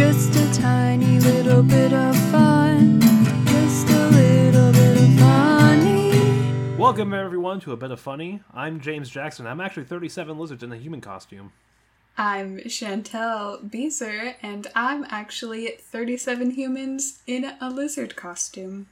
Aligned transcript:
Just 0.00 0.34
a 0.34 0.62
tiny 0.62 1.20
little 1.20 1.62
bit 1.62 1.92
of 1.92 2.16
fun. 2.30 3.02
Just 3.44 3.86
a 3.90 4.08
little 4.08 4.72
bit 4.72 4.96
of 4.96 5.18
funny. 5.18 6.74
Welcome 6.78 7.12
everyone 7.12 7.60
to 7.60 7.72
a 7.72 7.76
bit 7.76 7.90
of 7.90 8.00
funny. 8.00 8.40
I'm 8.54 8.80
James 8.80 9.10
Jackson. 9.10 9.46
I'm 9.46 9.60
actually 9.60 9.84
37 9.84 10.38
lizards 10.38 10.62
in 10.62 10.72
a 10.72 10.78
human 10.78 11.02
costume. 11.02 11.52
I'm 12.16 12.66
Chantal 12.66 13.58
Beezer, 13.58 14.36
and 14.40 14.68
I'm 14.74 15.04
actually 15.10 15.76
37 15.78 16.52
humans 16.52 17.18
in 17.26 17.52
a 17.60 17.68
lizard 17.68 18.16
costume. 18.16 18.88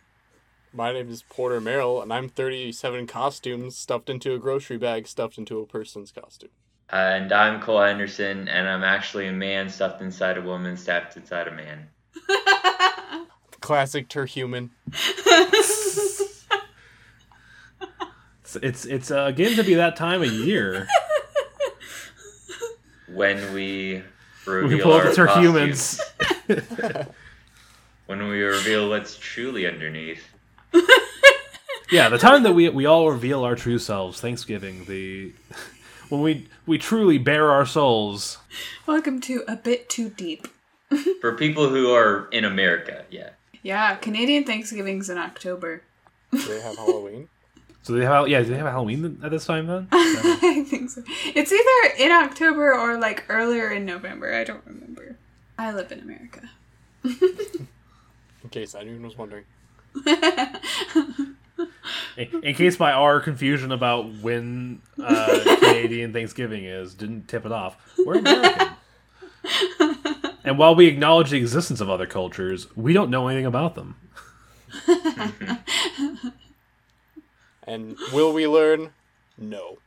My 0.75 0.93
name 0.93 1.09
is 1.09 1.23
Porter 1.23 1.59
Merrill, 1.59 2.03
and 2.03 2.13
I'm 2.13 2.29
37 2.29 3.07
costumes 3.07 3.79
stuffed 3.79 4.11
into 4.11 4.35
a 4.35 4.39
grocery 4.39 4.77
bag 4.77 5.09
stuffed 5.09 5.39
into 5.39 5.59
a 5.59 5.67
person's 5.67 6.13
costume. 6.13 6.51
And 6.91 7.33
I'm 7.33 7.61
Cole 7.61 7.83
Henderson, 7.83 8.49
and 8.49 8.69
I'm 8.69 8.83
actually 8.83 9.27
a 9.27 9.33
man 9.33 9.69
stuffed 9.69 10.01
inside 10.01 10.39
a 10.39 10.43
woman 10.43 10.77
stuffed 10.77 11.17
inside 11.17 11.49
a 11.49 11.53
man. 11.53 11.89
Classic 13.61 14.09
terhuman. 14.09 14.71
It's 18.49 18.57
it's, 18.63 18.85
it's 18.87 19.11
uh, 19.11 19.31
getting 19.33 19.57
to 19.57 19.63
be 19.63 19.75
that 19.75 19.95
time 19.97 20.23
of 20.23 20.33
year. 20.33 20.89
When 23.13 23.53
we 23.53 24.03
we 24.47 24.53
reveal 24.53 24.79
can 24.79 24.83
pull 24.83 24.93
our 24.95 25.07
up 25.09 25.15
the 25.15 25.27
costumes. 25.27 26.01
When 28.07 28.27
we 28.29 28.41
reveal 28.41 28.89
what's 28.89 29.19
truly 29.19 29.67
underneath. 29.67 30.25
Yeah, 31.91 32.09
the 32.09 32.17
time 32.17 32.43
that 32.45 32.55
we 32.55 32.71
we 32.71 32.87
all 32.87 33.11
reveal 33.11 33.45
our 33.45 33.55
true 33.55 33.79
selves. 33.79 34.19
Thanksgiving, 34.19 34.87
the 34.87 35.33
when 36.09 36.23
we 36.23 36.47
we 36.67 36.79
truly 36.79 37.19
bare 37.19 37.51
our 37.51 37.67
souls. 37.67 38.39
Welcome 38.87 39.21
to 39.23 39.45
A 39.47 39.57
Bit 39.57 39.89
Too 39.89 40.09
Deep. 40.11 40.49
For 41.21 41.33
people 41.35 41.69
who 41.69 41.93
are 41.93 42.29
in 42.33 42.45
America, 42.45 43.05
yeah. 43.11 43.31
Yeah, 43.63 43.97
Canadian 43.97 44.45
Thanksgiving's 44.45 45.11
in 45.11 45.19
October. 45.19 45.83
Do 46.33 46.39
they 46.39 46.61
have 46.61 46.77
Halloween? 46.77 47.29
So 47.81 47.95
they 47.95 48.05
have 48.05 48.29
yeah, 48.29 48.43
do 48.43 48.51
they 48.51 48.59
have 48.59 48.67
Halloween 48.67 49.19
at 49.23 49.31
this 49.31 49.47
time 49.47 49.67
then? 49.67 49.89
I 49.93 50.63
think 50.69 50.91
so. 50.91 51.03
It's 51.35 51.51
either 51.51 51.95
in 52.05 52.13
October 52.13 52.75
or 52.75 52.99
like 52.99 53.25
earlier 53.31 53.71
in 53.71 53.87
November. 53.87 54.35
I 54.35 54.45
don't 54.45 54.67
remember. 54.67 55.17
I 55.57 55.73
live 55.73 55.91
in 55.91 56.01
America. 56.01 56.51
In 57.05 58.51
case 58.51 58.75
anyone 58.75 59.05
was 59.05 59.17
wondering. 59.17 59.45
In, 62.17 62.45
in 62.45 62.55
case 62.55 62.79
my 62.79 62.93
our 62.93 63.21
confusion 63.21 63.73
about 63.73 64.13
when 64.23 64.81
uh, 65.03 65.57
Canadian 65.61 66.13
Thanksgiving 66.13 66.65
is 66.65 66.95
didn't 66.95 67.29
tip 67.29 67.45
it 67.47 67.53
off, 67.53 67.77
we're 68.05 68.19
American. 68.19 68.69
and 70.45 70.59
while 70.59 70.75
we 70.75 70.87
acknowledge 70.87 71.31
the 71.31 71.37
existence 71.39 71.81
of 71.81 71.89
other 71.91 72.07
cultures, 72.07 72.67
we 72.77 72.93
don't 72.93 73.11
know 73.11 73.29
anything 73.29 73.47
about 73.47 73.75
them. 73.75 73.97
And 77.67 77.97
will 78.13 78.33
we 78.33 78.47
learn? 78.47 78.91
No. 79.37 79.79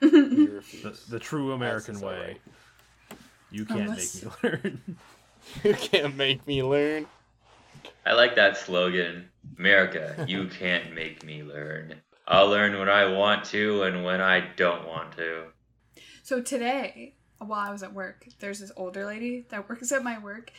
The, 0.00 0.96
the 1.08 1.18
true 1.18 1.52
American 1.52 2.00
way. 2.00 2.38
right. 3.08 3.16
You 3.50 3.64
can't 3.64 3.80
Unless- 3.80 4.22
make 4.24 4.42
me 4.42 4.48
learn. 4.50 4.82
You 5.64 5.72
can't 5.72 6.14
make 6.16 6.46
me 6.46 6.62
learn. 6.62 7.06
I 8.06 8.12
like 8.12 8.36
that 8.36 8.56
slogan. 8.56 9.28
America, 9.58 10.24
you 10.28 10.46
can't 10.58 10.94
make 10.94 11.24
me 11.24 11.42
learn. 11.42 11.94
I'll 12.26 12.48
learn 12.48 12.78
when 12.78 12.88
I 12.88 13.06
want 13.06 13.44
to 13.46 13.82
and 13.84 14.04
when 14.04 14.20
I 14.20 14.48
don't 14.56 14.86
want 14.86 15.16
to. 15.16 15.44
So 16.22 16.42
today, 16.42 17.14
while 17.38 17.60
I 17.60 17.70
was 17.70 17.82
at 17.82 17.94
work, 17.94 18.26
there's 18.38 18.60
this 18.60 18.72
older 18.76 19.06
lady 19.06 19.46
that 19.48 19.68
works 19.68 19.92
at 19.92 20.04
my 20.04 20.18
work, 20.18 20.52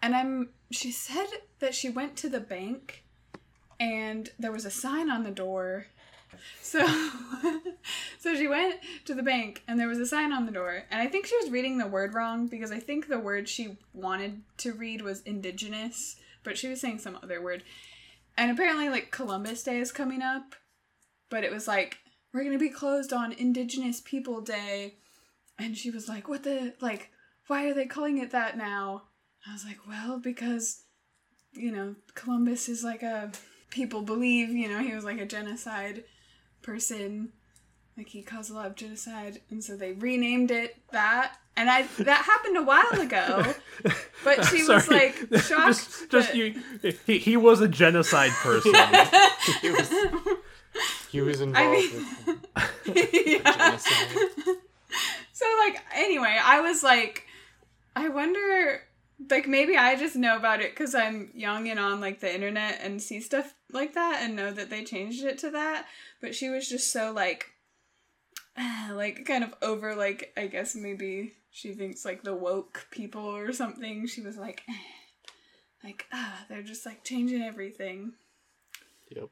and 0.00 0.14
I'm 0.14 0.50
she 0.70 0.92
said 0.92 1.26
that 1.58 1.74
she 1.74 1.88
went 1.88 2.16
to 2.18 2.28
the 2.28 2.40
bank 2.40 3.04
and 3.80 4.30
there 4.38 4.52
was 4.52 4.64
a 4.64 4.70
sign 4.70 5.10
on 5.10 5.24
the 5.24 5.30
door. 5.30 5.86
So 6.62 6.86
so 8.18 8.34
she 8.34 8.46
went 8.46 8.76
to 9.06 9.14
the 9.14 9.22
bank 9.22 9.62
and 9.66 9.80
there 9.80 9.88
was 9.88 9.98
a 9.98 10.06
sign 10.06 10.32
on 10.32 10.46
the 10.46 10.52
door, 10.52 10.84
and 10.90 11.00
I 11.00 11.08
think 11.08 11.26
she 11.26 11.36
was 11.42 11.50
reading 11.50 11.78
the 11.78 11.86
word 11.86 12.14
wrong 12.14 12.46
because 12.46 12.70
I 12.70 12.78
think 12.78 13.08
the 13.08 13.18
word 13.18 13.48
she 13.48 13.76
wanted 13.92 14.42
to 14.58 14.72
read 14.72 15.02
was 15.02 15.22
indigenous, 15.22 16.16
but 16.48 16.56
she 16.56 16.68
was 16.68 16.80
saying 16.80 16.98
some 16.98 17.18
other 17.22 17.42
word. 17.42 17.62
And 18.36 18.50
apparently 18.50 18.88
like 18.88 19.10
Columbus 19.10 19.62
Day 19.62 19.78
is 19.78 19.92
coming 19.92 20.22
up, 20.22 20.54
but 21.28 21.44
it 21.44 21.52
was 21.52 21.68
like 21.68 21.98
we're 22.32 22.40
going 22.40 22.58
to 22.58 22.58
be 22.58 22.70
closed 22.70 23.12
on 23.12 23.32
Indigenous 23.32 24.00
People 24.00 24.40
Day. 24.40 24.94
And 25.58 25.76
she 25.76 25.90
was 25.90 26.08
like, 26.08 26.26
What 26.26 26.44
the, 26.44 26.74
like, 26.80 27.10
why 27.48 27.68
are 27.68 27.74
they 27.74 27.84
calling 27.84 28.18
it 28.18 28.30
that 28.30 28.56
now? 28.56 29.02
I 29.46 29.52
was 29.52 29.64
like, 29.64 29.86
Well, 29.86 30.18
because, 30.18 30.84
you 31.52 31.70
know, 31.70 31.96
Columbus 32.14 32.68
is 32.68 32.82
like 32.82 33.02
a, 33.02 33.30
people 33.70 34.00
believe, 34.00 34.48
you 34.48 34.68
know, 34.68 34.80
he 34.80 34.94
was 34.94 35.04
like 35.04 35.18
a 35.18 35.26
genocide 35.26 36.04
person. 36.62 37.32
Like 37.96 38.08
he 38.08 38.22
caused 38.22 38.50
a 38.50 38.54
lot 38.54 38.68
of 38.68 38.76
genocide. 38.76 39.40
And 39.50 39.62
so 39.62 39.76
they 39.76 39.92
renamed 39.92 40.50
it 40.50 40.76
that. 40.92 41.36
And 41.58 41.68
I, 41.68 41.82
that 41.98 42.22
happened 42.24 42.56
a 42.56 42.62
while 42.62 43.00
ago. 43.00 43.54
But 44.24 44.44
she 44.44 44.64
was 44.64 44.88
like 44.88 45.14
shocked. 45.42 45.66
just 45.66 46.10
just 46.10 46.28
that- 46.28 46.36
you. 46.36 46.54
He, 47.04 47.18
he 47.18 47.36
was 47.36 47.60
a 47.60 47.68
genocide 47.68 48.30
person. 48.42 48.72
He 49.60 49.70
was, 49.70 49.92
he 51.10 51.20
was 51.20 51.40
involved 51.40 51.68
I 51.68 51.70
mean, 51.72 52.40
with 52.86 53.26
yeah. 53.26 53.76
So 55.32 55.44
like 55.60 55.80
anyway, 55.94 56.38
I 56.42 56.60
was 56.60 56.82
like 56.82 57.24
I 57.96 58.08
wonder 58.08 58.82
like 59.30 59.46
maybe 59.48 59.76
I 59.76 59.96
just 59.96 60.16
know 60.16 60.36
about 60.36 60.60
it 60.60 60.74
cuz 60.76 60.94
I'm 60.94 61.30
young 61.34 61.68
and 61.68 61.78
on 61.80 62.00
like 62.00 62.20
the 62.20 62.32
internet 62.32 62.80
and 62.82 63.02
see 63.02 63.20
stuff 63.20 63.54
like 63.72 63.94
that 63.94 64.20
and 64.22 64.36
know 64.36 64.52
that 64.52 64.70
they 64.70 64.84
changed 64.84 65.24
it 65.24 65.38
to 65.38 65.50
that, 65.50 65.86
but 66.20 66.34
she 66.34 66.48
was 66.48 66.68
just 66.68 66.92
so 66.92 67.12
like 67.12 67.50
like 68.92 69.24
kind 69.26 69.44
of 69.44 69.54
over 69.62 69.94
like 69.94 70.32
I 70.36 70.46
guess 70.46 70.74
maybe 70.74 71.34
she 71.58 71.72
thinks 71.74 72.04
like 72.04 72.22
the 72.22 72.34
woke 72.34 72.86
people 72.92 73.22
or 73.22 73.52
something. 73.52 74.06
She 74.06 74.20
was 74.20 74.36
like 74.36 74.62
like 75.82 76.06
ah, 76.12 76.44
they're 76.48 76.62
just 76.62 76.86
like 76.86 77.02
changing 77.02 77.42
everything. 77.42 78.12
Yep. 79.10 79.28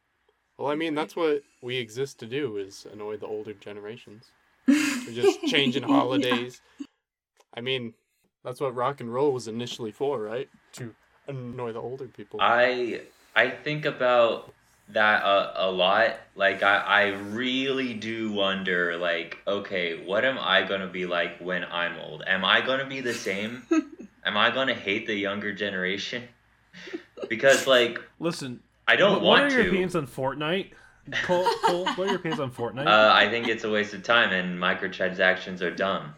Well, 0.58 0.68
I 0.68 0.74
mean, 0.74 0.94
that's 0.96 1.14
what 1.14 1.42
we 1.62 1.76
exist 1.76 2.18
to 2.20 2.26
do 2.26 2.56
is 2.56 2.84
annoy 2.92 3.16
the 3.18 3.26
older 3.26 3.52
generations. 3.52 4.24
We're 4.66 5.12
just 5.12 5.40
changing 5.46 5.84
Yeah. 5.84 5.88
holidays. 5.88 6.60
I 7.54 7.60
mean, 7.60 7.94
that's 8.42 8.60
what 8.60 8.74
rock 8.74 9.00
and 9.00 9.12
roll 9.12 9.32
was 9.32 9.46
initially 9.46 9.92
for, 9.92 10.20
right? 10.20 10.48
To 10.72 10.94
annoy 11.28 11.72
the 11.74 11.80
older 11.80 12.06
people. 12.06 12.40
I 12.42 13.02
I 13.36 13.50
think 13.50 13.84
about 13.84 14.52
that 14.90 15.22
a, 15.22 15.66
a 15.66 15.70
lot. 15.70 16.16
Like 16.34 16.62
I, 16.62 16.76
I 16.76 17.06
really 17.08 17.94
do 17.94 18.32
wonder 18.32 18.96
like, 18.96 19.38
okay, 19.46 20.04
what 20.04 20.24
am 20.24 20.38
I 20.38 20.62
gonna 20.62 20.86
be 20.86 21.06
like 21.06 21.38
when 21.38 21.64
I'm 21.64 21.98
old? 21.98 22.22
Am 22.26 22.44
I 22.44 22.60
gonna 22.60 22.86
be 22.86 23.00
the 23.00 23.14
same? 23.14 23.62
am 24.24 24.36
I 24.36 24.50
gonna 24.50 24.74
hate 24.74 25.06
the 25.06 25.14
younger 25.14 25.52
generation? 25.52 26.24
Because 27.28 27.66
like 27.66 28.00
Listen, 28.20 28.60
I 28.86 28.96
don't 28.96 29.14
what, 29.14 29.22
want 29.22 29.42
what 29.44 29.52
are 29.52 29.54
your 29.54 29.62
to. 29.64 29.68
opinions 29.68 29.96
on 29.96 30.06
Fortnite? 30.06 30.70
Cole, 31.22 31.48
Cole, 31.64 31.84
what 31.84 32.00
are 32.00 32.06
your 32.06 32.16
opinions 32.16 32.40
on 32.40 32.50
Fortnite? 32.50 32.86
Uh, 32.86 33.12
I 33.12 33.28
think 33.30 33.48
it's 33.48 33.64
a 33.64 33.70
waste 33.70 33.94
of 33.94 34.02
time 34.02 34.32
and 34.32 34.58
microtransactions 34.58 35.62
are 35.62 35.70
dumb. 35.70 36.14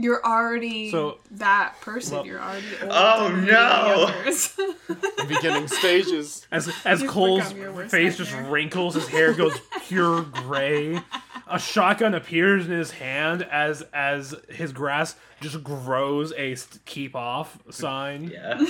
You're 0.00 0.24
already 0.24 0.90
So- 0.92 1.18
that 1.32 1.80
person. 1.80 2.18
Well- 2.18 2.26
You're 2.26 2.40
already. 2.40 2.64
Oh, 2.82 3.34
no! 3.44 4.94
beginning 5.26 5.66
stages. 5.68 6.46
As 6.52 6.72
as 6.84 7.02
You've 7.02 7.10
Cole's 7.10 7.52
become 7.52 7.74
your 7.74 7.88
face 7.88 8.16
just 8.16 8.32
wrinkles, 8.48 8.94
his 8.94 9.08
hair 9.08 9.34
goes 9.34 9.58
pure 9.88 10.22
gray. 10.22 11.00
A 11.48 11.58
shotgun 11.58 12.14
appears 12.14 12.66
in 12.66 12.72
his 12.72 12.92
hand 12.92 13.42
as 13.42 13.82
as 13.92 14.34
his 14.48 14.72
grass 14.72 15.16
just 15.40 15.62
grows 15.64 16.32
a 16.36 16.54
keep 16.84 17.16
off 17.16 17.58
sign. 17.70 18.28
Yeah. 18.32 18.64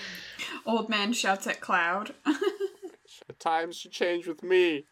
Old 0.66 0.90
man 0.90 1.12
shouts 1.14 1.46
at 1.46 1.60
cloud. 1.62 2.14
Times 3.38 3.76
should 3.76 3.92
change 3.92 4.26
with 4.26 4.42
me. 4.42 4.84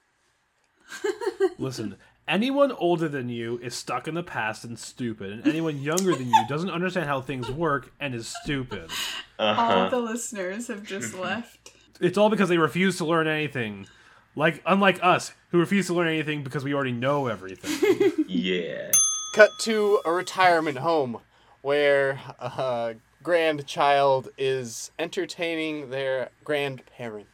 Listen, 1.59 1.97
anyone 2.29 2.73
older 2.73 3.09
than 3.09 3.29
you 3.29 3.59
is 3.59 3.75
stuck 3.75 4.09
in 4.09 4.15
the 4.15 4.23
past 4.23 4.65
and 4.65 4.79
stupid, 4.79 5.31
and 5.33 5.47
anyone 5.47 5.81
younger 5.81 6.15
than 6.15 6.29
you 6.29 6.45
doesn't 6.49 6.71
understand 6.71 7.07
how 7.07 7.21
things 7.21 7.51
work 7.51 7.93
and 8.01 8.15
is 8.15 8.33
stupid. 8.43 8.91
All 9.39 9.49
Uh-huh. 9.49 9.89
the 9.91 9.99
listeners 9.99 10.69
have 10.69 10.83
just 10.83 11.15
left. 11.19 11.71
It's 12.01 12.19
all 12.19 12.29
because 12.31 12.49
they 12.49 12.59
refuse 12.59 12.99
to 12.99 13.05
learn 13.05 13.27
anything. 13.27 13.87
Like 14.35 14.63
unlike 14.67 14.99
us, 15.03 15.33
who 15.51 15.59
refuse 15.59 15.87
to 15.87 15.95
learn 15.95 16.09
anything 16.09 16.43
because 16.43 16.63
we 16.65 16.75
already 16.75 16.93
know 16.93 17.27
everything. 17.29 18.13
Yeah. 18.29 18.91
Cut 19.35 19.51
to 19.61 20.01
a 20.05 20.11
retirement 20.13 20.79
home 20.79 21.21
where 21.63 22.19
a 22.41 22.97
grandchild 23.23 24.29
is 24.37 24.91
entertaining 24.99 25.91
their 25.91 26.31
grandparent. 26.45 27.29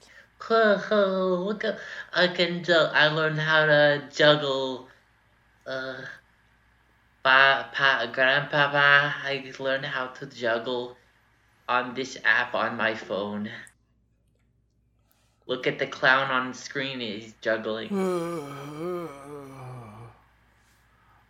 Look, 0.51 1.65
I 2.13 2.29
can 2.29 2.65
ju- 2.65 2.91
I 2.93 3.09
learned 3.09 3.39
how 3.39 3.67
to 3.67 4.09
juggle. 4.13 4.89
Uh, 5.67 6.03
pa, 7.23 7.71
pa, 7.73 8.07
grandpapa, 8.13 9.15
I 9.25 9.53
learned 9.59 9.87
how 9.87 10.09
to 10.09 10.27
juggle 10.27 10.97
on 11.69 11.95
this 11.95 12.19
app 12.25 12.55
on 12.55 12.77
my 12.77 12.95
phone. 12.95 13.51
Look 15.47 15.67
at 15.67 15.79
the 15.79 15.87
clown 15.87 16.31
on 16.31 16.55
screen. 16.55 17.01
He's 17.01 17.35
juggling. 17.41 17.89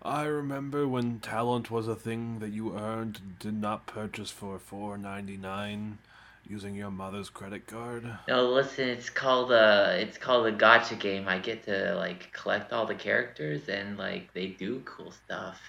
I 0.04 0.24
remember 0.24 0.88
when 0.88 1.20
talent 1.20 1.70
was 1.70 1.86
a 1.86 1.94
thing 1.94 2.40
that 2.40 2.50
you 2.52 2.76
earned 2.76 3.38
did 3.38 3.54
not 3.54 3.86
purchase 3.86 4.30
for 4.30 4.58
four 4.58 4.98
ninety 4.98 5.36
nine 5.36 5.98
using 6.48 6.74
your 6.74 6.90
mother's 6.90 7.30
credit 7.30 7.66
card. 7.66 8.04
No, 8.28 8.48
listen. 8.50 8.88
It's 8.88 9.10
called 9.10 9.52
a. 9.52 9.96
It's 10.00 10.18
called 10.18 10.46
a 10.46 10.52
gacha 10.52 10.98
game. 10.98 11.28
I 11.28 11.38
get 11.38 11.64
to 11.64 11.94
like 11.96 12.32
collect 12.32 12.72
all 12.72 12.86
the 12.86 12.94
characters 12.94 13.68
and 13.68 13.96
like 13.98 14.32
they 14.34 14.48
do 14.48 14.80
cool 14.84 15.12
stuff. 15.12 15.60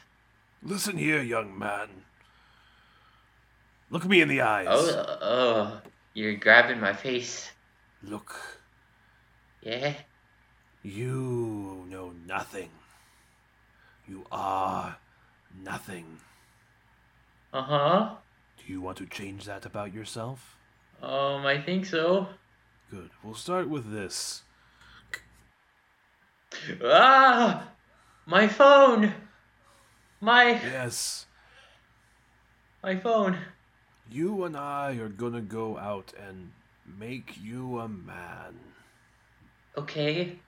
Listen 0.62 0.98
here, 0.98 1.22
young 1.22 1.58
man. 1.58 1.90
Look 3.90 4.06
me 4.06 4.22
in 4.22 4.28
the 4.28 4.42
eyes. 4.42 4.68
Oh, 4.70 5.18
oh, 5.22 5.82
you're 6.14 6.36
grabbing 6.36 6.80
my 6.80 6.94
face. 6.94 7.52
Look, 8.02 8.36
Yeah. 9.62 9.94
you 10.82 11.86
know 11.90 12.14
nothing. 12.26 12.70
You 14.08 14.26
are 14.32 14.98
nothing. 15.64 16.18
Uh 17.54 17.62
huh. 17.62 18.10
Do 18.58 18.72
you 18.74 18.82
want 18.82 18.98
to 18.98 19.06
change 19.06 19.46
that 19.46 19.66
about 19.66 19.94
yourself? 19.94 20.58
Um, 21.04 21.46
I 21.46 21.62
think 21.62 21.86
so. 21.86 22.28
Good. 22.90 23.10
We'll 23.24 23.36
start 23.36 23.68
with 23.68 23.92
this. 23.92 24.44
Ah, 26.84 27.72
my 28.26 28.48
phone. 28.48 29.14
My 30.22 30.52
Yes, 30.52 31.26
my 32.82 32.96
phone. 32.96 33.38
you 34.10 34.46
and 34.46 34.56
I 34.56 34.96
are 34.98 35.10
gonna 35.10 35.42
go 35.42 35.78
out 35.78 36.14
and 36.18 36.52
make 36.86 37.38
you 37.42 37.80
a 37.80 37.90
man. 37.90 38.58
Okay. 39.78 40.40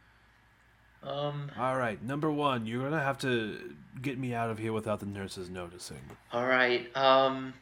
Um. 1.04 1.52
All 1.58 1.76
right, 1.78 2.02
number 2.02 2.32
one, 2.32 2.66
you're 2.66 2.84
gonna 2.84 3.04
have 3.04 3.18
to 3.20 3.76
get 4.02 4.18
me 4.18 4.34
out 4.34 4.50
of 4.50 4.58
here 4.58 4.72
without 4.72 5.02
the 5.02 5.06
nurses 5.06 5.50
noticing. 5.50 6.02
All 6.32 6.48
right. 6.48 6.96
Um. 6.96 7.54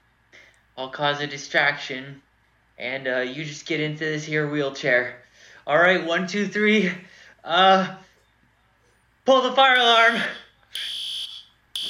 I'll 0.77 0.89
cause 0.89 1.21
a 1.21 1.27
distraction, 1.27 2.21
and 2.77 3.07
uh, 3.07 3.19
you 3.19 3.45
just 3.45 3.65
get 3.65 3.79
into 3.79 3.99
this 3.99 4.23
here 4.25 4.49
wheelchair. 4.49 5.23
All 5.65 5.77
right. 5.77 6.05
One, 6.05 6.27
two, 6.27 6.47
three. 6.47 6.91
Uh. 7.43 7.95
Pull 9.25 9.41
the 9.41 9.53
fire 9.53 9.77
alarm. 9.77 10.21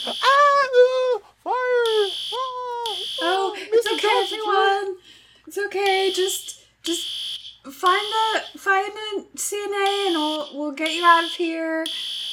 Ah, 0.05 1.19
fire! 1.43 1.55
Oh, 3.23 3.55
it's 3.57 3.87
okay, 3.87 4.23
everyone. 4.23 4.97
It's 5.47 5.57
okay. 5.57 6.11
Just, 6.13 6.63
just 6.83 7.63
find 7.71 8.05
a 8.35 8.57
find 8.59 8.93
a 8.93 9.21
CNA, 9.35 10.07
and 10.07 10.15
we'll 10.15 10.49
we'll 10.53 10.71
get 10.73 10.93
you 10.93 11.03
out 11.03 11.23
of 11.23 11.31
here. 11.31 11.85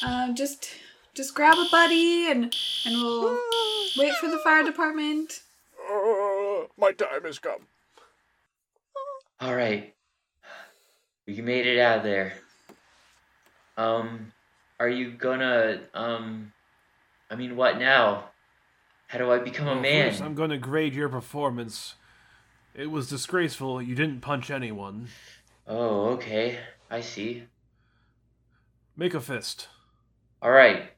Um, 0.06 0.34
just, 0.34 0.68
just 1.14 1.34
grab 1.34 1.56
a 1.56 1.66
buddy, 1.70 2.30
and 2.30 2.54
and 2.84 2.94
we'll 2.94 3.38
wait 3.96 4.12
for 4.16 4.28
the 4.28 4.38
fire 4.44 4.64
department. 4.64 5.40
Uh, 5.90 6.66
my 6.76 6.92
time 6.92 7.24
has 7.24 7.38
come. 7.38 7.62
All 9.40 9.54
right. 9.54 9.94
We 11.26 11.40
made 11.40 11.66
it 11.66 11.78
out 11.78 11.98
of 11.98 12.04
there. 12.04 12.34
Um, 13.76 14.32
are 14.78 14.88
you 14.88 15.12
gonna 15.12 15.80
um, 15.94 16.52
I 17.30 17.36
mean, 17.36 17.56
what 17.56 17.78
now? 17.78 18.24
How 19.06 19.18
do 19.18 19.30
I 19.32 19.38
become 19.38 19.66
a 19.66 19.72
Well, 19.72 19.80
man? 19.82 20.10
First, 20.10 20.22
I'm 20.22 20.34
gonna 20.34 20.58
grade 20.58 20.94
your 20.94 21.08
performance. 21.08 21.94
It 22.74 22.90
was 22.90 23.08
disgraceful. 23.08 23.80
You 23.82 23.94
didn't 23.94 24.20
punch 24.20 24.50
anyone. 24.50 25.08
Oh, 25.66 26.10
okay. 26.10 26.58
I 26.90 27.00
see. 27.00 27.44
Make 28.96 29.14
a 29.14 29.20
fist. 29.20 29.68
All 30.42 30.50
right. 30.50 30.90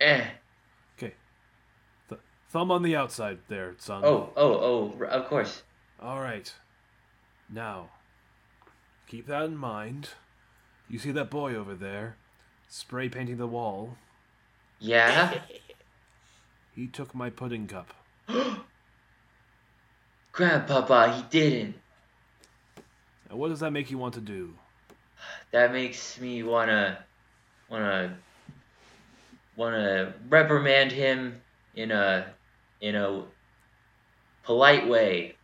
Eh. 0.00 0.24
Okay. 0.96 1.14
Th- 2.08 2.20
thumb 2.50 2.70
on 2.70 2.82
the 2.82 2.96
outside 2.96 3.38
there, 3.48 3.74
son. 3.78 4.04
Oh, 4.04 4.30
oh, 4.36 4.52
oh. 4.54 4.96
r- 5.00 5.06
Of 5.06 5.26
course. 5.26 5.62
All 6.00 6.20
right. 6.20 6.52
Now, 7.50 7.88
keep 9.06 9.26
that 9.26 9.44
in 9.44 9.56
mind. 9.56 10.10
You 10.88 10.98
see 10.98 11.12
that 11.12 11.30
boy 11.30 11.54
over 11.54 11.74
there, 11.74 12.16
spray 12.68 13.08
painting 13.08 13.36
the 13.38 13.46
wall? 13.46 13.96
Yeah. 14.78 15.40
He 16.74 16.86
took 16.86 17.12
my 17.12 17.28
pudding 17.28 17.66
cup. 17.66 17.92
Grandpapa, 20.32 21.12
he 21.12 21.22
didn't. 21.22 21.74
Now, 23.28 23.34
what 23.34 23.48
does 23.48 23.58
that 23.58 23.72
make 23.72 23.90
you 23.90 23.98
want 23.98 24.14
to 24.14 24.20
do? 24.20 24.54
That 25.50 25.72
makes 25.72 26.20
me 26.20 26.44
wanna, 26.44 27.04
wanna, 27.68 28.16
wanna 29.56 30.14
reprimand 30.28 30.92
him 30.92 31.40
in 31.74 31.90
a, 31.90 32.26
in 32.80 32.94
a 32.94 33.24
polite 34.44 34.86
way. 34.86 35.34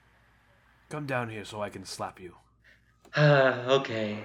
Come 0.94 1.06
down 1.06 1.28
here 1.28 1.44
so 1.44 1.60
I 1.60 1.70
can 1.70 1.84
slap 1.84 2.20
you. 2.20 2.36
okay. 3.18 4.22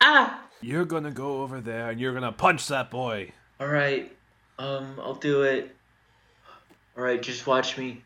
Ah. 0.00 0.46
You're 0.62 0.86
gonna 0.86 1.10
go 1.10 1.42
over 1.42 1.60
there 1.60 1.90
and 1.90 2.00
you're 2.00 2.14
gonna 2.14 2.32
punch 2.32 2.68
that 2.68 2.90
boy. 2.90 3.30
All 3.60 3.66
right. 3.66 4.16
Um, 4.58 4.98
I'll 4.98 5.12
do 5.12 5.42
it. 5.42 5.76
All 6.96 7.04
right, 7.04 7.20
just 7.20 7.46
watch 7.46 7.76
me. 7.76 8.02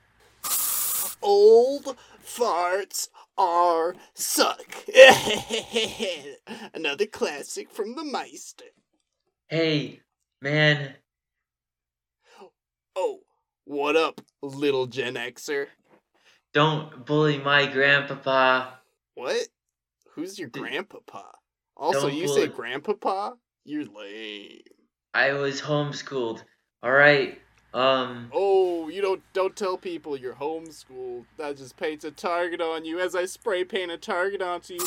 Old 1.22 1.96
farts 2.26 3.10
are 3.38 3.94
suck. 4.14 4.74
Another 6.74 7.06
classic 7.06 7.70
from 7.70 7.94
the 7.94 8.02
Meister. 8.02 8.64
Hey, 9.46 10.00
man. 10.42 10.94
Oh, 12.96 13.20
what 13.66 13.94
up, 13.94 14.20
little 14.42 14.88
Gen 14.88 15.14
Xer? 15.14 15.68
Don't 16.54 17.04
bully 17.04 17.38
my 17.38 17.66
grandpapa. 17.66 18.78
What? 19.14 19.48
Who's 20.14 20.38
your 20.38 20.48
grandpapa? 20.48 21.24
Also, 21.76 22.02
Don't 22.02 22.14
you 22.14 22.28
say 22.28 22.46
grandpapa? 22.46 23.36
You're 23.64 23.84
lame. 23.84 24.60
I 25.12 25.32
was 25.32 25.60
homeschooled. 25.60 26.42
All 26.82 26.92
right. 26.92 27.40
Um. 27.72 28.30
Oh, 28.32 28.88
you 28.88 29.02
don't 29.02 29.20
don't 29.32 29.56
tell 29.56 29.76
people 29.76 30.16
you're 30.16 30.34
homeschooled. 30.34 31.24
That 31.38 31.56
just 31.56 31.76
paints 31.76 32.04
a 32.04 32.12
target 32.12 32.60
on 32.60 32.84
you 32.84 33.00
as 33.00 33.16
I 33.16 33.24
spray 33.24 33.64
paint 33.64 33.90
a 33.90 33.98
target 33.98 34.40
onto 34.40 34.74
you. 34.74 34.86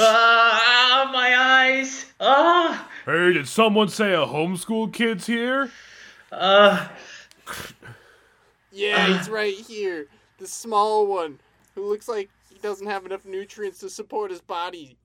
Ah, 0.00 1.10
my 1.12 1.36
eyes. 1.36 2.06
Ah. 2.18 2.88
Hey, 3.04 3.34
did 3.34 3.46
someone 3.46 3.88
say 3.88 4.12
a 4.14 4.26
homeschool 4.26 4.92
kid's 4.92 5.26
here? 5.26 5.70
Uh. 6.32 6.88
yeah, 8.72 9.06
he's 9.06 9.28
right 9.28 9.54
here. 9.54 10.06
The 10.42 10.48
small 10.48 11.06
one 11.06 11.38
who 11.76 11.88
looks 11.88 12.08
like 12.08 12.28
he 12.52 12.58
doesn't 12.58 12.88
have 12.88 13.06
enough 13.06 13.24
nutrients 13.24 13.78
to 13.78 13.88
support 13.88 14.32
his 14.32 14.40
body. 14.40 14.96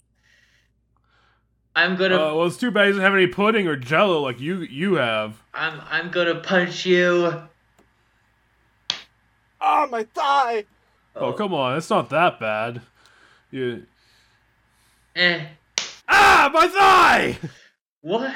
I'm 1.75 1.91
Uh, 1.91 1.95
gonna. 1.95 2.17
well, 2.17 2.45
it's 2.47 2.57
too 2.57 2.71
bad 2.71 2.85
he 2.85 2.89
doesn't 2.93 3.03
have 3.03 3.13
any 3.13 3.27
pudding 3.27 3.67
or 3.67 3.75
jello 3.75 4.19
like 4.19 4.39
you 4.39 4.61
you 4.61 4.95
have. 4.95 5.43
I'm. 5.53 5.79
I'm 5.91 6.09
gonna 6.09 6.39
punch 6.39 6.87
you. 6.87 7.43
Ah, 9.61 9.87
my 9.91 10.05
thigh! 10.05 10.65
Oh, 11.15 11.33
come 11.33 11.53
on, 11.53 11.77
it's 11.77 11.91
not 11.91 12.09
that 12.09 12.39
bad. 12.39 12.81
You. 13.51 13.85
Eh. 15.15 15.45
Ah, 16.09 16.49
my 16.51 16.67
thigh! 16.67 17.37
What? 18.01 18.33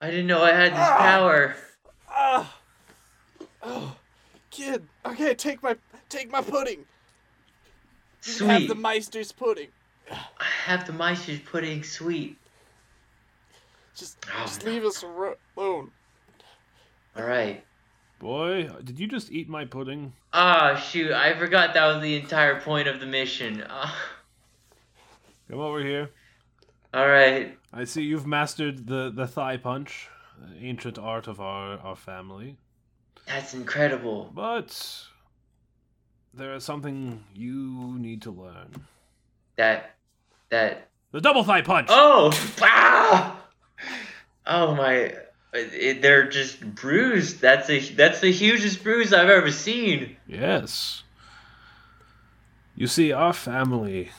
I 0.00 0.10
didn't 0.12 0.28
know 0.28 0.44
I 0.44 0.52
had 0.52 0.70
this 0.74 0.78
Ah. 0.80 0.96
power. 0.96 1.56
Ah! 2.08 2.56
Oh, 3.64 3.96
kid. 4.50 4.86
Okay, 5.04 5.34
take 5.34 5.60
my 5.60 5.76
take 6.08 6.30
my 6.30 6.40
pudding. 6.42 6.84
You 8.26 8.34
can 8.34 8.48
have 8.48 8.68
the 8.68 8.74
Meister's 8.74 9.32
pudding. 9.32 9.68
I 10.10 10.44
have 10.64 10.86
the 10.86 10.92
Meister's 10.92 11.40
pudding 11.40 11.82
sweet. 11.82 12.36
Just 13.94 14.18
Oh, 14.34 14.40
just 14.42 14.64
no. 14.64 14.70
leave 14.72 14.84
us 14.84 15.02
alone. 15.02 15.90
All 17.16 17.24
right. 17.24 17.64
Boy, 18.18 18.68
did 18.84 18.98
you 18.98 19.06
just 19.06 19.30
eat 19.30 19.48
my 19.48 19.64
pudding? 19.64 20.12
Ah, 20.32 20.74
shoot! 20.74 21.12
I 21.12 21.34
forgot 21.38 21.74
that 21.74 21.86
was 21.86 22.02
the 22.02 22.16
entire 22.16 22.60
point 22.60 22.88
of 22.88 23.00
the 23.00 23.06
mission. 23.06 23.64
Ah. 23.70 23.96
Come 25.50 25.60
over 25.60 25.82
here. 25.82 26.10
all 26.92 27.08
right. 27.08 27.56
I 27.72 27.84
see 27.84 28.02
you've 28.02 28.26
mastered 28.26 28.86
the, 28.86 29.10
the 29.14 29.26
thigh 29.26 29.56
punch, 29.56 30.08
the 30.38 30.56
ancient 30.66 30.98
art 30.98 31.26
of 31.26 31.40
our, 31.40 31.78
our 31.78 31.96
family. 31.96 32.56
That's 33.26 33.54
incredible. 33.54 34.30
But 34.34 35.06
there 36.38 36.54
is 36.54 36.64
something 36.64 37.24
you 37.34 37.96
need 37.98 38.22
to 38.22 38.30
learn. 38.30 38.86
That. 39.56 39.96
That. 40.50 40.88
The 41.12 41.20
double 41.20 41.42
thigh 41.44 41.62
punch! 41.62 41.88
Oh! 41.90 42.30
Ah! 42.62 43.40
Oh 44.46 44.74
my. 44.74 45.14
It, 45.54 46.02
they're 46.02 46.28
just 46.28 46.60
bruised. 46.74 47.40
That's 47.40 47.68
a 47.70 47.80
that's 47.80 48.20
the 48.20 48.30
hugest 48.30 48.82
bruise 48.82 49.12
I've 49.12 49.30
ever 49.30 49.50
seen. 49.50 50.16
Yes. 50.26 51.02
You 52.76 52.86
see, 52.86 53.10
our 53.12 53.32
family, 53.32 54.10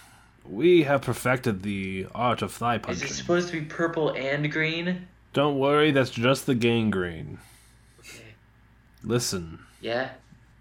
we 0.44 0.84
have 0.84 1.02
perfected 1.04 1.62
the 1.64 2.08
art 2.14 2.42
of 2.42 2.52
thigh 2.52 2.80
punching. 2.80 3.04
Is 3.06 3.12
it 3.12 3.14
supposed 3.14 3.50
to 3.50 3.60
be 3.60 3.66
purple 3.66 4.10
and 4.16 4.52
green? 4.52 5.08
Don't 5.32 5.58
worry, 5.60 5.92
that's 5.92 6.10
just 6.10 6.46
the 6.48 6.56
gangrene. 6.56 7.38
Okay. 8.00 8.34
Listen, 9.04 9.60
Yeah. 9.80 10.10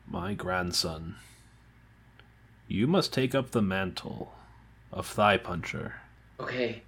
my 0.07 0.35
grandson. 0.35 1.17
You 2.69 2.87
must 2.87 3.15
take 3.15 3.35
up 3.35 3.51
the 3.51 3.63
mantle 3.63 4.35
of 4.93 5.07
thigh 5.07 5.39
puncher. 5.39 5.95
Okay. 6.39 6.83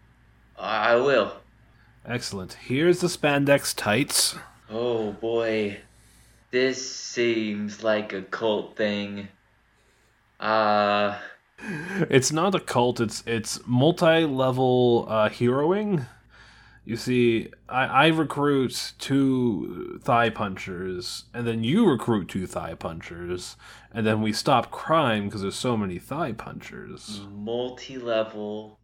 I 0.58 0.92
I 0.92 0.94
will. 0.96 1.32
Excellent. 2.04 2.52
Here's 2.52 3.00
the 3.00 3.06
spandex 3.06 3.74
tights. 3.74 4.36
Oh 4.70 5.12
boy. 5.12 5.80
This 6.50 6.90
seems 6.90 7.82
like 7.82 8.12
a 8.12 8.22
cult 8.22 8.76
thing. 8.76 9.28
Uh 10.38 11.18
It's 12.10 12.30
not 12.30 12.54
a 12.54 12.60
cult. 12.60 13.00
It's 13.00 13.22
it's 13.26 13.60
multi-level 13.66 15.06
uh, 15.08 15.28
heroing. 15.30 16.06
You 16.90 16.96
see, 16.96 17.52
I, 17.68 17.84
I 17.84 18.06
recruit 18.08 18.94
two 18.98 20.00
thigh 20.02 20.28
punchers, 20.28 21.26
and 21.32 21.46
then 21.46 21.62
you 21.62 21.88
recruit 21.88 22.26
two 22.26 22.48
thigh 22.48 22.74
punchers, 22.74 23.56
and 23.92 24.04
then 24.04 24.20
we 24.22 24.32
stop 24.32 24.72
crime 24.72 25.26
because 25.26 25.42
there's 25.42 25.54
so 25.54 25.76
many 25.76 26.00
thigh 26.00 26.32
punchers. 26.32 27.20
multi-level 27.30 28.80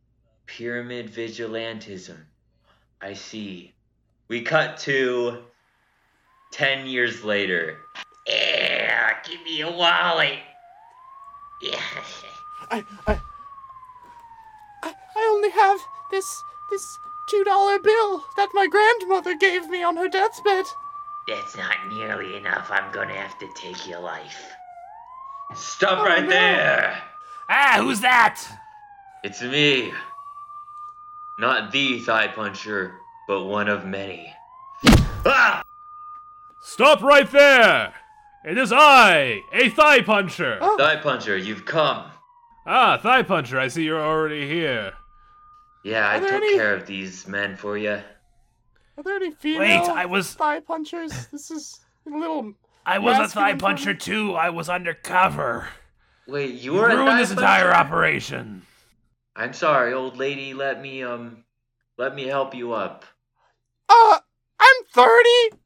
pyramid 0.46 1.12
vigilantism. 1.12 2.16
I 3.02 3.14
see. 3.14 3.74
We 4.28 4.42
cut 4.42 4.76
to 4.82 5.42
10 6.52 6.86
years 6.86 7.24
later. 7.24 7.78
Yeah, 8.28 9.14
give 9.24 9.42
me 9.42 9.62
a 9.62 9.72
wallet. 9.72 10.38
Yeah. 11.60 11.80
I, 12.70 12.84
I, 13.08 13.18
I, 14.84 14.94
I 15.16 15.28
only 15.32 15.50
have 15.50 15.80
this 16.12 16.42
this 16.70 16.98
two 17.28 17.44
dollar 17.44 17.78
bill 17.78 18.24
that 18.36 18.50
my 18.54 18.66
grandmother 18.66 19.36
gave 19.36 19.68
me 19.68 19.82
on 19.82 19.96
her 19.96 20.08
deathbed. 20.08 20.66
That's 21.28 21.56
not 21.56 21.88
nearly 21.88 22.36
enough. 22.36 22.70
I'm 22.70 22.92
gonna 22.92 23.14
have 23.14 23.38
to 23.38 23.48
take 23.54 23.88
your 23.88 24.00
life. 24.00 24.52
Stop 25.54 25.98
Oh, 26.00 26.04
right 26.04 26.22
no. 26.24 26.30
there! 26.30 27.02
Ah, 27.48 27.76
who's 27.80 28.00
that? 28.00 28.40
It's 29.24 29.42
me. 29.42 29.92
Not 31.38 31.70
the 31.72 32.00
thigh 32.00 32.28
puncher, 32.28 32.98
but 33.28 33.44
one 33.44 33.68
of 33.68 33.84
many. 33.84 34.32
Ah! 35.24 35.62
Stop 36.60 37.02
right 37.02 37.30
there! 37.30 37.92
It 38.44 38.58
is 38.58 38.72
I, 38.72 39.42
a 39.52 39.68
thigh 39.70 40.02
puncher. 40.02 40.58
Oh. 40.60 40.76
Thigh 40.78 40.96
puncher, 40.96 41.36
you've 41.36 41.64
come. 41.64 42.04
Ah, 42.64 42.96
thigh 42.98 43.22
puncher. 43.22 43.58
I 43.58 43.68
see 43.68 43.82
you're 43.84 44.00
already 44.00 44.48
here. 44.48 44.94
Yeah, 45.86 46.10
I 46.10 46.18
took 46.18 46.32
any- 46.32 46.56
care 46.56 46.74
of 46.74 46.84
these 46.84 47.28
men 47.28 47.56
for 47.56 47.78
you. 47.78 48.02
Are 48.98 49.02
there 49.04 49.14
any 49.14 49.30
female 49.30 49.82
Wait, 49.82 49.88
I 49.88 50.06
was 50.06 50.34
thigh 50.34 50.58
punchers? 50.58 51.28
This 51.28 51.48
is 51.48 51.78
a 52.06 52.10
little. 52.10 52.54
I 52.84 52.98
was 52.98 53.18
a 53.18 53.28
thigh 53.28 53.54
puncher 53.54 53.92
puncher? 53.92 53.94
too. 53.94 54.34
I 54.34 54.50
was 54.50 54.68
undercover. 54.68 55.68
Wait, 56.26 56.54
you 56.54 56.72
You 56.72 56.80
were 56.80 56.88
a 56.88 56.96
ruined 56.96 57.10
thigh 57.10 57.18
this 57.18 57.30
entire 57.30 57.72
operation. 57.72 58.62
I'm 59.36 59.52
sorry, 59.52 59.92
old 59.92 60.16
lady. 60.16 60.54
Let 60.54 60.82
me 60.82 61.04
um, 61.04 61.44
let 61.96 62.16
me 62.16 62.26
help 62.26 62.52
you 62.52 62.72
up. 62.72 63.04
Uh, 63.88 64.18
I'm 64.58 64.84
thirty. 64.90 65.56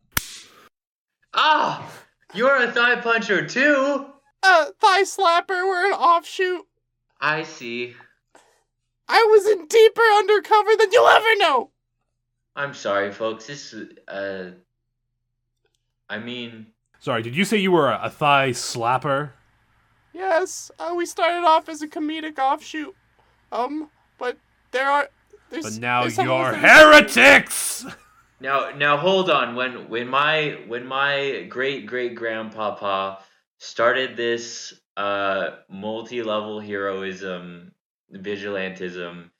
Ah, 1.32 1.90
you're 2.34 2.62
a 2.62 2.70
thigh 2.70 2.96
puncher 2.96 3.46
too. 3.46 4.04
Uh, 4.42 4.66
thigh 4.78 5.04
slapper. 5.04 5.66
We're 5.66 5.86
an 5.86 5.92
offshoot. 5.92 6.66
I 7.22 7.42
see. 7.44 7.96
I 9.10 9.26
was 9.30 9.46
in 9.46 9.66
deeper 9.66 10.02
undercover 10.18 10.70
than 10.78 10.92
you'll 10.92 11.08
ever 11.08 11.36
know. 11.38 11.70
I'm 12.54 12.74
sorry, 12.74 13.10
folks. 13.12 13.46
This 13.46 13.74
uh, 14.06 14.50
I 16.08 16.18
mean, 16.18 16.66
Sorry, 17.00 17.22
did 17.22 17.34
you 17.34 17.44
say 17.44 17.56
you 17.56 17.72
were 17.72 17.88
a, 17.90 18.00
a 18.04 18.10
thigh 18.10 18.50
slapper? 18.50 19.30
Yes, 20.12 20.70
uh, 20.78 20.92
we 20.94 21.06
started 21.06 21.46
off 21.46 21.68
as 21.68 21.82
a 21.82 21.88
comedic 21.88 22.38
offshoot. 22.38 22.94
Um, 23.50 23.90
but 24.18 24.36
there 24.70 24.88
are. 24.88 25.08
There's, 25.50 25.64
But 25.64 25.80
now 25.80 26.02
there's 26.02 26.16
you're 26.18 26.52
heretics. 26.54 27.84
now 28.40 28.70
now 28.76 28.96
hold 28.96 29.28
on. 29.28 29.56
When 29.56 29.88
when 29.88 30.06
my 30.08 30.58
when 30.68 30.86
my 30.86 31.46
great 31.48 31.86
great 31.86 32.14
grandpapa 32.14 33.18
started 33.58 34.16
this 34.16 34.72
uh 34.96 35.56
multi-level 35.68 36.60
heroism 36.60 37.72
vigilantism 38.14 39.30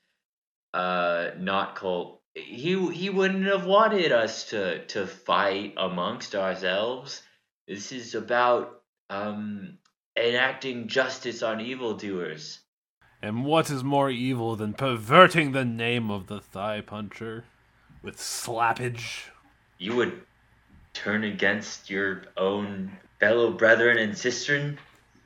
uh 0.74 1.30
not 1.38 1.74
cult 1.76 2.20
he 2.34 2.90
he 2.92 3.10
wouldn't 3.10 3.46
have 3.46 3.66
wanted 3.66 4.12
us 4.12 4.48
to 4.50 4.84
to 4.86 5.06
fight 5.06 5.74
amongst 5.76 6.34
ourselves 6.34 7.22
this 7.66 7.90
is 7.92 8.14
about 8.14 8.82
um 9.10 9.78
enacting 10.16 10.86
justice 10.88 11.42
on 11.42 11.60
evildoers 11.60 12.60
And 13.22 13.44
what 13.44 13.68
is 13.70 13.82
more 13.84 14.10
evil 14.10 14.56
than 14.56 14.72
perverting 14.74 15.52
the 15.52 15.64
name 15.64 16.10
of 16.10 16.26
the 16.28 16.40
thigh 16.40 16.80
puncher 16.80 17.44
with 18.02 18.16
slappage? 18.16 19.28
you 19.78 19.96
would 19.96 20.22
turn 20.92 21.24
against 21.24 21.90
your 21.90 22.22
own 22.36 22.92
fellow 23.18 23.50
brethren 23.52 23.98
and 23.98 24.12
sistren 24.14 24.78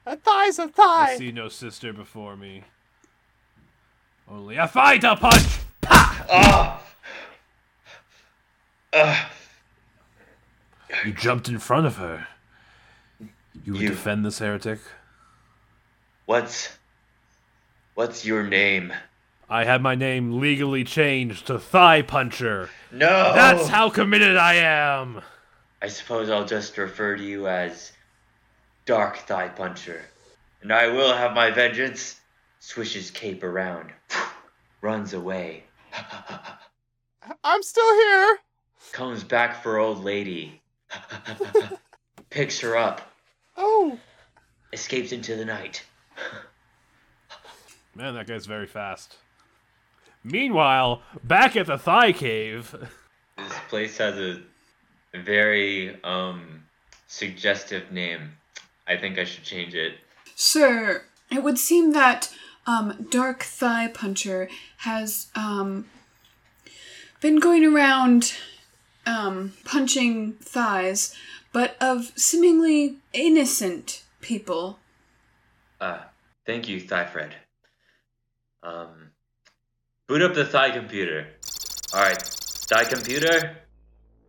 A 0.07 0.17
thigh's 0.17 0.59
a 0.59 0.69
thigh. 0.69 1.13
I 1.13 1.17
see 1.19 1.33
no 1.33 1.49
sister 1.49 1.93
before 1.93 2.37
me. 2.37 2.65
Only 4.29 4.57
a 4.57 4.67
fighter 4.69 5.17
punch. 5.19 5.59
ah 5.89 6.81
Ah. 8.93 9.31
You 11.05 11.13
jumped 11.13 11.49
in 11.49 11.59
front 11.59 11.87
of 11.87 11.97
her. 11.97 12.29
You 13.65 13.73
would 13.73 13.83
You- 13.83 13.89
defend 13.89 14.25
this 14.25 14.39
heretic? 14.39 14.81
what's 16.27 16.71
what's 17.95 18.25
your 18.25 18.43
name 18.43 18.91
I 19.51 19.65
had 19.65 19.83
my 19.83 19.95
name 19.95 20.41
legally 20.41 20.83
changed 20.85 21.47
to 21.49 21.59
Thigh 21.59 22.01
Puncher. 22.01 22.71
no 22.91 23.35
That's 23.35 23.69
how 23.69 23.91
committed 23.91 24.37
I 24.39 24.55
am. 24.55 25.21
I 25.83 25.89
suppose 25.89 26.31
I'll 26.31 26.47
just 26.47 26.79
refer 26.79 27.17
to 27.17 27.23
you 27.23 27.47
as 27.47 27.93
Dark 28.87 29.19
Thigh 29.19 29.49
Puncher. 29.49 30.03
And 30.63 30.73
I 30.73 30.87
will 30.89 31.13
have 31.15 31.35
my 31.35 31.51
vengeance. 31.51 32.19
Swishes 32.67 33.11
cape 33.11 33.45
around. 33.45 33.93
Runs 34.81 35.13
away. 35.13 35.65
I'm 37.45 37.63
still 37.63 37.95
here. 37.95 38.39
Comes 38.91 39.23
back 39.23 39.63
for 39.63 39.77
old 39.77 40.03
lady. 40.03 40.63
Picks 42.31 42.59
her 42.61 42.75
up. 42.75 43.13
Oh, 43.59 43.99
Escapes 44.73 45.13
into 45.13 45.37
the 45.37 45.45
night. 45.45 45.85
Man, 47.95 48.15
that 48.15 48.27
guy's 48.27 48.47
very 48.47 48.67
fast. 48.67 49.19
Meanwhile, 50.25 51.03
back 51.23 51.57
at 51.57 51.67
the 51.67 51.77
Thigh 51.77 52.13
Cave. 52.13 52.75
This 53.37 53.59
place 53.69 53.99
has 53.99 54.17
a 54.17 54.41
very 55.13 56.03
um 56.03 56.65
suggestive 57.09 57.93
name. 57.93 58.33
I 58.89 58.97
think 58.97 59.19
I 59.19 59.25
should 59.25 59.45
change 59.45 59.75
it. 59.75 59.99
Sir, 60.35 61.05
it 61.31 61.43
would 61.43 61.59
seem 61.59 61.93
that 61.93 62.33
um, 62.67 63.07
Dark 63.11 63.43
Thigh 63.43 63.89
Puncher 63.89 64.49
has 64.79 65.29
um, 65.35 65.87
been 67.21 67.39
going 67.39 67.65
around 67.65 68.35
um, 69.07 69.53
punching 69.65 70.35
thighs, 70.35 71.15
but 71.53 71.77
of 71.81 72.13
seemingly 72.17 72.97
innocent 73.13 74.03
people. 74.21 74.79
Uh, 75.81 76.01
thank 76.47 76.69
you, 76.69 76.81
Thigh 76.81 77.07
Fred. 77.07 77.35
Um, 78.63 79.11
boot 80.09 80.23
up 80.23 80.35
the 80.35 80.45
Thigh 80.45 80.71
computer. 80.71 81.27
Alright, 81.93 82.23
Thigh 82.23 82.85
computer, 82.85 83.57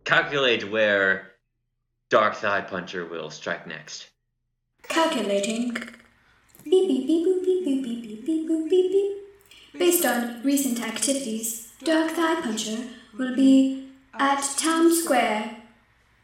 calculate 0.04 0.70
where 0.70 1.32
Dark 2.10 2.34
Thigh 2.36 2.60
Puncher 2.60 3.06
will 3.06 3.30
strike 3.30 3.66
next. 3.66 4.08
Calculating. 4.82 5.76
Beep 6.68 6.88
beep 6.88 7.06
beep 7.06 7.24
beep 7.24 7.64
beep 7.64 7.82
beep 7.84 8.26
beep 8.26 8.26
beep 8.26 8.70
beep 8.70 8.92
beep. 8.92 9.78
Based 9.78 10.04
on 10.04 10.42
recent 10.42 10.82
activities, 10.82 11.72
Dark 11.84 12.10
Thigh 12.10 12.40
Puncher 12.40 12.88
will 13.16 13.36
be 13.36 13.88
at 14.14 14.42
Town 14.58 14.92
Square 14.92 15.58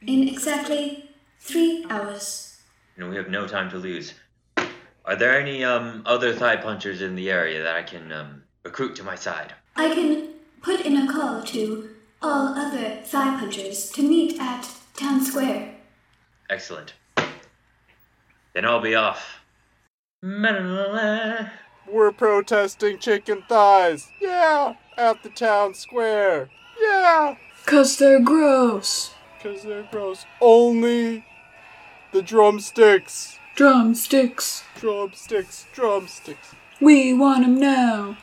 in 0.04 0.26
exactly 0.26 1.10
three 1.38 1.86
hours. 1.88 2.58
And 2.96 3.08
we 3.08 3.16
have 3.16 3.28
no 3.28 3.46
time 3.46 3.70
to 3.70 3.78
lose. 3.78 4.14
Are 5.04 5.16
there 5.16 5.38
any 5.40 5.62
um 5.62 6.02
other 6.06 6.34
Thigh 6.34 6.56
Punchers 6.56 7.02
in 7.02 7.14
the 7.14 7.30
area 7.30 7.62
that 7.62 7.76
I 7.76 7.82
can 7.84 8.10
um 8.10 8.42
recruit 8.64 8.96
to 8.96 9.04
my 9.04 9.14
side? 9.14 9.54
I 9.76 9.94
can 9.94 10.30
put 10.60 10.80
in 10.80 10.96
a 10.96 11.12
call 11.12 11.42
to 11.42 11.90
all 12.20 12.48
other 12.58 13.00
thigh 13.04 13.38
punchers 13.38 13.90
to 13.92 14.02
meet 14.02 14.40
at 14.40 14.68
Town 14.96 15.24
Square. 15.24 15.74
Excellent. 16.48 16.94
Then 18.54 18.64
I'll 18.64 18.80
be 18.80 18.94
off. 18.94 19.41
Ma-la-la-la. 20.22 21.48
We're 21.90 22.12
protesting 22.12 22.98
chicken 22.98 23.42
thighs. 23.48 24.08
Yeah, 24.20 24.74
at 24.96 25.22
the 25.24 25.28
town 25.28 25.74
square. 25.74 26.48
Yeah, 26.80 27.36
Cause 27.66 27.96
they're 27.98 28.20
gross. 28.20 29.14
because 29.36 29.62
they're 29.64 29.88
gross. 29.90 30.24
Only 30.40 31.24
the 32.12 32.22
drumsticks. 32.22 33.38
Drumsticks. 33.56 34.62
Drumsticks, 34.76 35.66
drumsticks. 35.74 36.54
We 36.80 37.12
want 37.12 37.44
'em 37.44 37.58
now. 37.58 38.16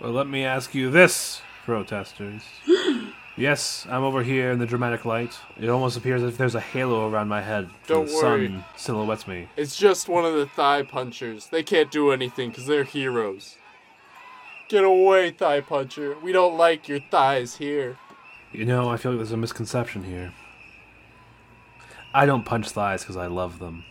Well, 0.00 0.12
let 0.12 0.28
me 0.28 0.44
ask 0.44 0.74
you 0.74 0.88
this, 0.90 1.42
protesters. 1.64 2.42
yes, 3.40 3.86
I'm 3.88 4.02
over 4.02 4.22
here 4.22 4.50
in 4.52 4.58
the 4.58 4.66
dramatic 4.66 5.04
light. 5.04 5.36
It 5.58 5.68
almost 5.68 5.96
appears 5.96 6.22
as 6.22 6.32
if 6.32 6.38
there's 6.38 6.54
a 6.54 6.60
halo 6.60 7.08
around 7.08 7.28
my 7.28 7.40
head. 7.40 7.70
Don't 7.86 8.06
the 8.06 8.14
worry. 8.14 8.48
sun 8.48 8.64
silhouettes 8.76 9.26
me. 9.26 9.48
It's 9.56 9.76
just 9.76 10.08
one 10.08 10.24
of 10.24 10.34
the 10.34 10.46
thigh 10.46 10.82
punchers. 10.82 11.46
They 11.46 11.62
can't 11.62 11.90
do 11.90 12.10
anything 12.10 12.50
because 12.50 12.66
they're 12.66 12.84
heroes. 12.84 13.56
Get 14.68 14.84
away, 14.84 15.30
thigh 15.30 15.62
puncher. 15.62 16.16
We 16.22 16.32
don't 16.32 16.56
like 16.56 16.86
your 16.88 17.00
thighs 17.10 17.56
here. 17.56 17.96
You 18.52 18.64
know, 18.64 18.88
I 18.88 18.96
feel 18.96 19.12
like 19.12 19.18
there's 19.18 19.32
a 19.32 19.36
misconception 19.36 20.04
here. 20.04 20.32
I 22.12 22.26
don't 22.26 22.44
punch 22.44 22.70
thighs 22.70 23.02
because 23.02 23.16
I 23.16 23.26
love 23.26 23.58
them. 23.58 23.84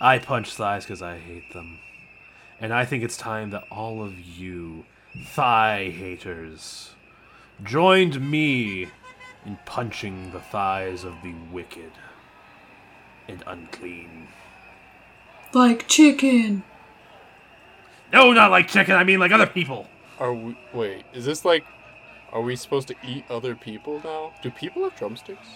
I 0.00 0.18
punch 0.18 0.54
thighs 0.54 0.84
because 0.84 1.02
I 1.02 1.18
hate 1.18 1.52
them. 1.52 1.78
And 2.60 2.72
I 2.72 2.84
think 2.84 3.02
it's 3.02 3.16
time 3.16 3.50
that 3.50 3.64
all 3.70 4.02
of 4.02 4.18
you, 4.18 4.84
thigh 5.26 5.90
haters, 5.96 6.90
joined 7.64 8.20
me 8.30 8.88
in 9.46 9.58
punching 9.66 10.32
the 10.32 10.40
thighs 10.40 11.04
of 11.04 11.14
the 11.22 11.34
wicked 11.52 11.92
and 13.28 13.42
unclean. 13.46 14.28
Like 15.52 15.88
chicken. 15.88 16.62
No, 18.12 18.32
not 18.32 18.50
like 18.50 18.68
chicken, 18.68 18.94
I 18.96 19.04
mean 19.04 19.20
like 19.20 19.32
other 19.32 19.46
people. 19.46 19.86
Are 20.18 20.34
we? 20.34 20.56
Wait, 20.72 21.04
is 21.12 21.24
this 21.24 21.44
like? 21.44 21.64
Are 22.32 22.42
we 22.42 22.54
supposed 22.54 22.86
to 22.88 22.94
eat 23.04 23.24
other 23.28 23.54
people 23.56 24.00
now? 24.04 24.32
Do 24.42 24.50
people 24.50 24.84
have 24.84 24.94
drumsticks? 24.96 25.46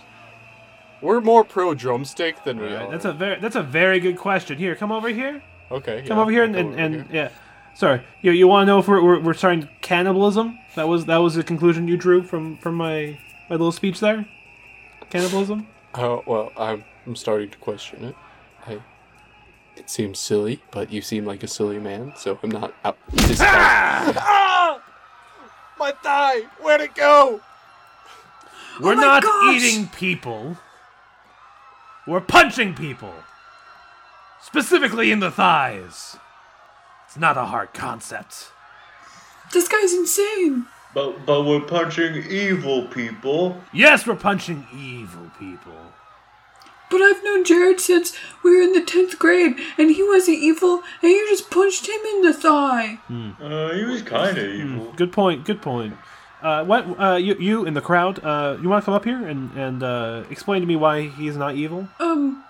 We're 1.00 1.20
more 1.20 1.44
pro 1.44 1.74
drumstick 1.74 2.42
than 2.44 2.58
we 2.58 2.66
Right, 2.72 2.82
are. 2.86 2.90
That's 2.90 3.04
a 3.04 3.12
very 3.12 3.38
that's 3.40 3.56
a 3.56 3.62
very 3.62 4.00
good 4.00 4.16
question. 4.16 4.58
Here, 4.58 4.74
come 4.74 4.90
over 4.90 5.08
here. 5.08 5.42
okay. 5.70 6.02
Come 6.06 6.16
yeah, 6.16 6.22
over 6.22 6.30
here 6.30 6.42
I'll 6.44 6.48
and, 6.48 6.56
and, 6.56 6.68
over 6.68 6.78
and 6.80 6.94
here. 6.94 7.06
yeah. 7.12 7.28
Sorry, 7.74 8.02
you 8.22 8.30
you 8.30 8.46
want 8.46 8.62
to 8.62 8.66
know 8.66 8.78
if 8.78 8.86
we're, 8.88 9.02
we're 9.02 9.20
we're 9.20 9.34
starting 9.34 9.68
cannibalism? 9.80 10.58
That 10.76 10.86
was 10.88 11.06
that 11.06 11.18
was 11.18 11.34
the 11.34 11.42
conclusion 11.42 11.88
you 11.88 11.96
drew 11.96 12.22
from 12.22 12.56
from 12.58 12.76
my 12.76 13.18
my 13.50 13.56
little 13.56 13.72
speech 13.72 14.00
there. 14.00 14.26
Cannibalism. 15.10 15.66
Oh 15.94 16.22
well, 16.26 16.52
I'm 16.56 16.84
I'm 17.06 17.16
starting 17.16 17.50
to 17.50 17.58
question 17.58 18.04
it. 18.04 18.14
I. 18.66 18.80
It 19.76 19.90
seems 19.90 20.20
silly, 20.20 20.62
but 20.70 20.92
you 20.92 21.02
seem 21.02 21.24
like 21.24 21.42
a 21.42 21.48
silly 21.48 21.80
man, 21.80 22.12
so 22.16 22.38
I'm 22.44 22.50
not 22.50 22.72
out. 22.84 22.96
ah! 23.40 24.80
My 25.76 25.90
thigh! 25.90 26.42
Where'd 26.60 26.80
it 26.80 26.94
go? 26.94 27.40
We're 28.80 28.94
my 28.94 29.02
not 29.02 29.22
gosh! 29.24 29.56
eating 29.56 29.88
people. 29.88 30.58
We're 32.06 32.20
punching 32.20 32.74
people. 32.74 33.14
Specifically 34.40 35.10
in 35.10 35.18
the 35.18 35.32
thighs. 35.32 36.18
It's 37.14 37.20
not 37.20 37.36
a 37.36 37.44
hard 37.44 37.72
concept. 37.72 38.50
This 39.52 39.68
guy's 39.68 39.92
insane. 39.92 40.66
But 40.92 41.24
but 41.24 41.44
we're 41.44 41.60
punching 41.60 42.24
evil 42.28 42.88
people. 42.88 43.60
Yes, 43.72 44.04
we're 44.04 44.16
punching 44.16 44.66
evil 44.76 45.30
people. 45.38 45.92
But 46.90 47.02
I've 47.02 47.22
known 47.22 47.44
Jared 47.44 47.78
since 47.78 48.14
we 48.42 48.56
were 48.56 48.62
in 48.62 48.72
the 48.72 48.80
10th 48.80 49.16
grade, 49.20 49.54
and 49.78 49.92
he 49.92 50.02
wasn't 50.02 50.38
evil, 50.38 50.82
and 51.02 51.12
you 51.12 51.24
just 51.28 51.52
punched 51.52 51.86
him 51.86 52.00
in 52.14 52.22
the 52.22 52.32
thigh. 52.32 52.98
Uh, 53.40 53.72
he 53.74 53.84
was 53.84 54.02
kind 54.02 54.36
of 54.36 54.48
evil. 54.48 54.92
Good 54.96 55.12
point. 55.12 55.44
Good 55.44 55.62
point. 55.62 55.94
Uh, 56.42 56.64
what 56.64 56.98
uh, 56.98 57.14
you 57.14 57.36
you 57.38 57.64
in 57.64 57.74
the 57.74 57.80
crowd? 57.80 58.18
Uh, 58.24 58.56
you 58.60 58.68
want 58.68 58.82
to 58.82 58.86
come 58.86 58.94
up 58.94 59.04
here 59.04 59.24
and 59.24 59.52
and 59.56 59.84
uh, 59.84 60.24
explain 60.30 60.62
to 60.62 60.66
me 60.66 60.74
why 60.74 61.02
he's 61.02 61.36
not 61.36 61.54
evil? 61.54 61.88
Um, 62.00 62.42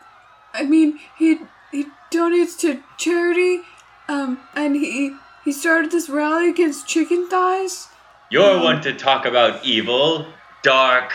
I 0.55 0.65
mean, 0.65 1.01
he 1.19 1.41
he 1.71 1.85
donates 2.11 2.59
to 2.61 2.83
charity, 2.97 3.61
um, 4.09 4.39
and 4.55 4.77
he 4.77 5.17
he 5.45 5.53
started 5.53 5.91
this 5.91 6.09
rally 6.09 6.49
against 6.49 6.87
chicken 6.87 7.29
thighs. 7.29 7.89
You're 8.31 8.61
one 8.61 8.81
to 8.83 8.95
talk 8.95 9.27
about 9.27 9.65
evil, 9.65 10.27
dark 10.63 11.13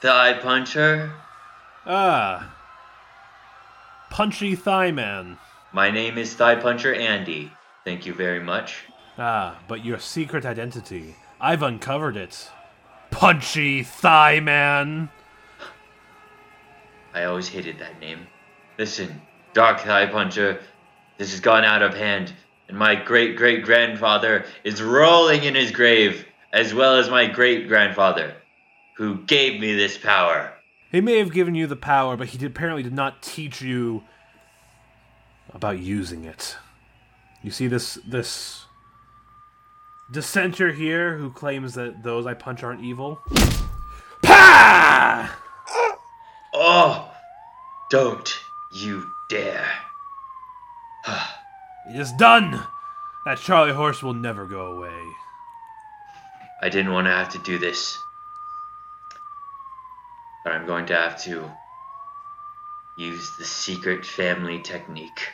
thigh 0.00 0.34
puncher. 0.34 1.12
Ah, 1.86 2.54
punchy 4.10 4.54
thigh 4.54 4.90
man. 4.90 5.38
My 5.72 5.90
name 5.90 6.18
is 6.18 6.34
Thigh 6.34 6.56
Puncher 6.56 6.92
Andy. 6.92 7.52
Thank 7.84 8.04
you 8.04 8.12
very 8.12 8.40
much. 8.40 8.82
Ah, 9.16 9.58
but 9.68 9.84
your 9.84 9.98
secret 9.98 10.44
identity. 10.44 11.14
I've 11.40 11.62
uncovered 11.62 12.16
it. 12.16 12.50
Punchy 13.10 13.82
thigh 13.82 14.40
man. 14.40 15.10
I 17.14 17.24
always 17.24 17.48
hated 17.48 17.78
that 17.78 18.00
name. 18.00 18.26
Listen, 18.78 19.20
Dark 19.52 19.80
Thigh 19.80 20.06
Puncher, 20.06 20.60
this 21.20 21.32
has 21.32 21.40
gone 21.40 21.64
out 21.64 21.82
of 21.82 21.94
hand, 21.94 22.32
and 22.66 22.78
my 22.78 22.94
great 22.94 23.36
great 23.36 23.62
grandfather 23.62 24.46
is 24.64 24.80
rolling 24.80 25.44
in 25.44 25.54
his 25.54 25.70
grave, 25.70 26.24
as 26.50 26.72
well 26.72 26.96
as 26.96 27.10
my 27.10 27.26
great 27.26 27.68
grandfather, 27.68 28.32
who 28.96 29.18
gave 29.24 29.60
me 29.60 29.74
this 29.74 29.98
power. 29.98 30.50
He 30.90 31.02
may 31.02 31.18
have 31.18 31.30
given 31.30 31.54
you 31.54 31.66
the 31.66 31.76
power, 31.76 32.16
but 32.16 32.28
he 32.28 32.38
did, 32.38 32.52
apparently 32.52 32.82
did 32.82 32.94
not 32.94 33.22
teach 33.22 33.60
you 33.60 34.02
about 35.52 35.78
using 35.78 36.24
it. 36.24 36.56
You 37.42 37.50
see 37.50 37.66
this 37.66 37.98
this 38.08 38.64
dissenter 40.10 40.72
here 40.72 41.18
who 41.18 41.30
claims 41.30 41.74
that 41.74 42.02
those 42.02 42.24
I 42.24 42.32
punch 42.32 42.62
aren't 42.62 42.82
evil. 42.82 43.20
Pah! 44.22 45.30
Oh, 46.54 47.12
don't 47.90 48.40
you 48.72 49.10
dare. 49.28 49.68
It 51.88 51.98
is 51.98 52.12
done. 52.12 52.62
That 53.24 53.38
Charlie 53.38 53.72
horse 53.72 54.02
will 54.02 54.14
never 54.14 54.46
go 54.46 54.66
away. 54.66 55.02
I 56.62 56.68
didn't 56.68 56.92
want 56.92 57.06
to 57.06 57.10
have 57.10 57.30
to 57.30 57.38
do 57.38 57.58
this. 57.58 57.98
But 60.44 60.52
I'm 60.52 60.66
going 60.66 60.86
to 60.86 60.94
have 60.94 61.20
to 61.24 61.50
use 62.96 63.36
the 63.36 63.44
secret 63.44 64.04
family 64.04 64.60
technique. 64.60 65.28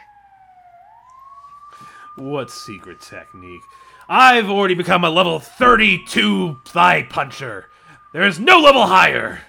What 2.14 2.50
secret 2.50 3.00
technique? 3.00 3.62
I've 4.09 4.48
already 4.48 4.74
become 4.74 5.05
a 5.05 5.11
level 5.11 5.38
32 5.40 6.61
thigh 6.64 7.02
puncher. 7.02 7.68
There 8.12 8.22
is 8.22 8.38
no 8.38 8.61
level 8.61 8.87
higher. 8.87 9.40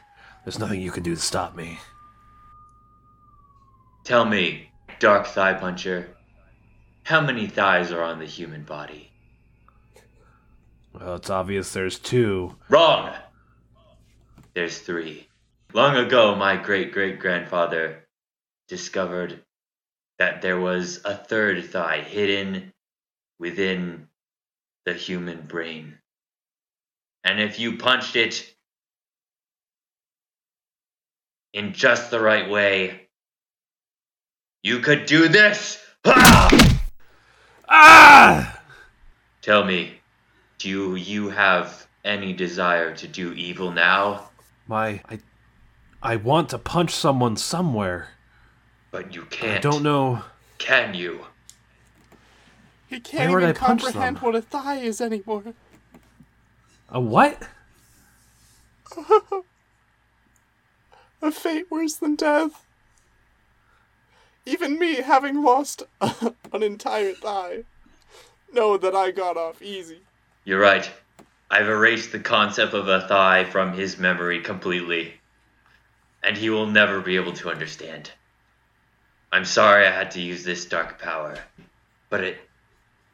There's 0.43 0.59
nothing 0.59 0.81
you 0.81 0.91
can 0.91 1.03
do 1.03 1.15
to 1.15 1.21
stop 1.21 1.55
me. 1.55 1.79
Tell 4.03 4.25
me, 4.25 4.66
Dark 4.99 5.27
Thigh 5.27 5.53
Puncher, 5.53 6.09
how 7.03 7.21
many 7.21 7.47
thighs 7.47 7.91
are 7.91 8.01
on 8.01 8.19
the 8.19 8.25
human 8.25 8.63
body? 8.63 9.11
Well, 10.93 11.15
it's 11.15 11.29
obvious 11.29 11.71
there's 11.71 11.99
two. 11.99 12.55
Wrong! 12.69 13.13
There's 14.53 14.79
three. 14.79 15.27
Long 15.73 15.95
ago, 15.97 16.35
my 16.35 16.57
great 16.57 16.91
great 16.91 17.19
grandfather 17.19 18.07
discovered 18.67 19.43
that 20.17 20.41
there 20.41 20.59
was 20.59 21.01
a 21.05 21.15
third 21.15 21.63
thigh 21.65 21.99
hidden 21.99 22.73
within 23.37 24.07
the 24.85 24.93
human 24.93 25.41
brain. 25.41 25.99
And 27.23 27.39
if 27.39 27.59
you 27.59 27.77
punched 27.77 28.15
it 28.15 28.51
in 31.53 31.73
just 31.73 32.09
the 32.09 32.19
right 32.19 32.49
way, 32.49 33.06
you 34.67 34.79
could 34.79 35.05
do 35.05 35.29
this! 35.29 35.81
Ah! 36.03 36.81
Ah! 37.69 38.61
Tell 39.41 39.63
me, 39.63 40.01
do 40.57 40.95
you 40.97 41.29
have 41.29 41.87
any 42.03 42.33
desire 42.33 42.93
to 42.95 43.07
do 43.07 43.31
evil 43.31 43.71
now? 43.71 44.29
My, 44.67 44.99
I, 45.09 45.19
I 46.03 46.17
want 46.17 46.49
to 46.49 46.57
punch 46.57 46.91
someone 46.91 47.37
somewhere. 47.37 48.09
But 48.91 49.15
you 49.15 49.23
can't. 49.29 49.65
I 49.65 49.69
don't 49.69 49.83
know. 49.83 50.23
Can 50.57 50.93
you? 50.93 51.25
He 52.89 52.99
can't 52.99 53.31
Where 53.31 53.39
even 53.39 53.55
comprehend 53.55 54.19
what 54.19 54.35
a 54.35 54.41
thigh 54.41 54.79
is 54.79 54.99
anymore. 54.99 55.53
A 56.89 56.99
what? 56.99 57.41
A 61.21 61.31
fate 61.31 61.71
worse 61.71 61.95
than 61.95 62.15
death. 62.15 62.66
Even 64.47 64.79
me, 64.79 64.95
having 65.01 65.43
lost 65.43 65.83
an 66.01 66.63
entire 66.63 67.11
thigh, 67.11 67.63
know 68.53 68.77
that 68.77 68.95
I 68.95 69.11
got 69.11 69.35
off 69.35 69.61
easy. 69.61 69.99
You're 70.45 70.61
right. 70.61 70.89
I've 71.51 71.67
erased 71.67 72.13
the 72.13 72.19
concept 72.19 72.73
of 72.73 72.87
a 72.87 73.05
thigh 73.09 73.43
from 73.43 73.73
his 73.73 73.97
memory 73.97 74.39
completely, 74.39 75.15
and 76.23 76.37
he 76.37 76.49
will 76.49 76.65
never 76.65 77.01
be 77.01 77.17
able 77.17 77.33
to 77.33 77.51
understand. 77.51 78.09
I'm 79.33 79.43
sorry 79.43 79.85
I 79.85 79.91
had 79.91 80.11
to 80.11 80.21
use 80.21 80.45
this 80.45 80.63
dark 80.63 80.97
power, 80.97 81.37
but 82.09 82.23
it 82.23 82.37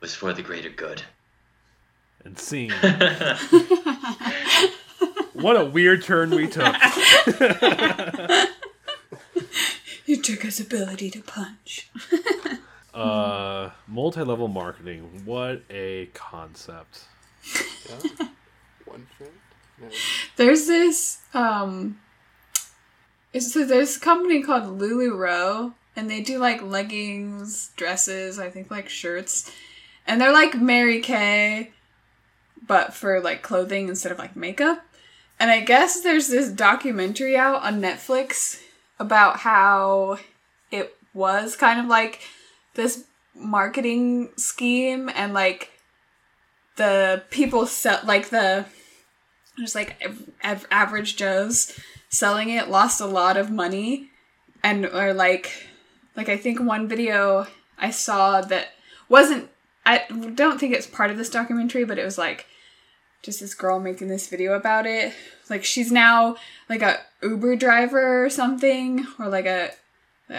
was 0.01 0.13
for 0.13 0.33
the 0.33 0.43
greater 0.43 0.69
good. 0.69 1.01
And 2.23 2.37
scene. 2.37 2.69
what 5.33 5.59
a 5.59 5.65
weird 5.65 6.03
turn 6.03 6.29
we 6.29 6.45
took. 6.47 6.75
You 10.13 10.21
took 10.21 10.43
his 10.43 10.59
ability 10.59 11.09
to 11.09 11.21
punch. 11.21 11.89
Uh, 12.93 13.71
multi-level 13.87 14.47
marketing. 14.47 15.23
What 15.25 15.63
a 15.71 16.11
concept. 16.13 17.05
Yeah. 17.89 18.27
One 18.85 19.07
friend. 19.17 19.33
No. 19.81 19.87
There's 20.35 20.67
this 20.67 21.17
um 21.33 21.99
so 23.35 23.65
there's 23.65 23.97
a 23.97 23.99
company 23.99 24.43
called 24.43 24.79
Lululemon 24.79 25.73
and 25.95 26.07
they 26.07 26.21
do 26.21 26.37
like 26.37 26.61
leggings, 26.61 27.71
dresses, 27.75 28.37
I 28.37 28.51
think 28.51 28.69
like 28.69 28.89
shirts. 28.89 29.51
And 30.05 30.21
they're 30.21 30.31
like 30.31 30.53
Mary 30.53 30.99
Kay 30.99 31.71
but 32.67 32.93
for 32.93 33.19
like 33.21 33.41
clothing 33.41 33.89
instead 33.89 34.11
of 34.11 34.19
like 34.19 34.35
makeup. 34.35 34.85
And 35.39 35.49
I 35.49 35.61
guess 35.61 36.01
there's 36.01 36.27
this 36.27 36.51
documentary 36.51 37.35
out 37.35 37.63
on 37.63 37.81
Netflix 37.81 38.62
about 39.03 39.37
how 39.39 40.17
it 40.71 40.95
was 41.13 41.57
kind 41.57 41.79
of 41.79 41.87
like 41.87 42.21
this 42.73 43.03
marketing 43.35 44.29
scheme 44.37 45.09
and 45.13 45.33
like 45.33 45.69
the 46.77 47.21
people 47.29 47.67
sell 47.67 47.99
like 48.05 48.29
the 48.29 48.65
just 49.59 49.75
like 49.75 50.01
av- 50.03 50.29
av- 50.43 50.67
average 50.71 51.17
joes 51.17 51.77
selling 52.09 52.49
it 52.49 52.69
lost 52.69 53.01
a 53.01 53.05
lot 53.05 53.35
of 53.35 53.51
money 53.51 54.09
and 54.63 54.85
or 54.85 55.13
like 55.13 55.67
like 56.15 56.29
i 56.29 56.37
think 56.37 56.59
one 56.59 56.87
video 56.87 57.45
i 57.77 57.89
saw 57.89 58.39
that 58.39 58.69
wasn't 59.09 59.49
i 59.85 60.01
don't 60.33 60.59
think 60.59 60.73
it's 60.73 60.87
part 60.87 61.11
of 61.11 61.17
this 61.17 61.29
documentary 61.29 61.83
but 61.83 61.99
it 61.99 62.05
was 62.05 62.17
like 62.17 62.47
just 63.23 63.39
this 63.39 63.55
girl 63.55 63.79
making 63.79 64.07
this 64.07 64.27
video 64.27 64.53
about 64.53 64.85
it 64.85 65.13
like 65.49 65.63
she's 65.63 65.91
now 65.91 66.35
like 66.69 66.81
a 66.81 66.99
uber 67.23 67.55
driver 67.55 68.23
or 68.23 68.29
something 68.29 69.07
or 69.17 69.27
like 69.27 69.45
a 69.45 69.71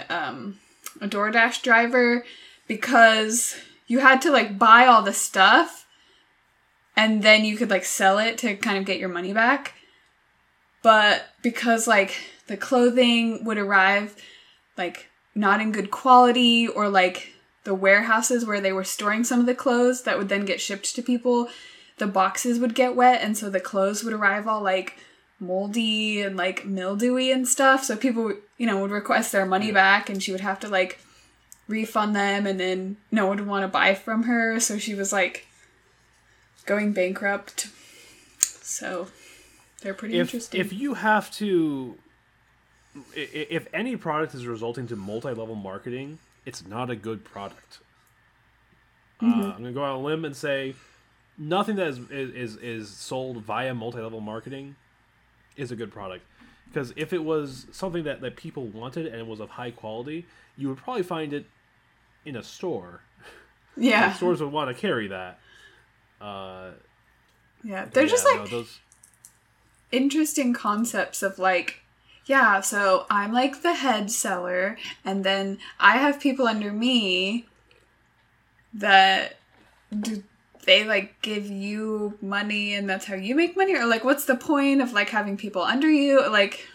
um 0.09 0.59
a 1.01 1.07
DoorDash 1.07 1.61
driver 1.61 2.23
because 2.67 3.55
you 3.87 3.99
had 3.99 4.21
to 4.21 4.31
like 4.31 4.57
buy 4.57 4.85
all 4.85 5.01
the 5.01 5.13
stuff 5.13 5.85
and 6.95 7.21
then 7.23 7.43
you 7.43 7.57
could 7.57 7.69
like 7.69 7.85
sell 7.85 8.17
it 8.17 8.37
to 8.39 8.55
kind 8.55 8.77
of 8.77 8.85
get 8.85 8.99
your 8.99 9.09
money 9.09 9.33
back. 9.33 9.73
But 10.81 11.25
because 11.41 11.87
like 11.87 12.15
the 12.47 12.57
clothing 12.57 13.43
would 13.43 13.57
arrive 13.57 14.15
like 14.77 15.09
not 15.33 15.61
in 15.61 15.71
good 15.71 15.91
quality 15.91 16.67
or 16.67 16.87
like 16.89 17.33
the 17.63 17.75
warehouses 17.75 18.45
where 18.45 18.61
they 18.61 18.71
were 18.71 18.83
storing 18.83 19.23
some 19.23 19.39
of 19.39 19.45
the 19.45 19.55
clothes 19.55 20.03
that 20.03 20.17
would 20.17 20.29
then 20.29 20.45
get 20.45 20.61
shipped 20.61 20.95
to 20.95 21.01
people, 21.01 21.49
the 21.97 22.07
boxes 22.07 22.59
would 22.59 22.75
get 22.75 22.95
wet 22.95 23.21
and 23.21 23.37
so 23.37 23.49
the 23.49 23.59
clothes 23.59 24.03
would 24.03 24.13
arrive 24.13 24.47
all 24.47 24.61
like 24.61 24.97
moldy 25.39 26.21
and 26.21 26.37
like 26.37 26.65
mildewy 26.65 27.31
and 27.31 27.47
stuff. 27.47 27.83
So 27.83 27.95
people, 27.95 28.33
you 28.57 28.67
know, 28.67 28.81
would 28.81 28.91
request 28.91 29.31
their 29.31 29.45
money 29.45 29.71
back 29.71 30.09
and 30.09 30.21
she 30.21 30.31
would 30.31 30.41
have 30.41 30.59
to 30.61 30.67
like 30.67 30.99
refund 31.67 32.15
them 32.15 32.45
and 32.45 32.59
then 32.59 32.97
no 33.11 33.25
one 33.27 33.37
would 33.37 33.47
want 33.47 33.63
to 33.63 33.67
buy 33.67 33.95
from 33.95 34.23
her. 34.23 34.59
So 34.59 34.77
she 34.77 34.95
was 34.95 35.11
like 35.13 35.47
going 36.65 36.93
bankrupt. 36.93 37.67
So 38.39 39.07
they're 39.81 39.93
pretty 39.93 40.17
if 40.17 40.27
interesting. 40.27 40.59
if 40.59 40.73
you 40.73 40.95
have 40.95 41.31
to 41.31 41.97
if 43.13 43.67
any 43.73 43.95
product 43.95 44.33
is 44.33 44.47
resulting 44.47 44.87
to 44.87 44.95
multi-level 44.95 45.55
marketing 45.55 46.17
it's 46.45 46.65
not 46.65 46.89
a 46.89 46.95
good 46.95 47.25
product 47.25 47.79
uh, 49.21 49.25
i'm 49.25 49.51
gonna 49.51 49.71
go 49.73 49.83
out 49.83 49.95
on 49.95 49.99
a 49.99 50.03
limb 50.03 50.23
and 50.23 50.35
say 50.35 50.73
nothing 51.37 51.75
that 51.75 51.87
is 51.87 51.99
is 52.09 52.55
is 52.57 52.89
sold 52.89 53.37
via 53.37 53.73
multi-level 53.73 54.21
marketing 54.21 54.75
is 55.57 55.71
a 55.71 55.75
good 55.75 55.91
product 55.91 56.25
because 56.67 56.93
if 56.95 57.13
it 57.13 57.23
was 57.23 57.67
something 57.71 58.03
that, 58.03 58.21
that 58.21 58.35
people 58.35 58.65
wanted 58.67 59.05
and 59.05 59.15
it 59.15 59.27
was 59.27 59.39
of 59.39 59.49
high 59.49 59.71
quality 59.71 60.25
you 60.57 60.67
would 60.67 60.77
probably 60.77 61.03
find 61.03 61.33
it 61.33 61.45
in 62.25 62.35
a 62.35 62.43
store 62.43 63.01
yeah. 63.77 64.13
stores 64.13 64.41
would 64.41 64.51
want 64.51 64.69
to 64.69 64.79
carry 64.79 65.07
that 65.07 65.39
uh, 66.21 66.71
Yeah. 67.63 67.85
They're 67.91 68.07
just 68.07 68.25
yeah, 68.25 68.39
like 68.39 68.51
no, 68.51 68.57
those 68.57 68.79
interesting 69.91 70.53
concepts 70.53 71.21
of 71.21 71.37
like 71.39 71.81
yeah 72.25 72.59
so 72.59 73.05
i'm 73.09 73.31
like 73.31 73.61
the 73.61 73.73
head 73.73 74.09
seller 74.09 74.77
and 75.05 75.23
then 75.23 75.57
i 75.79 75.97
have 75.97 76.19
people 76.19 76.47
under 76.47 76.73
me 76.73 77.45
that 78.73 79.37
do 80.01 80.23
they 80.65 80.83
like 80.83 81.21
give 81.21 81.47
you 81.49 82.17
money 82.21 82.73
and 82.73 82.89
that's 82.89 83.05
how 83.05 83.15
you 83.15 83.35
make 83.35 83.55
money 83.55 83.75
or 83.75 83.85
like 83.85 84.03
what's 84.03 84.25
the 84.25 84.35
point 84.35 84.81
of 84.81 84.93
like 84.93 85.09
having 85.09 85.37
people 85.37 85.61
under 85.61 85.89
you 85.89 86.27
like 86.29 86.67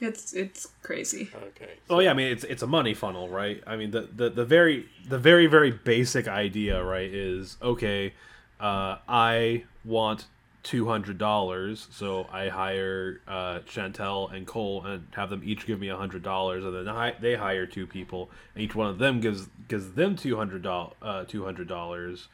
it's 0.00 0.32
it's 0.32 0.68
crazy 0.82 1.30
Okay. 1.34 1.72
Oh 1.88 2.00
yeah, 2.00 2.10
I 2.10 2.14
mean 2.14 2.32
it's 2.32 2.44
it's 2.44 2.62
a 2.62 2.66
money 2.66 2.94
funnel, 2.94 3.28
right? 3.28 3.62
I 3.66 3.76
mean 3.76 3.90
the 3.90 4.02
the, 4.02 4.28
the 4.30 4.44
very 4.44 4.86
the 5.08 5.18
very 5.18 5.46
very 5.46 5.70
basic 5.70 6.26
idea, 6.28 6.82
right, 6.82 7.08
is 7.12 7.56
okay, 7.62 8.12
uh, 8.60 8.98
I 9.08 9.64
want 9.84 10.26
two 10.62 10.88
hundred 10.88 11.18
dollars, 11.18 11.86
so 11.90 12.26
I 12.32 12.48
hire 12.48 13.20
uh, 13.28 13.60
Chantal 13.66 14.28
and 14.28 14.46
Cole 14.46 14.84
and 14.84 15.06
have 15.14 15.30
them 15.30 15.42
each 15.44 15.66
give 15.66 15.78
me 15.78 15.88
hundred 15.88 16.22
dollars, 16.22 16.64
and 16.64 16.74
then 16.74 16.88
I, 16.88 17.12
they 17.20 17.36
hire 17.36 17.66
two 17.66 17.86
people, 17.86 18.30
and 18.54 18.64
each 18.64 18.74
one 18.74 18.88
of 18.88 18.98
them 18.98 19.20
gives 19.20 19.48
gives 19.68 19.92
them 19.92 20.16
two 20.16 20.36
hundred 20.36 20.62
dollars, 20.62 20.94
uh, 21.02 21.24
two 21.24 21.44
hundred 21.44 21.68
dollars, 21.68 22.28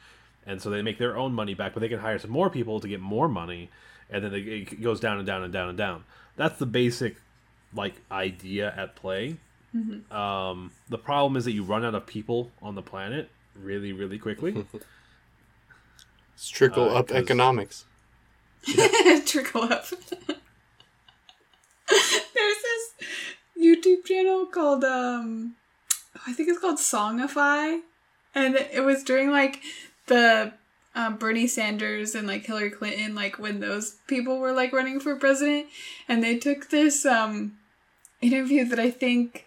and 0.45 0.61
so 0.61 0.69
they 0.69 0.81
make 0.81 0.97
their 0.97 1.15
own 1.17 1.33
money 1.33 1.53
back, 1.53 1.73
but 1.73 1.79
they 1.81 1.89
can 1.89 1.99
hire 1.99 2.17
some 2.19 2.31
more 2.31 2.49
people 2.49 2.79
to 2.79 2.87
get 2.87 2.99
more 2.99 3.27
money, 3.27 3.69
and 4.09 4.23
then 4.23 4.31
they, 4.31 4.39
it 4.39 4.81
goes 4.81 4.99
down 4.99 5.17
and 5.17 5.25
down 5.27 5.43
and 5.43 5.51
down 5.53 5.69
and 5.69 5.77
down. 5.77 6.03
That's 6.35 6.57
the 6.59 6.65
basic 6.65 7.15
like 7.73 7.95
idea 8.11 8.73
at 8.75 8.95
play. 8.95 9.37
Um, 10.11 10.71
the 10.89 10.97
problem 10.97 11.37
is 11.37 11.45
that 11.45 11.53
you 11.53 11.63
run 11.63 11.85
out 11.85 11.95
of 11.95 12.05
people 12.05 12.51
on 12.61 12.75
the 12.75 12.81
planet 12.81 13.29
really, 13.55 13.93
really 13.93 14.17
quickly. 14.19 14.65
It's 16.35 16.49
trickle 16.49 16.89
Uh, 16.89 16.99
up 16.99 17.07
'cause- 17.09 17.17
economics. 17.17 17.85
trickle 19.25 19.61
up 19.63 19.85
there's 21.89 22.57
this 22.63 22.93
youtube 23.59 24.05
channel 24.05 24.45
called 24.45 24.83
um 24.83 25.55
i 26.27 26.33
think 26.33 26.49
it's 26.49 26.59
called 26.59 26.77
songify 26.77 27.79
and 28.35 28.55
it 28.55 28.83
was 28.83 29.03
during 29.03 29.29
like 29.31 29.59
the 30.11 30.53
um, 30.93 31.17
bernie 31.17 31.47
sanders 31.47 32.15
and 32.15 32.27
like 32.27 32.45
hillary 32.45 32.69
clinton 32.69 33.15
like 33.15 33.39
when 33.39 33.59
those 33.59 33.95
people 34.07 34.39
were 34.39 34.51
like 34.51 34.73
running 34.73 34.99
for 34.99 35.15
president 35.15 35.67
and 36.07 36.21
they 36.21 36.37
took 36.37 36.69
this 36.69 37.05
um 37.05 37.57
interview 38.21 38.65
that 38.65 38.79
i 38.79 38.91
think 38.91 39.45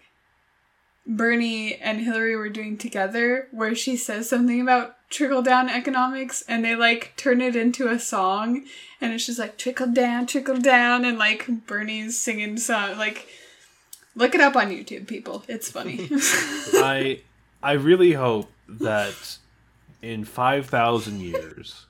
Bernie 1.07 1.75
and 1.75 1.99
Hillary 1.99 2.35
were 2.35 2.49
doing 2.49 2.77
together 2.77 3.47
where 3.51 3.75
she 3.75 3.95
says 3.95 4.27
something 4.27 4.59
about 4.59 4.95
trickle 5.09 5.43
down 5.43 5.69
economics 5.69 6.43
and 6.47 6.65
they 6.65 6.75
like 6.75 7.13
turn 7.15 7.41
it 7.41 7.55
into 7.55 7.87
a 7.87 7.99
song 7.99 8.65
and 8.99 9.13
it's 9.13 9.27
just 9.27 9.37
like 9.37 9.57
trickle 9.57 9.87
down, 9.87 10.25
trickle 10.25 10.57
down 10.57 11.05
and 11.05 11.19
like 11.19 11.67
Bernie's 11.67 12.19
singing 12.19 12.57
song 12.57 12.97
like 12.97 13.27
look 14.15 14.33
it 14.33 14.41
up 14.41 14.55
on 14.55 14.71
YouTube 14.71 15.07
people. 15.07 15.43
It's 15.47 15.69
funny. 15.69 16.09
I 16.11 17.21
I 17.61 17.73
really 17.73 18.13
hope 18.13 18.51
that 18.67 19.37
in 20.05 20.23
five 20.23 20.67
thousand 20.67 21.21
years, 21.21 21.87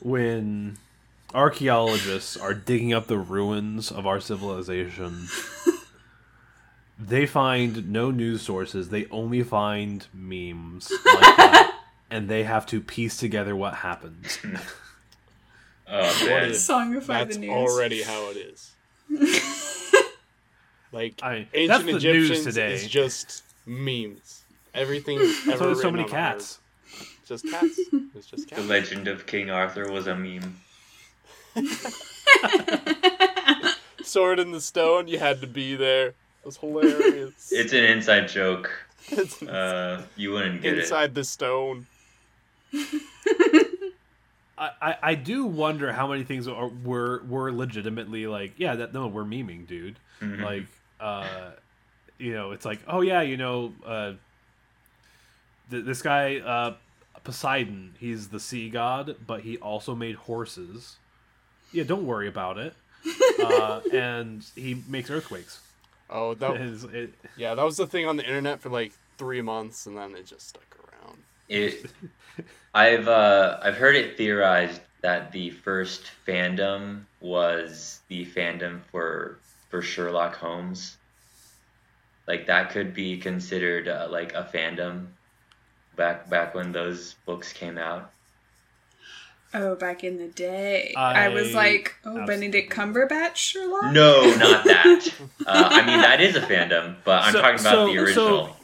when 0.00 0.78
archaeologists 1.34 2.36
are 2.36 2.54
digging 2.54 2.92
up 2.92 3.06
the 3.06 3.18
ruins 3.18 3.90
of 3.90 4.06
our 4.06 4.20
civilization, 4.20 5.26
they 6.98 7.26
find 7.26 7.90
no 7.90 8.10
news 8.10 8.42
sources. 8.42 8.88
They 8.90 9.06
only 9.06 9.42
find 9.42 10.06
memes 10.14 10.90
like 10.90 11.36
that, 11.36 11.78
and 12.10 12.28
they 12.28 12.44
have 12.44 12.66
to 12.66 12.80
piece 12.80 13.16
together 13.16 13.54
what 13.56 13.74
happens. 13.74 14.38
Oh 15.94 16.26
man. 16.26 16.50
is- 16.52 16.66
Songify 16.66 17.06
That's 17.06 17.36
the 17.36 17.40
news. 17.42 17.50
already 17.50 18.02
how 18.02 18.30
it 18.30 18.36
is. 18.38 18.70
like 20.92 21.20
I- 21.22 21.46
ancient 21.52 21.68
that's 21.68 21.84
the 21.84 21.92
news 21.92 22.04
Egyptians 22.30 22.44
today. 22.46 22.72
is 22.74 22.88
just 22.88 23.42
memes. 23.66 24.41
Everything 24.74 25.18
ever 25.50 25.66
That's 25.68 25.80
so 25.82 25.90
many 25.90 26.04
on 26.04 26.08
cats. 26.08 26.58
Earth. 26.98 27.08
Just 27.26 27.48
cats. 27.48 27.78
It's 28.14 28.26
just 28.26 28.46
cats. 28.48 28.60
The 28.60 28.68
legend 28.68 29.08
of 29.08 29.26
King 29.26 29.48
Arthur 29.50 29.90
was 29.90 30.06
a 30.06 30.14
meme. 30.14 30.60
Sword 34.02 34.38
in 34.38 34.52
the 34.52 34.60
stone. 34.60 35.08
You 35.08 35.18
had 35.18 35.40
to 35.40 35.46
be 35.46 35.74
there. 35.76 36.08
It 36.08 36.14
was 36.44 36.56
hilarious. 36.58 37.48
It's 37.50 37.72
an 37.72 37.84
inside 37.84 38.28
joke. 38.28 38.70
It's 39.08 39.42
Uh, 39.42 40.02
you 40.16 40.32
wouldn't 40.32 40.60
get 40.62 40.78
inside 40.78 41.14
the 41.14 41.24
stone. 41.24 41.86
I, 44.58 44.70
I, 44.80 44.96
I 45.02 45.14
do 45.14 45.46
wonder 45.46 45.92
how 45.92 46.06
many 46.06 46.24
things 46.24 46.46
are 46.46 46.68
were 46.68 47.22
were 47.28 47.50
legitimately 47.52 48.26
like 48.26 48.52
yeah 48.58 48.76
that 48.76 48.92
no 48.94 49.06
we're 49.08 49.24
memeing 49.24 49.66
dude 49.66 49.98
Mhm. 50.20 50.42
like 50.42 50.66
uh 51.00 51.50
you 52.18 52.32
know 52.34 52.52
it's 52.52 52.64
like 52.64 52.78
oh 52.86 53.00
yeah 53.00 53.22
you 53.22 53.36
know 53.36 53.72
uh 53.84 54.12
th- 55.72 55.84
this 55.84 56.02
guy 56.02 56.36
uh 56.38 56.74
Poseidon 57.24 57.94
he's 57.98 58.28
the 58.28 58.38
sea 58.40 58.68
god 58.70 59.16
but 59.26 59.40
he 59.40 59.56
also 59.58 59.94
made 59.94 60.14
horses 60.16 60.96
yeah 61.72 61.82
don't 61.84 62.06
worry 62.06 62.28
about 62.28 62.58
it 62.58 62.74
uh 63.44 63.80
and 63.92 64.44
he 64.54 64.82
makes 64.88 65.10
earthquakes 65.10 65.60
Oh, 66.14 66.34
that 66.34 66.50
It's- 66.60 66.84
it- 66.92 67.14
yeah, 67.38 67.54
that 67.54 67.64
was 67.64 67.78
the 67.78 67.86
thing 67.86 68.06
on 68.06 68.16
the 68.18 68.24
internet 68.24 68.60
for 68.60 68.68
like 68.68 68.92
three 69.16 69.40
months, 69.40 69.86
and 69.86 69.96
then 69.96 70.14
it 70.14 70.26
just 70.26 70.46
stuck 70.50 70.76
around. 70.84 71.16
It, 71.48 71.86
I've 72.74 73.08
uh, 73.08 73.58
I've 73.62 73.78
heard 73.78 73.96
it 73.96 74.18
theorized 74.18 74.80
that 75.00 75.32
the 75.32 75.48
first 75.50 76.02
fandom 76.28 77.04
was 77.22 78.00
the 78.08 78.26
fandom 78.26 78.82
for 78.90 79.38
for 79.70 79.80
Sherlock 79.80 80.36
Holmes. 80.36 80.98
Like 82.28 82.46
that 82.46 82.70
could 82.72 82.92
be 82.92 83.16
considered 83.16 83.88
uh, 83.88 84.08
like 84.10 84.34
a 84.34 84.48
fandom 84.52 85.06
back 85.96 86.28
back 86.30 86.54
when 86.54 86.72
those 86.72 87.14
books 87.26 87.52
came 87.52 87.78
out. 87.78 88.10
Oh, 89.54 89.74
back 89.74 90.02
in 90.02 90.16
the 90.16 90.28
day. 90.28 90.94
I, 90.96 91.28
was 91.28 91.52
like, 91.52 91.94
oh, 92.06 92.16
absolutely. 92.20 92.26
Benedict 92.34 92.72
Cumberbatch 92.72 93.36
Sherlock? 93.36 93.92
No, 93.92 94.22
not 94.38 94.64
that. 94.64 95.06
Uh, 95.46 95.68
I 95.70 95.84
mean 95.84 96.00
that 96.00 96.22
is 96.22 96.36
a 96.36 96.40
fandom, 96.40 96.96
but 97.04 97.22
I'm 97.24 97.32
So- 97.32 97.40
talking 97.42 97.60
about 97.60 97.70
so- 97.72 97.86
the 97.92 97.98
original. 97.98 98.56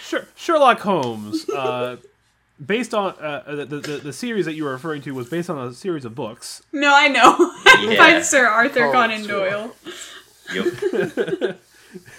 Sher- 0.00 0.26
Sherlock 0.34 0.80
Holmes, 0.80 1.48
uh, 1.50 1.98
based 2.64 2.92
on 2.94 3.14
uh, 3.20 3.54
the, 3.64 3.64
the 3.78 3.96
the 3.98 4.12
series 4.12 4.44
that 4.46 4.54
you 4.54 4.64
were 4.64 4.72
referring 4.72 5.02
to, 5.02 5.14
was 5.14 5.28
based 5.28 5.48
on 5.48 5.58
a 5.68 5.72
series 5.72 6.04
of 6.04 6.16
books. 6.16 6.62
No, 6.72 6.92
I 6.92 7.06
know. 7.08 7.52
Yeah. 7.80 7.96
By 7.96 8.20
Sir 8.20 8.46
Arthur 8.46 8.90
Conan. 8.90 9.26
Doyle. 9.26 9.74
Yep. 10.52 11.56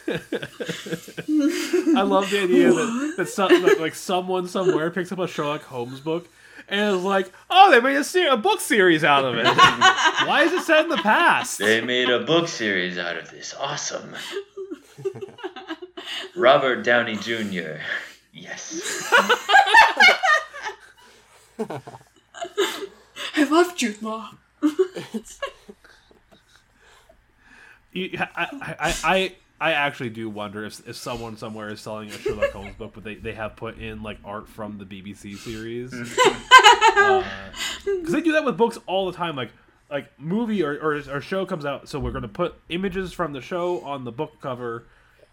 I 0.08 2.02
love 2.02 2.30
the 2.30 2.42
idea 2.44 2.72
that, 2.74 3.14
that 3.18 3.28
some, 3.30 3.62
like, 3.64 3.80
like 3.80 3.96
someone 3.96 4.48
somewhere 4.48 4.90
picks 4.92 5.12
up 5.12 5.20
a 5.20 5.28
Sherlock 5.28 5.64
Holmes 5.64 6.00
book 6.00 6.28
and 6.68 6.96
is 6.98 7.04
like, 7.04 7.32
"Oh, 7.50 7.72
they 7.72 7.80
made 7.80 7.96
a, 7.98 8.04
ser- 8.04 8.30
a 8.32 8.38
book 8.38 8.60
series 8.60 9.04
out 9.04 9.24
of 9.26 9.36
it. 9.38 9.46
Why 10.28 10.44
is 10.44 10.52
it 10.54 10.64
set 10.64 10.84
in 10.84 10.90
the 10.90 10.98
past?" 10.98 11.58
They 11.60 11.82
made 11.82 12.10
a 12.10 12.20
book 12.20 12.48
series 12.48 12.98
out 12.98 13.18
of 13.18 13.30
this. 13.32 13.54
Awesome. 13.58 14.14
Robert 16.36 16.84
Downey 16.84 17.16
Jr. 17.16 17.78
Yes. 18.34 19.12
I 23.36 23.44
love 23.50 23.76
Jude 23.76 24.02
Law. 24.02 24.32
You- 27.94 28.18
I, 28.20 28.28
I, 28.80 28.96
I, 29.04 29.36
I 29.62 29.70
I 29.70 29.74
actually 29.74 30.10
do 30.10 30.30
wonder 30.30 30.66
if, 30.66 30.86
if 30.88 30.96
someone 30.96 31.38
somewhere 31.38 31.70
is 31.70 31.80
selling 31.80 32.10
a 32.10 32.14
Sherlock 32.14 32.50
Holmes 32.50 32.76
book, 32.76 32.92
but 32.96 33.04
they, 33.04 33.16
they 33.16 33.34
have 33.34 33.56
put 33.56 33.78
in 33.78 34.02
like 34.02 34.18
art 34.26 34.50
from 34.50 34.80
the 34.80 34.86
BBC 34.86 35.38
series. 35.38 35.92
Mm. 35.92 36.42
Uh, 36.98 37.24
because 37.86 38.12
they 38.12 38.22
do 38.22 38.34
that 38.34 38.44
with 38.44 38.58
books 38.58 38.78
all 38.88 39.10
the 39.10 39.16
time. 39.16 39.36
Like 39.36 39.52
like 39.90 40.20
movie 40.20 40.64
or, 40.64 40.74
or, 40.74 40.96
or 40.96 41.22
show 41.22 41.46
comes 41.46 41.66
out, 41.66 41.88
so 41.88 42.00
we're 42.00 42.12
going 42.12 42.24
to 42.24 42.28
put 42.28 42.56
images 42.70 43.14
from 43.14 43.34
the 43.34 43.42
show 43.42 43.82
on 43.82 44.04
the 44.04 44.12
book 44.12 44.34
cover, 44.42 44.88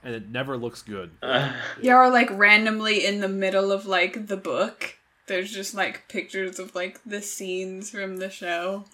and 0.05 0.15
it 0.15 0.29
never 0.29 0.57
looks 0.57 0.83
good. 0.83 1.11
Uh. 1.23 1.53
Yeah, 1.81 1.97
or 1.97 2.11
like 2.11 2.29
randomly 2.31 3.07
in 3.07 3.21
the 3.21 3.29
middle 3.29 3.73
of 3.73 3.87
like 3.87 4.27
the 4.27 4.37
book, 4.37 4.97
there's 5.27 5.53
just 5.53 5.75
like 5.75 6.09
pictures 6.09 6.59
of 6.59 6.75
like 6.75 7.01
the 7.05 7.23
scenes 7.23 7.91
from 7.91 8.19
the 8.19 8.31
show. 8.31 8.85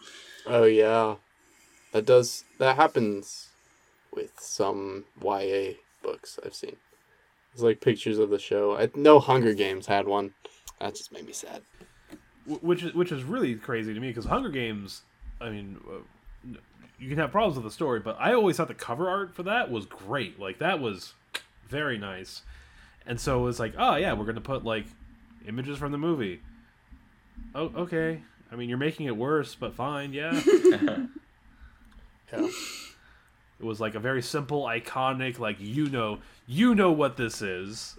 Oh 0.46 0.64
yeah, 0.64 1.16
that 1.92 2.06
does 2.06 2.44
that 2.58 2.76
happens 2.76 3.43
with 4.14 4.38
some 4.40 5.04
YA 5.22 5.74
books 6.02 6.38
I've 6.44 6.54
seen. 6.54 6.76
It's 7.52 7.62
like 7.62 7.80
pictures 7.80 8.18
of 8.18 8.30
the 8.30 8.38
show. 8.38 8.76
I 8.76 8.90
know 8.94 9.20
Hunger 9.20 9.54
Games 9.54 9.86
had 9.86 10.06
one. 10.06 10.34
That 10.80 10.94
just 10.94 11.12
made 11.12 11.26
me 11.26 11.32
sad. 11.32 11.62
Which 12.46 12.82
is 12.82 12.94
which 12.94 13.12
is 13.12 13.22
really 13.22 13.54
crazy 13.54 13.94
to 13.94 14.00
me 14.00 14.08
because 14.08 14.26
Hunger 14.26 14.50
Games. 14.50 15.02
I 15.40 15.50
mean, 15.50 15.78
uh, 15.88 16.58
you 16.98 17.08
can 17.08 17.18
have 17.18 17.32
problems 17.32 17.56
with 17.56 17.64
the 17.64 17.70
story, 17.70 18.00
but 18.00 18.16
I 18.20 18.34
always 18.34 18.56
thought 18.56 18.68
the 18.68 18.74
cover 18.74 19.08
art 19.08 19.34
for 19.34 19.44
that 19.44 19.70
was 19.70 19.86
great. 19.86 20.38
Like 20.38 20.58
that 20.58 20.80
was 20.80 21.14
very 21.68 21.96
nice, 21.96 22.42
and 23.06 23.18
so 23.20 23.40
it 23.40 23.44
was 23.44 23.60
like, 23.60 23.74
oh 23.78 23.96
yeah, 23.96 24.12
we're 24.12 24.26
gonna 24.26 24.40
put 24.40 24.64
like 24.64 24.86
images 25.46 25.78
from 25.78 25.92
the 25.92 25.98
movie. 25.98 26.40
Oh, 27.54 27.70
okay. 27.76 28.22
I 28.52 28.56
mean, 28.56 28.68
you're 28.68 28.78
making 28.78 29.06
it 29.06 29.16
worse, 29.16 29.54
but 29.54 29.74
fine. 29.74 30.12
Yeah, 30.12 30.40
Yeah. 32.32 32.48
It 33.64 33.66
was 33.66 33.80
like 33.80 33.94
a 33.94 34.00
very 34.00 34.22
simple, 34.22 34.64
iconic. 34.64 35.38
Like 35.38 35.56
you 35.58 35.88
know, 35.88 36.18
you 36.46 36.74
know 36.74 36.92
what 36.92 37.16
this 37.16 37.40
is. 37.40 37.96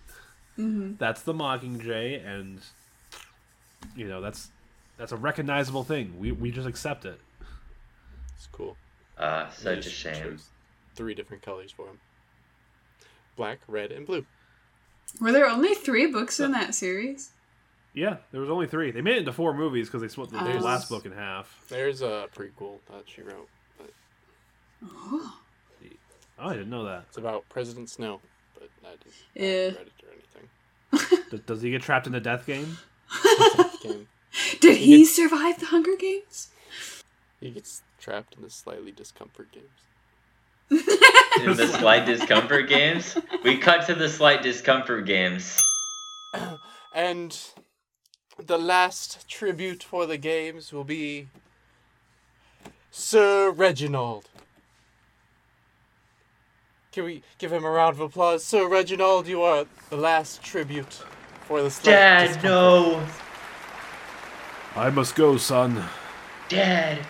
That's 0.58 1.23
the 1.23 1.34
Mockingjay, 1.34 2.25
and 2.25 2.62
you 3.95 4.08
know 4.08 4.21
that's 4.21 4.49
that's 4.97 5.12
a 5.12 5.17
recognizable 5.17 5.84
thing. 5.84 6.17
We 6.19 6.32
we 6.32 6.51
just 6.51 6.67
accept 6.67 7.04
it. 7.06 7.19
It's 8.36 8.47
cool. 8.51 8.78
Uh, 9.17 9.49
such 9.49 9.86
a 9.86 9.89
shame. 9.89 10.38
Three 10.95 11.13
different 11.13 11.43
colors 11.43 11.71
for 11.71 11.88
him. 11.88 11.99
Black, 13.36 13.60
red, 13.67 13.91
and 13.91 14.06
blue. 14.06 14.25
Were 15.19 15.32
there 15.32 15.49
only 15.49 15.73
three 15.73 16.06
books 16.06 16.39
in 16.39 16.51
that 16.51 16.73
series? 16.73 17.32
Yeah, 17.93 18.17
there 18.32 18.41
was 18.41 18.49
only 18.49 18.67
three. 18.67 18.91
They 18.91 19.01
made 19.01 19.15
it 19.15 19.19
into 19.19 19.34
four 19.34 19.54
movies 19.54 19.88
because 19.88 20.01
they 20.01 20.10
split 20.10 20.30
the, 20.30 20.38
the 20.38 20.60
last 20.60 20.89
book 20.89 21.06
in 21.06 21.12
half. 21.12 21.65
There's 21.69 22.01
a 22.01 22.28
prequel 22.36 22.78
that 22.91 23.04
she 23.08 23.21
wrote. 23.21 23.49
But 23.78 23.89
Oh. 24.86 25.39
Oh, 26.39 26.50
I 26.50 26.54
didn't 26.54 26.69
know 26.69 26.84
that. 26.86 27.06
it's 27.08 27.17
about 27.17 27.48
President 27.50 27.89
Snow, 27.89 28.19
but 28.54 28.69
I 28.86 28.89
didn't 28.91 29.13
Yeah. 29.34 29.69
haven't 29.69 29.78
read 29.78 29.88
it 29.88 30.04
or 30.06 30.12
anything. 30.12 31.28
Does, 31.32 31.39
does 31.41 31.62
he 31.62 31.71
get 31.71 31.82
trapped 31.82 32.08
in 32.08 32.13
the 32.13 32.19
death 32.19 32.45
game? 32.45 32.78
Game. 33.82 34.08
Did 34.60 34.78
he 34.78 35.06
survive 35.06 35.60
the 35.60 35.65
Hunger 35.67 35.95
Games? 35.98 36.50
He 37.39 37.52
gets 37.52 37.82
trapped 38.00 38.36
in 38.36 38.41
the 38.43 38.50
slightly 38.50 38.91
discomfort 38.91 39.50
games. 39.52 40.82
In 41.45 41.56
the 41.58 41.67
slight 41.67 42.06
discomfort 42.06 42.67
games, 42.69 43.17
we 43.43 43.58
cut 43.58 43.86
to 43.88 43.95
the 43.95 44.10
slight 44.10 44.41
discomfort 44.41 45.06
games. 45.06 45.60
And 46.93 47.38
the 48.41 48.58
last 48.58 49.28
tribute 49.28 49.84
for 49.84 50.06
the 50.06 50.17
games 50.17 50.71
will 50.71 50.86
be 50.86 51.28
Sir 52.89 53.52
Reginald. 53.52 54.30
Can 56.95 57.03
we 57.03 57.23
give 57.39 57.51
him 57.51 57.65
a 57.65 57.69
round 57.69 57.95
of 57.95 57.99
applause? 57.99 58.41
Sir 58.41 58.69
Reginald, 58.69 59.27
you 59.27 59.41
are 59.41 59.65
the 59.89 59.97
last 59.97 60.41
tribute 60.41 61.03
for 61.41 61.62
the 61.62 61.69
slight 61.69 61.91
Dad, 61.91 62.27
discomfort. 62.27 62.49
no, 62.49 63.05
I 64.77 64.89
must 64.91 65.13
go, 65.13 65.36
son. 65.36 65.84
Dad. 66.47 67.05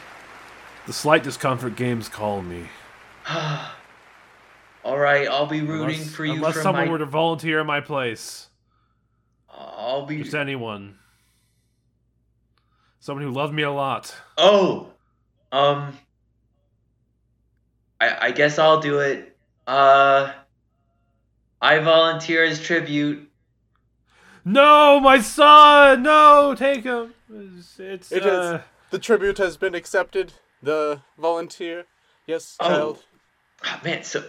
The 0.87 0.93
slight 0.93 1.21
discomfort 1.21 1.75
games 1.75 2.09
call 2.09 2.41
me. 2.41 2.63
All 3.29 4.97
right, 4.97 5.27
I'll 5.27 5.45
be 5.45 5.61
rooting 5.61 5.97
Unless, 5.97 6.15
for 6.15 6.25
you 6.25 6.33
unless 6.33 6.55
from 6.55 6.63
someone 6.63 6.87
my. 6.87 6.91
were 6.91 6.97
to 6.97 7.05
volunteer 7.05 7.59
in 7.59 7.67
my 7.67 7.79
place. 7.79 8.47
I'll 9.47 10.07
be. 10.07 10.23
Just 10.23 10.33
anyone. 10.33 10.97
Someone 12.99 13.23
who 13.23 13.29
loved 13.31 13.53
me 13.53 13.61
a 13.61 13.71
lot. 13.71 14.15
Oh, 14.35 14.93
um, 15.51 15.95
I 18.01 18.17
I 18.19 18.31
guess 18.31 18.57
I'll 18.57 18.79
do 18.81 18.97
it. 18.97 19.34
Uh, 19.67 20.31
I 21.61 21.79
volunteer 21.79 22.43
as 22.43 22.61
tribute. 22.61 23.29
No, 24.43 24.99
my 24.99 25.19
son! 25.21 26.03
No, 26.03 26.53
take 26.55 26.83
him. 26.83 27.13
It's, 27.33 27.79
it's 27.79 28.11
It 28.11 28.25
is. 28.25 28.31
uh, 28.31 28.61
The 28.91 28.99
tribute 28.99 29.39
has 29.39 29.57
been 29.57 29.73
accepted. 29.73 30.33
The 30.61 31.01
volunteer. 31.17 31.85
Yes, 32.27 32.55
Oh. 32.59 32.67
child. 32.67 33.03
Ah, 33.63 33.81
man, 33.83 34.03
so 34.03 34.23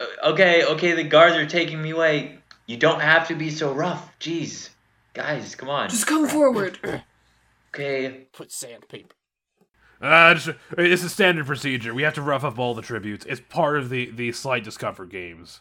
uh, 0.00 0.04
okay, 0.32 0.64
okay, 0.64 0.92
the 0.92 1.04
guards 1.04 1.36
are 1.36 1.46
taking 1.46 1.80
me 1.80 1.90
away. 1.90 2.38
You 2.66 2.76
don't 2.76 3.00
have 3.00 3.28
to 3.28 3.34
be 3.34 3.48
so 3.50 3.72
rough. 3.72 4.18
Jeez, 4.18 4.70
guys, 5.14 5.54
come 5.54 5.70
on. 5.70 5.88
Just 5.88 6.06
come 6.06 6.28
forward. 6.28 6.78
Okay, 7.74 8.28
Put 8.32 8.52
sandpaper. 8.52 9.13
Uh, 10.00 10.34
it's, 10.36 10.48
it's 10.76 11.04
a 11.04 11.08
standard 11.08 11.46
procedure. 11.46 11.94
We 11.94 12.02
have 12.02 12.14
to 12.14 12.22
rough 12.22 12.44
up 12.44 12.58
all 12.58 12.74
the 12.74 12.82
tributes. 12.82 13.24
It's 13.26 13.40
part 13.40 13.78
of 13.78 13.88
the, 13.88 14.10
the 14.10 14.32
slight 14.32 14.64
discomfort 14.64 15.10
games. 15.10 15.60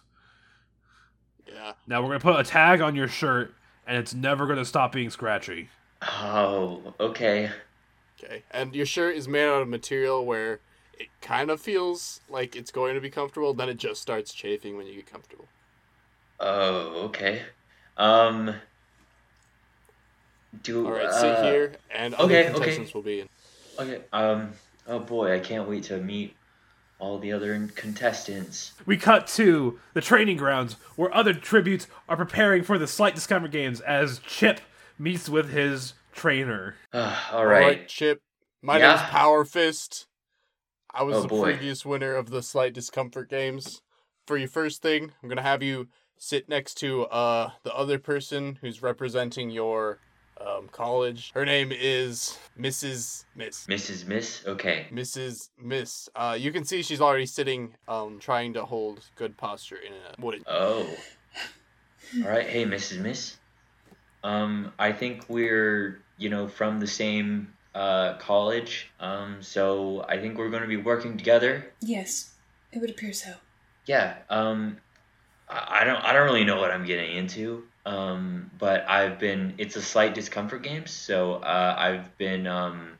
Yeah. 1.48 1.74
Now 1.88 2.02
we're 2.02 2.10
gonna 2.10 2.19
put 2.19 2.39
a 2.39 2.43
tag 2.43 2.82
on 2.82 2.96
your 2.96 3.08
shirt, 3.08 3.54
and 3.86 3.98
it's 3.98 4.13
never 4.13 4.48
gonna 4.48 4.65
stop 4.65 4.91
being 4.91 5.10
scratchy. 5.10 5.69
oh, 6.02 6.93
okay. 7.00 7.52
Okay. 8.22 8.43
And 8.52 8.76
your 8.76 8.86
shirt 8.86 9.15
is 9.15 9.28
made 9.28 9.48
out 9.48 9.62
of 9.62 9.67
material 9.67 10.26
where 10.26 10.60
it 10.98 11.08
kind 11.22 11.50
of 11.50 11.60
feels 11.60 12.22
like 12.30 12.56
it's 12.56 12.72
going 12.72 12.96
to 12.96 13.02
be 13.02 13.10
comfortable, 13.10 13.54
then 13.54 13.69
it 13.69 13.78
just 13.78 14.02
starts 14.02 14.34
chafing 14.34 14.78
when 14.78 14.86
you 14.86 14.96
get 14.96 15.12
comfortable. 15.12 15.46
Oh, 16.39 17.06
okay. 17.06 17.41
Um, 17.98 18.56
Do 20.62 20.86
All 20.86 20.93
right, 20.93 21.06
uh, 21.06 21.12
sit 21.12 21.43
here, 21.43 21.74
and 21.93 22.13
other 22.15 22.26
okay, 22.26 22.43
okay. 22.46 22.54
contestants 22.54 22.93
will 22.93 23.02
be 23.02 23.22
in. 23.22 23.30
Okay. 23.80 24.02
Um. 24.12 24.52
Oh 24.88 25.00
boy, 25.00 25.34
I 25.34 25.40
can't 25.40 25.68
wait 25.68 25.84
to 25.86 25.98
meet 25.98 26.36
all 27.00 27.20
the 27.20 27.32
other 27.32 27.68
contestants. 27.76 28.74
We 28.86 28.98
cut 28.98 29.28
to 29.28 29.80
the 29.94 30.02
training 30.02 30.38
grounds 30.38 30.74
where 30.96 31.14
other 31.14 31.34
tributes 31.34 31.88
are 32.08 32.18
preparing 32.18 32.64
for 32.64 32.78
the 32.78 32.88
Slight 32.88 33.16
Discomfort 33.16 33.52
Games 33.52 33.82
as 33.82 34.20
Chip 34.20 34.62
meets 34.98 35.28
with 35.30 35.50
his 35.52 35.94
trainer. 36.14 36.76
Uh, 36.94 37.18
all 37.32 37.40
All 37.40 37.46
right. 37.46 37.62
right, 37.62 37.88
Chip. 37.88 38.22
My 38.62 38.78
Yeah? 38.78 38.90
name's 38.96 39.10
Power 39.10 39.44
Fist. 39.46 40.08
I 40.94 41.04
was 41.04 41.18
Oh, 41.18 41.22
the 41.24 41.28
boy. 41.30 41.54
previous 41.54 41.86
winner 41.86 42.16
of 42.16 42.30
the 42.30 42.44
Slight 42.44 42.74
Discomfort 42.74 43.30
Games. 43.30 43.82
For 44.28 44.38
your 44.38 44.48
first 44.48 44.82
thing, 44.82 45.12
I'm 45.22 45.28
gonna 45.30 45.42
have 45.42 45.64
you 45.64 45.90
sit 46.18 46.48
next 46.48 46.76
to 46.76 47.04
uh 47.08 47.52
the 47.64 47.74
other 47.76 48.00
person 48.00 48.60
who's 48.62 48.82
representing 48.82 49.50
your 49.50 50.00
um, 50.39 50.69
college. 50.72 51.32
Her 51.34 51.46
name 51.46 51.72
is 51.72 52.38
Mrs. 52.60 53.26
Miss. 53.36 53.65
Mrs. 53.67 54.08
Miss. 54.08 54.46
Okay. 54.46 54.88
Mrs. 54.91 55.50
Miss. 55.62 56.10
Uh, 56.15 56.38
you 56.39 56.52
can 56.52 56.65
see 56.65 56.82
she's 56.82 57.02
already 57.02 57.26
sitting, 57.26 57.76
um, 57.88 58.19
trying 58.19 58.54
to 58.54 58.65
hold 58.65 59.06
good 59.15 59.38
posture 59.38 59.78
in 59.78 59.93
a 59.93 60.22
wooden. 60.22 60.43
Oh. 60.48 60.88
All 62.24 62.30
right. 62.30 62.48
Hey, 62.48 62.65
Mrs. 62.65 63.00
Miss. 63.00 63.38
Um, 64.24 64.72
I 64.80 64.91
think 64.91 65.26
we're 65.28 66.02
you 66.17 66.30
know 66.30 66.48
from 66.48 66.80
the 66.80 66.88
same 66.88 67.54
uh 67.76 68.17
college. 68.17 68.91
Um, 69.00 69.38
so 69.41 70.06
I 70.08 70.17
think 70.17 70.38
we're 70.38 70.50
going 70.50 70.62
to 70.62 70.67
be 70.67 70.78
working 70.78 71.17
together. 71.17 71.72
Yes, 71.82 72.34
it 72.72 72.80
would 72.80 72.89
appear 72.89 73.13
so. 73.13 73.34
Yeah. 73.86 74.15
Um, 74.30 74.78
I, 75.50 75.80
I 75.82 75.84
don't 75.84 75.98
I 76.04 76.13
don't 76.13 76.26
really 76.26 76.46
know 76.46 76.60
what 76.60 76.72
I'm 76.72 76.86
getting 76.86 77.17
into. 77.17 77.63
Um, 77.86 78.52
but 78.58 78.89
I've 78.89 79.19
been 79.19 79.56
it's 79.58 79.76
a 79.76 79.82
slight 79.82 80.13
discomfort 80.13 80.63
game, 80.63 80.88
so 80.88 81.36
uh, 81.36 81.76
I've 81.78 82.17
been 82.17 82.48
um 82.48 82.98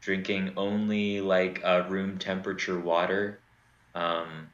drinking 0.00 0.52
only 0.56 1.20
like 1.20 1.60
uh, 1.64 1.84
room 1.88 2.18
temperature 2.18 2.78
water, 2.78 3.40
um, 3.94 4.48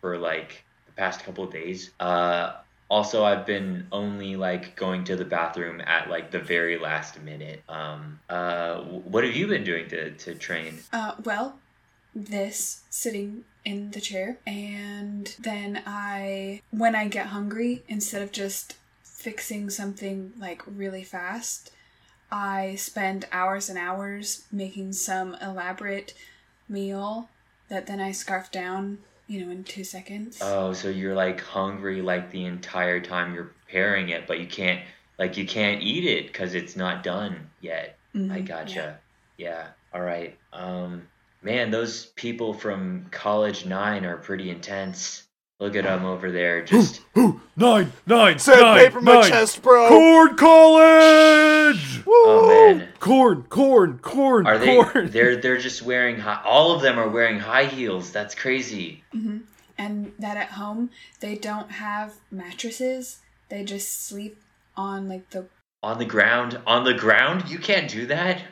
for 0.00 0.18
like 0.18 0.64
the 0.86 0.92
past 0.92 1.24
couple 1.24 1.44
of 1.44 1.52
days. 1.52 1.90
Uh, 1.98 2.54
also 2.90 3.24
I've 3.24 3.46
been 3.46 3.86
only 3.90 4.36
like 4.36 4.76
going 4.76 5.04
to 5.04 5.16
the 5.16 5.24
bathroom 5.24 5.80
at 5.80 6.10
like 6.10 6.30
the 6.30 6.40
very 6.40 6.78
last 6.78 7.20
minute. 7.22 7.62
Um, 7.68 8.20
uh, 8.28 8.80
what 8.82 9.24
have 9.24 9.34
you 9.34 9.46
been 9.46 9.64
doing 9.64 9.88
to 9.88 10.10
to 10.10 10.34
train? 10.34 10.78
Uh, 10.92 11.14
well, 11.24 11.58
this 12.14 12.82
sitting 12.90 13.44
in 13.64 13.92
the 13.92 14.00
chair, 14.00 14.36
and 14.46 15.34
then 15.38 15.82
I, 15.86 16.60
when 16.70 16.94
I 16.94 17.08
get 17.08 17.26
hungry, 17.26 17.82
instead 17.88 18.20
of 18.20 18.32
just 18.32 18.76
fixing 19.22 19.70
something 19.70 20.32
like 20.38 20.62
really 20.66 21.04
fast, 21.04 21.70
I 22.30 22.74
spend 22.74 23.26
hours 23.30 23.68
and 23.68 23.78
hours 23.78 24.44
making 24.50 24.94
some 24.94 25.36
elaborate 25.40 26.14
meal 26.68 27.28
that 27.68 27.86
then 27.86 28.00
I 28.00 28.10
scarf 28.10 28.50
down, 28.50 28.98
you 29.28 29.44
know, 29.44 29.52
in 29.52 29.62
two 29.62 29.84
seconds. 29.84 30.40
Oh, 30.42 30.72
so 30.72 30.88
you're 30.88 31.14
like 31.14 31.40
hungry 31.40 32.02
like 32.02 32.30
the 32.30 32.46
entire 32.46 33.00
time 33.00 33.34
you're 33.34 33.54
preparing 33.66 34.08
it, 34.08 34.26
but 34.26 34.40
you 34.40 34.46
can't 34.46 34.80
like 35.18 35.36
you 35.36 35.46
can't 35.46 35.82
eat 35.82 36.04
it 36.04 36.26
because 36.26 36.54
it's 36.54 36.74
not 36.74 37.04
done 37.04 37.48
yet. 37.60 37.96
I 38.14 38.18
Mhm, 38.18 38.48
gotcha. 38.48 38.98
Yeah. 39.36 39.68
All 39.94 40.00
right. 40.00 40.36
Um, 40.52 41.06
man, 41.42 41.70
those 41.70 42.06
people 42.06 42.54
from 42.54 43.06
College 43.10 43.66
Nine 43.66 44.04
are 44.04 44.16
pretty 44.16 44.50
intense. 44.50 45.28
Look 45.62 45.76
at 45.76 45.84
them 45.84 46.04
over 46.04 46.32
there, 46.32 46.64
just 46.64 47.02
Who? 47.14 47.40
Nine, 47.56 47.92
nine, 48.04 48.40
Sandpaper 48.40 49.00
nine, 49.00 49.04
my 49.04 49.20
nine. 49.20 49.30
chest, 49.30 49.62
bro. 49.62 49.88
Corn 49.88 50.36
College! 50.36 52.02
oh 52.04 52.48
man. 52.48 52.88
Corn, 52.98 53.44
corn, 53.44 54.00
corn, 54.00 54.44
Are 54.48 54.58
they? 54.58 54.74
corn. 54.74 55.10
They're 55.12 55.36
they're 55.36 55.58
just 55.58 55.82
wearing 55.82 56.18
high. 56.18 56.42
All 56.44 56.72
of 56.72 56.82
them 56.82 56.98
are 56.98 57.08
wearing 57.08 57.38
high 57.38 57.66
heels. 57.66 58.10
That's 58.10 58.34
crazy. 58.34 59.04
hmm 59.12 59.38
And 59.78 60.12
that 60.18 60.36
at 60.36 60.48
home 60.50 60.90
they 61.20 61.36
don't 61.36 61.70
have 61.70 62.14
mattresses; 62.32 63.20
they 63.48 63.62
just 63.62 64.04
sleep 64.04 64.38
on 64.76 65.08
like 65.08 65.30
the 65.30 65.46
On 65.84 65.96
the 66.00 66.04
ground. 66.04 66.58
On 66.66 66.82
the 66.82 66.94
ground. 66.94 67.48
You 67.48 67.58
can't 67.60 67.88
do 67.88 68.06
that. 68.06 68.42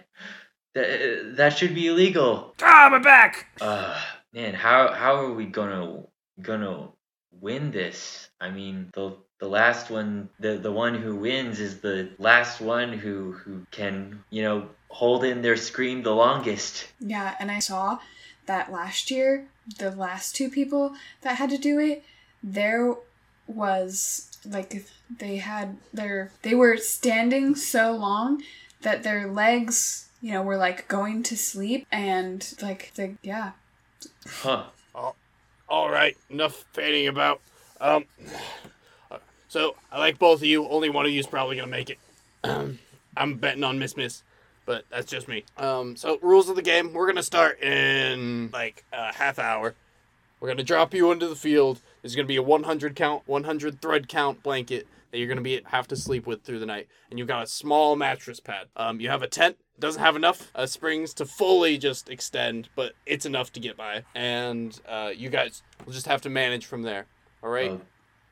That 0.75 1.33
that 1.39 1.59
should 1.59 1.75
be 1.75 1.89
illegal. 1.89 2.55
Ah, 2.63 2.89
my 2.89 2.99
back! 3.01 3.49
Uh, 3.61 4.01
man, 4.33 4.55
how 4.55 4.93
how 4.93 5.17
are 5.17 5.33
we 5.33 5.47
gonna 5.47 6.05
gonna 6.41 6.91
win 7.41 7.71
this? 7.71 8.29
I 8.41 8.51
mean, 8.51 8.91
the 8.95 9.17
the 9.39 9.49
last 9.49 9.91
one, 9.91 10.29
the 10.39 10.57
the 10.57 10.73
one 10.73 10.95
who 10.95 11.17
wins 11.17 11.61
is 11.61 11.81
the 11.81 12.11
last 12.19 12.61
one 12.61 12.93
who 12.93 13.33
who 13.33 13.67
can 13.71 14.23
you 14.31 14.43
know 14.43 14.69
hold 14.89 15.25
in 15.25 15.43
their 15.43 15.57
scream 15.57 16.03
the 16.03 16.15
longest. 16.15 16.89
Yeah, 17.01 17.35
and 17.41 17.51
I 17.51 17.59
saw 17.59 17.99
that 18.47 18.73
last 18.73 19.11
year, 19.11 19.49
the 19.79 19.91
last 19.91 20.35
two 20.35 20.51
people 20.51 20.95
that 21.23 21.37
had 21.37 21.51
to 21.51 21.59
do 21.59 21.79
it, 21.79 22.05
there 22.43 22.95
was 23.47 24.31
like 24.45 24.85
they 25.19 25.37
had 25.37 25.77
their 25.93 26.33
they 26.43 26.55
were 26.55 26.77
standing 26.77 27.55
so 27.55 27.93
long 27.93 28.43
that 28.83 29.03
their 29.03 29.27
legs, 29.27 30.09
you 30.21 30.33
know, 30.33 30.43
were 30.43 30.57
like 30.57 30.89
going 30.89 31.23
to 31.25 31.37
sleep 31.37 31.87
and 31.91 32.55
like 32.61 32.93
the 32.95 33.17
yeah. 33.23 33.53
Huh? 34.27 34.65
All 35.71 35.89
right, 35.89 36.17
enough 36.29 36.65
fanning 36.73 37.07
about. 37.07 37.41
Um, 37.81 38.05
so 39.47 39.77
I 39.93 40.01
like 40.01 40.19
both 40.19 40.41
of 40.41 40.45
you. 40.45 40.67
Only 40.69 40.91
one 40.91 41.07
of 41.07 41.13
you 41.13 41.21
is 41.21 41.29
probably 41.29 41.55
gonna 41.55 41.69
make 41.69 41.91
it. 41.91 41.99
I'm 43.17 43.37
betting 43.37 43.63
on 43.63 43.79
Miss 43.79 43.97
Miss, 43.97 44.25
but 44.67 44.85
that's 44.91 45.09
just 45.09 45.29
me. 45.29 45.45
Um, 45.57 45.95
so 45.95 46.19
rules 46.23 46.49
of 46.49 46.57
the 46.57 46.63
game: 46.63 46.93
we're 46.93 47.07
gonna 47.07 47.23
start 47.23 47.63
in 47.63 48.51
like 48.53 48.85
a 48.93 49.15
half 49.15 49.39
hour. 49.39 49.77
We're 50.41 50.49
gonna 50.49 50.65
drop 50.65 50.93
you 50.93 51.13
into 51.13 51.29
the 51.29 51.37
field. 51.37 51.81
There's 52.03 52.17
gonna 52.17 52.27
be 52.27 52.37
a 52.37 52.43
100 52.43 52.97
count, 52.97 53.23
100 53.27 53.81
thread 53.81 54.09
count 54.09 54.43
blanket 54.43 54.89
that 55.13 55.19
you're 55.19 55.29
gonna 55.29 55.41
be 55.41 55.61
have 55.67 55.87
to 55.89 55.97
sleep 55.97 56.27
with 56.27 56.43
through 56.43 56.59
the 56.59 56.67
night, 56.67 56.89
and 57.11 57.19
you've 57.21 57.29
got 57.29 57.45
a 57.45 57.47
small 57.47 57.95
mattress 57.95 58.41
pad. 58.41 58.67
Um, 58.75 58.99
you 58.99 59.09
have 59.09 59.23
a 59.23 59.29
tent. 59.29 59.57
Doesn't 59.81 60.03
have 60.03 60.15
enough 60.15 60.51
uh, 60.55 60.67
springs 60.67 61.15
to 61.15 61.25
fully 61.25 61.79
just 61.79 62.11
extend, 62.11 62.69
but 62.77 62.93
it's 63.07 63.25
enough 63.25 63.51
to 63.55 63.61
get 63.61 63.79
by. 63.79 64.05
And 64.15 64.79
uh, 64.87 65.11
you 65.17 65.31
guys 65.31 65.63
will 65.87 65.95
just 65.95 66.07
have 66.07 66.21
to 66.23 66.29
manage 66.31 66.67
from 66.67 66.83
there. 66.83 67.07
All 67.43 67.49
right. 67.49 67.71
Oh, 67.71 67.81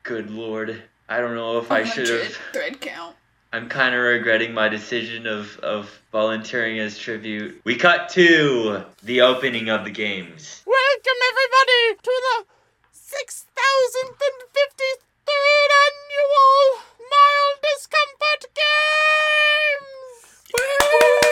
good 0.03 0.29
lord. 0.29 0.83
I 1.09 1.19
don't 1.19 1.33
know 1.33 1.57
if 1.57 1.71
I 1.71 1.83
should 1.83 2.07
100 2.07 2.23
have. 2.23 2.33
thread 2.53 2.81
count. 2.81 3.15
I'm 3.51 3.67
kind 3.67 3.95
of 3.95 4.01
regretting 4.01 4.53
my 4.53 4.69
decision 4.69 5.25
of, 5.25 5.57
of 5.59 5.89
volunteering 6.11 6.77
as 6.77 6.99
tribute. 6.99 7.59
We 7.63 7.75
cut 7.77 8.09
to 8.09 8.83
the 9.01 9.21
opening 9.21 9.69
of 9.69 9.85
the 9.85 9.89
games. 9.89 10.61
Welcome 10.67 11.19
everybody 11.31 11.95
to 12.03 12.11
the 12.11 12.45
six 12.91 13.47
thousandth 13.55 14.21
and 14.21 14.49
fifty 14.53 15.01
third 15.25 15.71
annual 15.87 16.83
Mild 17.09 17.57
Discomfort 17.63 18.53
Games. 18.53 20.43
Woo. 20.53 21.28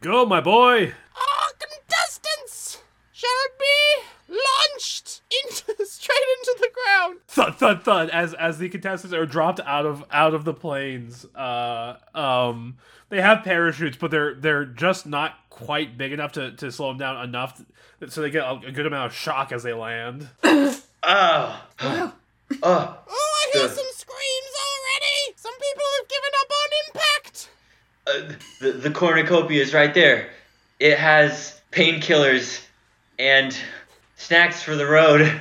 Go, 0.00 0.24
my 0.24 0.40
boy! 0.40 0.92
Our 1.16 1.50
contestants 1.58 2.78
shall 3.12 3.28
be 3.58 4.02
launched 4.28 5.22
into 5.42 5.84
straight 5.86 6.18
into 6.38 6.56
the 6.60 6.70
ground. 6.72 7.18
Thud, 7.26 7.56
thud, 7.56 7.82
thud! 7.82 8.10
As 8.10 8.32
as 8.34 8.58
the 8.58 8.68
contestants 8.68 9.12
are 9.14 9.26
dropped 9.26 9.60
out 9.60 9.86
of 9.86 10.04
out 10.12 10.34
of 10.34 10.44
the 10.44 10.54
planes, 10.54 11.26
uh, 11.34 11.96
um, 12.14 12.76
they 13.08 13.20
have 13.20 13.42
parachutes, 13.44 13.96
but 13.96 14.10
they're 14.12 14.34
they're 14.34 14.64
just 14.64 15.04
not 15.06 15.34
quite 15.50 15.98
big 15.98 16.12
enough 16.12 16.32
to, 16.32 16.52
to 16.52 16.70
slow 16.70 16.88
them 16.90 16.98
down 16.98 17.22
enough, 17.24 17.60
to- 18.00 18.10
so 18.10 18.22
they 18.22 18.30
get 18.30 18.44
a, 18.44 18.68
a 18.68 18.72
good 18.72 18.86
amount 18.86 19.06
of 19.10 19.16
shock 19.18 19.50
as 19.50 19.64
they 19.64 19.72
land. 19.72 20.28
Oh, 20.44 20.80
Wow. 21.02 21.62
oh, 21.80 22.12
Oh, 22.62 23.00
I 23.10 23.50
hear 23.52 23.62
Good. 23.68 23.76
some 23.76 23.86
screams 23.90 24.54
already. 24.68 25.34
Some 25.36 25.54
people 25.54 25.84
have 25.98 26.08
given 26.08 26.30
up 26.40 26.50
on 26.50 26.68
impact. 26.86 27.48
Uh, 28.08 28.32
the 28.60 28.72
the 28.72 28.90
cornucopia 28.90 29.62
is 29.62 29.74
right 29.74 29.92
there. 29.94 30.30
It 30.80 30.98
has 30.98 31.60
painkillers 31.72 32.64
and 33.18 33.56
snacks 34.16 34.62
for 34.62 34.76
the 34.76 34.86
road. 34.86 35.40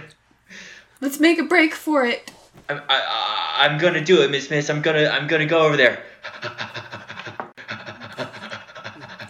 Let's 1.01 1.19
make 1.19 1.39
a 1.39 1.43
break 1.43 1.73
for 1.73 2.05
it. 2.05 2.31
I'm 2.69 2.81
I, 2.89 3.01
I, 3.59 3.65
I'm 3.67 3.77
gonna 3.77 4.03
do 4.03 4.21
it, 4.23 4.31
Miss 4.31 4.49
Miss. 4.49 4.69
I'm 4.69 4.81
gonna 4.81 5.07
I'm 5.07 5.27
gonna 5.27 5.45
go 5.45 5.65
over 5.65 5.77
there. 5.77 6.03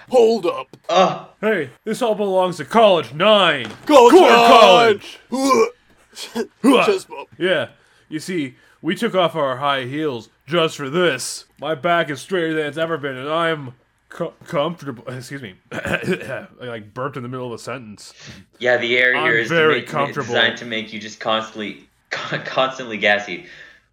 Hold 0.10 0.46
up. 0.46 0.68
Oh, 0.90 1.30
Hey, 1.42 1.70
this 1.84 2.02
all 2.02 2.16
belongs 2.16 2.58
to 2.58 2.66
College 2.66 3.14
Nine. 3.14 3.70
College 3.86 4.14
Corn 4.14 4.32
Nine! 4.32 4.50
College. 4.50 5.20
Chest 6.86 7.08
bump. 7.10 7.30
Yeah, 7.38 7.70
you 8.10 8.20
see, 8.20 8.56
we 8.82 8.96
took 8.96 9.14
off 9.14 9.36
our 9.36 9.58
high 9.58 9.84
heels 9.84 10.30
just 10.48 10.78
for 10.78 10.90
this. 10.90 11.46
My 11.60 11.76
back 11.76 12.10
is 12.10 12.22
straighter 12.22 12.54
than 12.54 12.66
it's 12.66 12.78
ever 12.78 12.98
been, 12.98 13.18
and 13.18 13.30
I'm 13.30 13.74
co- 14.10 14.34
comfortable. 14.46 15.04
Excuse 15.14 15.42
me, 15.42 15.56
I 15.72 16.48
like 16.60 16.94
burped 16.94 17.18
in 17.18 17.24
the 17.24 17.30
middle 17.30 17.48
of 17.48 17.54
a 17.54 17.60
sentence. 17.60 18.14
yeah. 18.60 18.78
The 18.78 18.98
air 18.98 19.16
I'm 19.16 19.24
here 19.24 19.38
is 19.38 19.50
very 19.50 19.80
make, 19.82 19.88
comfortable. 19.88 20.28
designed 20.34 20.58
to 20.60 20.66
make 20.66 20.92
you 20.94 21.00
just 21.00 21.20
constantly 21.20 21.88
constantly 22.10 22.98
gassy. 22.98 23.46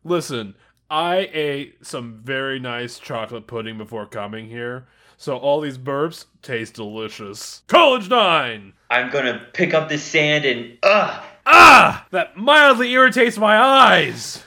Listen, 0.05 0.55
I 0.91 1.29
ate 1.33 1.85
some 1.85 2.21
very 2.23 2.59
nice 2.61 2.99
chocolate 2.99 3.47
pudding 3.47 3.77
before 3.79 4.07
coming 4.07 4.49
here, 4.49 4.87
so 5.17 5.37
all 5.37 5.61
these 5.61 5.79
burps 5.79 6.27
taste 6.43 6.75
delicious. 6.75 7.63
College 7.67 8.09
Nine! 8.09 8.75
I'm 8.91 9.11
gonna 9.11 9.47
pick 9.55 9.75
up 9.75 9.89
this 9.89 10.03
sand 10.05 10.45
and 10.45 10.79
ugh. 10.83 11.23
Ah! 11.47 12.07
That 12.11 12.37
mildly 12.37 12.93
irritates 12.93 13.37
my 13.37 13.57
eyes! 13.59 14.45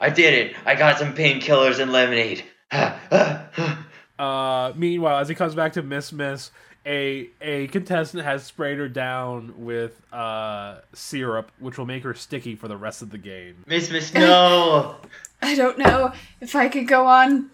I 0.00 0.10
did 0.10 0.34
it. 0.34 0.56
I 0.64 0.74
got 0.74 0.98
some 0.98 1.14
painkillers 1.14 1.78
and 1.80 1.92
lemonade. 1.92 2.44
Uh, 4.18 4.72
meanwhile, 4.76 5.18
as 5.18 5.28
he 5.28 5.34
comes 5.34 5.54
back 5.54 5.74
to 5.74 5.82
Miss 5.82 6.10
Miss, 6.10 6.50
a 6.86 7.28
a 7.42 7.66
contestant 7.66 8.24
has 8.24 8.44
sprayed 8.44 8.78
her 8.78 8.88
down 8.88 9.52
with 9.58 10.00
uh, 10.10 10.78
syrup, 10.94 11.52
which 11.58 11.76
will 11.76 11.84
make 11.84 12.02
her 12.02 12.14
sticky 12.14 12.56
for 12.56 12.66
the 12.66 12.78
rest 12.78 13.02
of 13.02 13.10
the 13.10 13.18
game. 13.18 13.62
Miss 13.66 13.90
Miss, 13.90 14.14
no! 14.14 14.96
I 15.42 15.54
don't 15.54 15.76
know 15.78 16.12
if 16.40 16.56
I 16.56 16.68
could 16.68 16.88
go 16.88 17.06
on. 17.06 17.50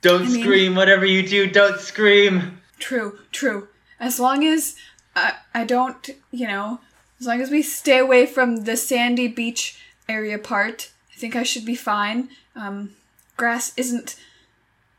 Don't 0.00 0.22
I 0.22 0.28
mean- 0.28 0.42
scream. 0.42 0.74
Whatever 0.74 1.04
you 1.04 1.26
do, 1.28 1.46
don't 1.50 1.78
scream. 1.78 2.58
True, 2.78 3.18
true. 3.30 3.68
As 4.00 4.18
long 4.18 4.44
as 4.44 4.76
I, 5.14 5.34
I 5.52 5.64
don't, 5.64 6.08
you 6.30 6.46
know, 6.48 6.80
as 7.20 7.26
long 7.26 7.42
as 7.42 7.50
we 7.50 7.60
stay 7.62 7.98
away 7.98 8.24
from 8.24 8.64
the 8.64 8.78
sandy 8.78 9.28
beach 9.28 9.78
area 10.08 10.38
part, 10.38 10.88
I 10.88 11.01
think 11.22 11.36
I 11.36 11.44
should 11.44 11.64
be 11.64 11.76
fine. 11.76 12.30
Um, 12.56 12.96
grass 13.36 13.72
isn't, 13.76 14.16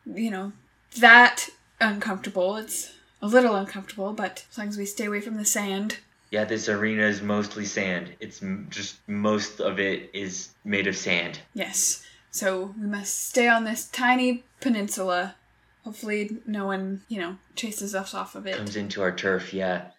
you 0.06 0.32
know, 0.32 0.54
that 1.00 1.50
uncomfortable. 1.82 2.56
It's 2.56 2.94
a 3.22 3.28
little 3.28 3.56
uncomfortable, 3.56 4.14
but 4.14 4.46
as 4.50 4.58
long 4.58 4.70
as 4.70 4.78
we 4.78 4.86
stay 4.86 5.06
away 5.06 5.20
from 5.20 5.36
the 5.36 5.44
sand. 5.44 5.98
Yeah, 6.32 6.46
this 6.46 6.70
arena 6.70 7.04
is 7.04 7.22
mostly 7.22 7.66
sand. 7.66 8.16
It's 8.22 8.42
just 8.70 9.00
most 9.06 9.60
of 9.60 9.82
it 9.82 10.12
is 10.14 10.52
made 10.64 10.88
of 10.88 10.96
sand. 10.96 11.40
Yes. 11.54 12.06
So 12.32 12.74
we 12.80 12.88
must 12.88 13.28
stay 13.28 13.50
on 13.50 13.66
this 13.66 13.90
tiny 13.90 14.46
peninsula. 14.62 15.36
Hopefully, 15.84 16.38
no 16.48 16.66
one, 16.66 17.02
you 17.10 17.20
know, 17.20 17.36
chases 17.56 17.94
us 17.94 18.14
off 18.14 18.36
of 18.36 18.48
it. 18.48 18.56
Comes 18.56 18.78
into 18.78 19.02
our 19.02 19.14
turf. 19.14 19.54
Yeah. 19.54 19.92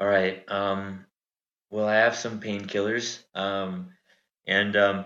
All 0.00 0.08
right. 0.08 0.42
Um. 0.50 1.06
Well, 1.70 1.86
I 1.86 1.94
have 1.94 2.16
some 2.16 2.40
painkillers. 2.40 3.20
Um. 3.32 3.90
And 4.48 4.74
um. 4.74 5.04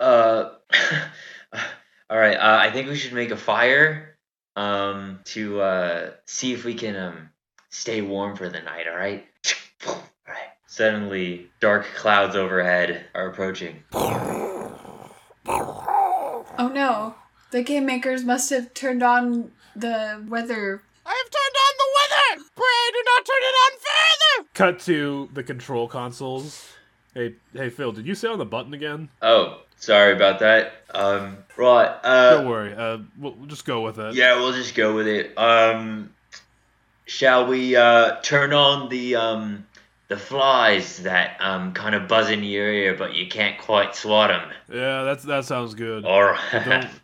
Uh. 0.00 0.50
all 2.08 2.18
right. 2.18 2.36
Uh, 2.36 2.58
I 2.60 2.70
think 2.70 2.88
we 2.88 2.96
should 2.96 3.12
make 3.12 3.32
a 3.32 3.36
fire. 3.36 4.16
Um. 4.54 5.20
To 5.26 5.60
uh 5.60 6.10
see 6.24 6.54
if 6.54 6.64
we 6.64 6.74
can 6.74 6.96
um 6.96 7.30
stay 7.68 8.00
warm 8.00 8.36
for 8.36 8.48
the 8.48 8.60
night. 8.60 8.86
All 8.88 8.96
right. 8.96 9.26
All 9.86 10.02
right. 10.26 10.48
Suddenly, 10.66 11.50
dark 11.60 11.84
clouds 11.96 12.36
overhead 12.36 13.06
are 13.14 13.28
approaching. 13.28 13.82
Oh 16.58 16.70
no. 16.72 17.14
The 17.50 17.62
game 17.62 17.86
makers 17.86 18.24
must 18.24 18.50
have 18.50 18.74
turned 18.74 19.02
on 19.02 19.52
the 19.74 20.24
weather. 20.28 20.82
I 21.04 21.10
have 21.10 21.30
turned 21.30 21.56
on 21.62 21.74
the 21.78 21.88
weather! 21.96 22.50
Pray 22.56 22.90
do 22.92 23.02
not 23.04 23.24
turn 23.24 23.42
it 23.42 23.56
on 23.64 23.72
further! 23.78 24.48
Cut 24.54 24.80
to 24.86 25.28
the 25.32 25.44
control 25.44 25.86
consoles. 25.86 26.72
Hey, 27.16 27.34
hey, 27.54 27.70
Phil, 27.70 27.92
did 27.92 28.06
you 28.06 28.14
say 28.14 28.28
on 28.28 28.36
the 28.38 28.44
button 28.44 28.74
again? 28.74 29.08
Oh, 29.22 29.62
sorry 29.76 30.12
about 30.12 30.38
that. 30.40 30.84
Um, 30.90 31.38
right. 31.56 31.88
Uh, 32.04 32.36
Don't 32.36 32.48
worry. 32.50 32.74
Uh, 32.74 32.98
we'll, 33.18 33.32
we'll 33.32 33.46
just 33.46 33.64
go 33.64 33.80
with 33.80 33.98
it. 33.98 34.14
yeah, 34.14 34.36
we'll 34.36 34.52
just 34.52 34.74
go 34.74 34.94
with 34.94 35.06
it. 35.06 35.32
Um, 35.38 36.12
shall 37.06 37.46
we 37.46 37.74
uh 37.74 38.16
turn 38.20 38.52
on 38.52 38.90
the 38.90 39.16
um 39.16 39.66
the 40.08 40.18
flies 40.18 40.98
that 41.04 41.38
um 41.40 41.72
kind 41.72 41.94
of 41.94 42.06
buzz 42.06 42.28
in 42.28 42.44
your 42.44 42.70
ear, 42.70 42.94
but 42.94 43.14
you 43.14 43.28
can't 43.28 43.58
quite 43.58 43.96
swat 43.96 44.28
them? 44.28 44.50
Yeah, 44.70 45.04
that's 45.04 45.24
that 45.24 45.46
sounds 45.46 45.72
good. 45.72 46.04
All 46.04 46.22
right. 46.22 46.86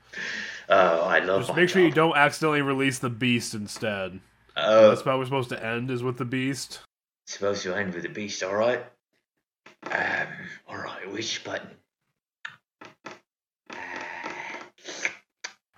Oh, 0.69 1.01
I 1.03 1.19
love. 1.19 1.43
Just 1.47 1.57
make 1.57 1.69
sure 1.69 1.83
you 1.83 1.91
don't 1.91 2.17
accidentally 2.17 2.63
release 2.63 2.99
the 2.99 3.11
beast 3.11 3.53
instead. 3.55 4.21
Oh, 4.57 4.89
That's 4.91 5.03
how 5.03 5.19
we're 5.19 5.25
supposed 5.25 5.51
to 5.51 5.63
end 5.63 5.91
is 5.91 6.03
with 6.03 6.17
the 6.17 6.25
beast. 6.25 6.81
supposed 7.27 7.63
to 7.65 7.75
end 7.75 7.93
with 7.93 8.05
the 8.05 8.09
beast. 8.09 8.43
All 8.43 8.55
right. 8.55 8.83
Um. 9.91 10.27
All 10.69 10.79
right. 10.79 11.11
Which 11.13 11.45
button? 11.45 11.71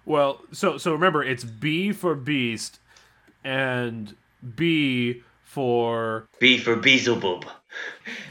Well, 0.07 0.41
so 0.53 0.77
so 0.79 0.93
remember, 0.93 1.23
it's 1.23 1.45
B 1.45 1.93
for 1.93 2.15
beast, 2.15 2.79
and 3.43 4.15
B 4.55 5.23
for 5.45 6.29
B 6.41 6.59
for 6.59 6.77
Beelzebub. 6.77 7.47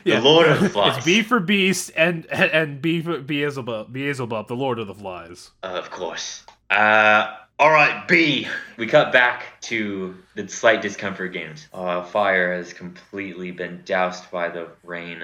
yeah. 0.04 0.20
The 0.20 0.26
Lord 0.26 0.48
of 0.48 0.60
the 0.60 0.70
Flies. 0.70 0.98
it's 0.98 1.06
B 1.06 1.22
for 1.24 1.40
beast 1.40 1.92
and 1.96 2.26
and 2.28 2.82
B 2.82 3.02
for 3.02 3.20
Beelzebub, 3.20 3.92
Beelzebub, 3.92 4.48
the 4.48 4.56
Lord 4.56 4.78
of 4.78 4.88
the 4.88 4.94
Flies. 4.94 5.52
Of 5.64 5.90
course. 5.90 6.44
Uh, 6.70 7.36
all 7.60 7.72
right, 7.72 8.08
B. 8.08 8.48
We 8.78 8.88
cut 8.88 9.12
back 9.12 9.62
to 9.62 10.16
the 10.36 10.48
slight 10.48 10.82
discomfort 10.82 11.34
games. 11.34 11.68
Uh, 11.74 12.04
fire 12.04 12.54
has 12.54 12.74
completely 12.74 13.52
been 13.52 13.82
doused 13.86 14.30
by 14.32 14.50
the 14.50 14.68
rain. 14.84 15.24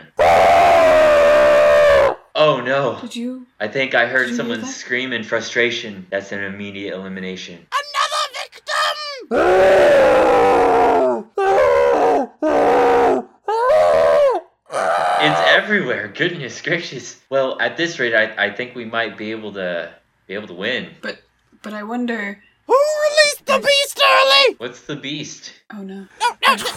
Oh 2.36 2.62
no! 2.64 3.00
Did 3.02 3.16
you? 3.16 3.48
I 3.60 3.68
think 3.68 3.96
I 3.96 4.06
heard 4.06 4.28
Did 4.28 4.30
hear 4.30 4.38
someone 4.38 4.64
scream 4.64 5.12
in 5.12 5.24
frustration. 5.24 6.08
That's 6.10 6.32
an 6.32 6.44
immediate 6.44 6.94
elimination. 6.94 7.68
Another 7.72 8.26
victim! 8.34 8.70
It's 15.22 15.40
everywhere. 15.48 16.08
Goodness 16.08 16.62
gracious. 16.62 17.20
Well, 17.30 17.60
at 17.60 17.76
this 17.76 18.00
rate, 18.00 18.16
I, 18.16 18.46
I 18.46 18.52
think 18.54 18.74
we 18.76 18.86
might 18.86 19.18
be 19.18 19.32
able 19.32 19.52
to 19.54 19.94
be 20.28 20.36
able 20.36 20.48
to 20.48 20.54
win. 20.54 20.92
But 21.02 21.20
but 21.62 21.74
I 21.74 21.84
wonder. 21.84 22.42
Who 22.68 22.74
released 23.10 23.46
the 23.46 23.60
beast 23.60 24.02
early? 24.04 24.56
What's 24.58 24.82
the 24.82 24.96
beast? 24.96 25.54
Oh 25.74 25.82
no. 25.82 26.08
No, 26.22 26.38
no, 26.48 26.56
no. 26.56 26.72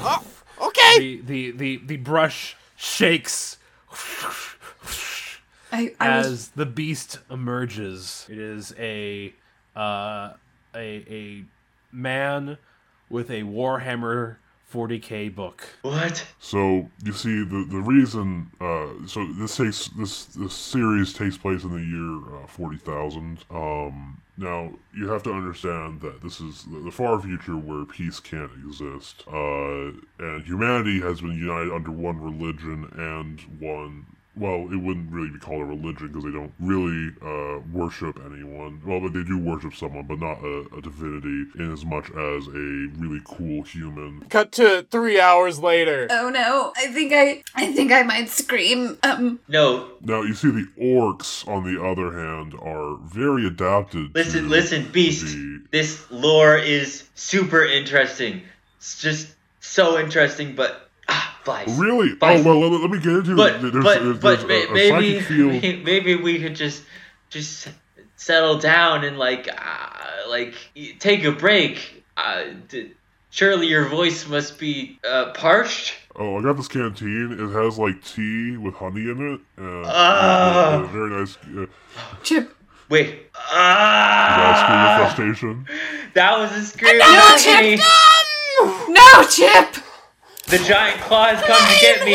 Oh, 0.00 0.24
okay. 0.60 0.98
The 0.98 1.20
the 1.20 1.50
the 1.52 1.76
the 1.86 1.96
brush 1.96 2.56
shakes 2.76 3.58
I 5.72 5.94
I 6.00 6.18
was 6.18 6.26
as 6.26 6.48
the 6.48 6.66
beast 6.66 7.18
emerges. 7.30 8.26
It 8.28 8.38
is 8.38 8.74
a 8.78 9.34
uh, 9.76 10.32
a 10.74 11.04
a 11.08 11.44
man 11.92 12.58
with 13.08 13.30
a 13.30 13.42
Warhammer 13.42 14.36
40k 14.72 15.34
book. 15.34 15.66
What? 15.82 16.26
So 16.40 16.88
you 17.02 17.12
see, 17.12 17.44
the 17.44 17.66
the 17.68 17.80
reason. 17.80 18.50
Uh, 18.60 19.06
so 19.06 19.26
this 19.32 19.56
takes 19.56 19.88
this 19.88 20.26
this 20.26 20.54
series 20.54 21.12
takes 21.12 21.38
place 21.38 21.64
in 21.64 21.70
the 21.70 21.80
year 21.80 22.42
uh, 22.42 22.46
forty 22.46 22.76
thousand. 22.76 23.44
Um, 23.50 24.20
now 24.36 24.72
you 24.94 25.08
have 25.08 25.22
to 25.24 25.32
understand 25.32 26.00
that 26.02 26.22
this 26.22 26.40
is 26.40 26.64
the, 26.64 26.80
the 26.80 26.90
far 26.90 27.20
future 27.20 27.56
where 27.56 27.84
peace 27.84 28.20
can't 28.20 28.50
exist, 28.64 29.24
uh, 29.26 29.90
and 30.18 30.44
humanity 30.44 31.00
has 31.00 31.20
been 31.20 31.38
united 31.38 31.72
under 31.72 31.90
one 31.90 32.20
religion 32.20 32.88
and 32.96 33.40
one. 33.60 34.06
Well, 34.38 34.68
it 34.72 34.76
wouldn't 34.76 35.10
really 35.10 35.30
be 35.30 35.38
called 35.38 35.62
a 35.62 35.64
religion 35.64 36.08
because 36.08 36.24
they 36.24 36.30
don't 36.30 36.52
really 36.60 37.10
uh, 37.22 37.60
worship 37.72 38.18
anyone. 38.24 38.80
Well, 38.86 39.00
but 39.00 39.12
they 39.12 39.24
do 39.24 39.38
worship 39.38 39.74
someone, 39.74 40.06
but 40.06 40.18
not 40.20 40.38
a, 40.42 40.66
a 40.76 40.80
divinity 40.82 41.46
in 41.58 41.72
as 41.72 41.84
much 41.84 42.06
as 42.10 42.46
a 42.46 42.88
really 42.96 43.20
cool 43.24 43.62
human. 43.62 44.24
Cut 44.28 44.52
to 44.52 44.86
three 44.90 45.20
hours 45.20 45.58
later. 45.58 46.06
Oh 46.10 46.28
no. 46.30 46.72
I 46.76 46.86
think 46.92 47.12
I 47.12 47.42
I 47.54 47.72
think 47.72 47.92
I 47.92 48.02
might 48.02 48.28
scream. 48.28 48.98
Um. 49.02 49.40
No. 49.48 49.88
Now 50.02 50.22
you 50.22 50.34
see 50.34 50.50
the 50.50 50.66
orcs, 50.80 51.46
on 51.48 51.64
the 51.64 51.82
other 51.82 52.12
hand, 52.18 52.54
are 52.60 52.96
very 52.96 53.46
adapted. 53.46 54.14
Listen, 54.14 54.44
to 54.44 54.48
listen, 54.48 54.88
beast. 54.92 55.24
the- 55.26 55.62
This 55.70 56.10
lore 56.10 56.56
is 56.56 57.08
super 57.14 57.64
interesting. 57.64 58.42
It's 58.78 59.00
just 59.00 59.34
so 59.60 59.98
interesting, 59.98 60.54
but 60.54 60.87
flies. 61.48 61.78
Really? 61.78 62.10
Flies. 62.10 62.44
Oh 62.44 62.48
well, 62.58 62.70
let, 62.70 62.80
let 62.80 62.90
me 62.90 62.98
get 62.98 63.12
into 63.12 63.36
But 63.36 63.56
it. 63.56 63.72
There's, 63.72 63.84
but 63.84 64.02
there's, 64.02 64.18
but 64.18 64.48
there's 64.48 64.68
ma- 64.68 64.74
a, 64.74 64.86
a 64.86 64.90
maybe 64.92 65.12
psychic 65.20 65.28
field. 65.28 65.62
may- 65.62 65.82
maybe 65.82 66.14
we 66.16 66.40
could 66.40 66.54
just 66.54 66.82
just 67.30 67.68
settle 68.16 68.58
down 68.58 69.04
and 69.04 69.18
like 69.18 69.48
uh, 69.48 70.28
like 70.28 70.54
take 70.98 71.24
a 71.24 71.32
break. 71.32 72.04
Uh, 72.16 72.44
d- 72.68 72.92
surely 73.30 73.66
your 73.68 73.86
voice 73.88 74.26
must 74.28 74.58
be 74.58 74.98
uh, 75.08 75.32
parched. 75.32 75.94
Oh, 76.16 76.36
I 76.38 76.42
got 76.42 76.56
this 76.56 76.66
canteen. 76.68 77.32
It 77.38 77.52
has 77.52 77.78
like 77.78 78.02
tea 78.04 78.56
with 78.56 78.74
honey 78.74 79.02
in 79.10 79.34
it. 79.34 79.40
Uh, 79.62 79.82
Ah. 79.86 80.74
uh, 80.82 80.86
very 80.88 81.10
nice. 81.10 81.36
Uh, 81.56 81.66
Chip. 82.24 82.54
Wait. 82.88 83.30
that's 83.34 84.58
scream 84.60 84.80
of 84.80 84.88
Ah! 84.88 84.96
frustration. 85.00 85.66
That 86.14 86.38
was 86.38 86.50
a 86.52 86.62
scream. 86.64 86.98
No, 86.98 87.36
Chip, 87.38 87.54
agony. 87.54 88.92
No, 88.92 89.22
Chip. 89.30 89.84
The 90.50 90.58
giant 90.66 91.00
claw 91.02 91.26
has 91.26 91.42
come 91.44 91.58
to 91.60 91.80
get 91.80 92.04
me. 92.06 92.14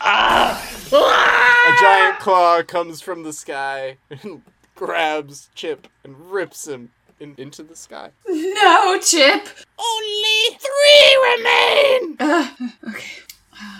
ah! 0.00 0.66
A 0.92 1.80
giant 1.80 2.18
claw 2.18 2.62
comes 2.64 3.00
from 3.00 3.22
the 3.22 3.32
sky 3.32 3.96
and 4.10 4.42
grabs 4.74 5.50
Chip 5.54 5.86
and 6.02 6.32
rips 6.32 6.66
him 6.66 6.90
in, 7.20 7.34
into 7.38 7.62
the 7.62 7.76
sky. 7.76 8.10
No, 8.28 8.98
Chip. 9.00 9.46
Only 9.78 10.58
three 10.58 11.36
remain! 11.36 12.16
Uh, 12.18 12.50
okay. 12.88 13.22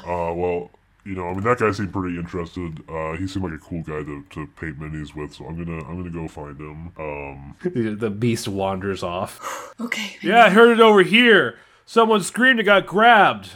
Uh, 0.06 0.32
well, 0.34 0.70
you 1.04 1.14
know, 1.16 1.28
I 1.28 1.32
mean, 1.32 1.42
that 1.42 1.58
guy 1.58 1.72
seemed 1.72 1.92
pretty 1.92 2.16
interested. 2.16 2.78
Uh, 2.88 3.16
he 3.16 3.26
seemed 3.26 3.44
like 3.46 3.54
a 3.54 3.58
cool 3.58 3.82
guy 3.82 4.04
to, 4.04 4.24
to 4.30 4.46
paint 4.60 4.78
minis 4.78 5.16
with, 5.16 5.34
so 5.34 5.46
I'm 5.46 5.56
gonna 5.56 5.78
I'm 5.88 5.96
gonna 5.96 6.10
go 6.10 6.28
find 6.28 6.56
him. 6.60 6.92
Um, 6.96 7.56
The, 7.62 7.96
the 7.96 8.10
beast 8.10 8.46
wanders 8.46 9.02
off. 9.02 9.74
Okay. 9.80 10.16
Yeah, 10.22 10.44
I 10.44 10.50
heard 10.50 10.70
it 10.70 10.80
over 10.80 11.02
here. 11.02 11.58
Someone 11.86 12.22
screamed 12.22 12.60
and 12.60 12.66
got 12.66 12.86
grabbed. 12.86 13.50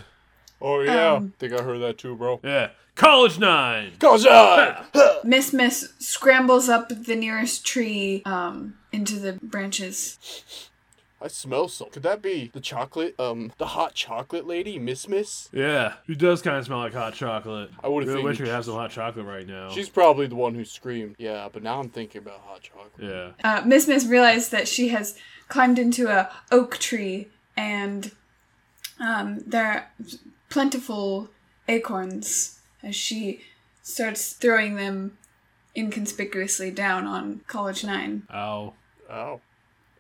Oh 0.65 0.81
yeah, 0.81 1.13
Um, 1.13 1.35
think 1.39 1.53
I 1.53 1.63
heard 1.63 1.81
that 1.83 1.99
too, 1.99 2.17
bro. 2.17 2.41
Yeah. 2.43 2.71
College 2.95 3.39
Nine. 3.39 3.93
Goes 3.99 4.25
on. 4.27 4.77
Miss 5.25 5.53
Miss 5.53 5.93
scrambles 5.99 6.69
up 6.69 6.89
the 6.89 7.17
nearest 7.17 7.67
tree 7.67 8.23
um, 8.25 8.75
into 8.93 9.19
the 9.19 9.35
branches. 9.43 10.19
I 11.21 11.29
smell 11.29 11.69
some. 11.69 11.89
Could 11.91 12.03
that 12.03 12.21
be 12.23 12.51
the 12.53 12.61
chocolate? 12.61 13.15
Um, 13.19 13.51
the 13.59 13.67
hot 13.67 13.95
chocolate 13.95 14.47
lady, 14.47 14.79
Miss 14.79 15.09
Miss? 15.09 15.49
Yeah, 15.53 15.95
she 16.07 16.15
does 16.15 16.41
kind 16.43 16.57
of 16.59 16.67
smell 16.67 16.79
like 16.79 16.93
hot 16.93 17.15
chocolate. 17.15 17.71
I 17.83 17.89
would've 17.89 18.09
really 18.09 18.23
wish 18.23 18.33
we 18.33 18.37
figured 18.37 18.49
could 18.49 18.55
have 18.55 18.65
some 18.67 18.75
hot 18.75 18.91
chocolate 18.91 19.27
right 19.27 19.47
now. 19.47 19.71
She's 19.71 19.89
probably 19.89 20.27
the 20.27 20.35
one 20.37 20.55
who 20.55 20.65
screamed. 20.65 21.17
Yeah, 21.19 21.49
but 21.53 21.63
now 21.63 21.81
I'm 21.81 21.89
thinking 21.89 22.21
about 22.23 22.41
hot 22.41 22.61
chocolate. 22.63 22.93
yeah. 22.99 23.31
Uh, 23.43 23.63
Miss 23.67 23.89
Miss 23.89 24.05
realized 24.07 24.51
that 24.53 24.69
she 24.69 24.89
has 24.89 25.17
climbed 25.49 25.79
into 25.79 26.09
a 26.09 26.31
oak 26.53 26.77
tree 26.79 27.29
and 27.57 28.13
um, 29.01 29.43
there 29.47 29.67
are 29.67 29.87
plentiful 30.49 31.29
acorns 31.69 32.59
as 32.83 32.95
she 32.95 33.43
starts 33.83 34.33
throwing 34.33 34.77
them 34.77 35.17
inconspicuously 35.77 36.71
down 36.71 37.07
on 37.07 37.41
College 37.47 37.85
Nine. 37.85 38.23
Ow. 38.33 38.75
Ow, 39.11 39.41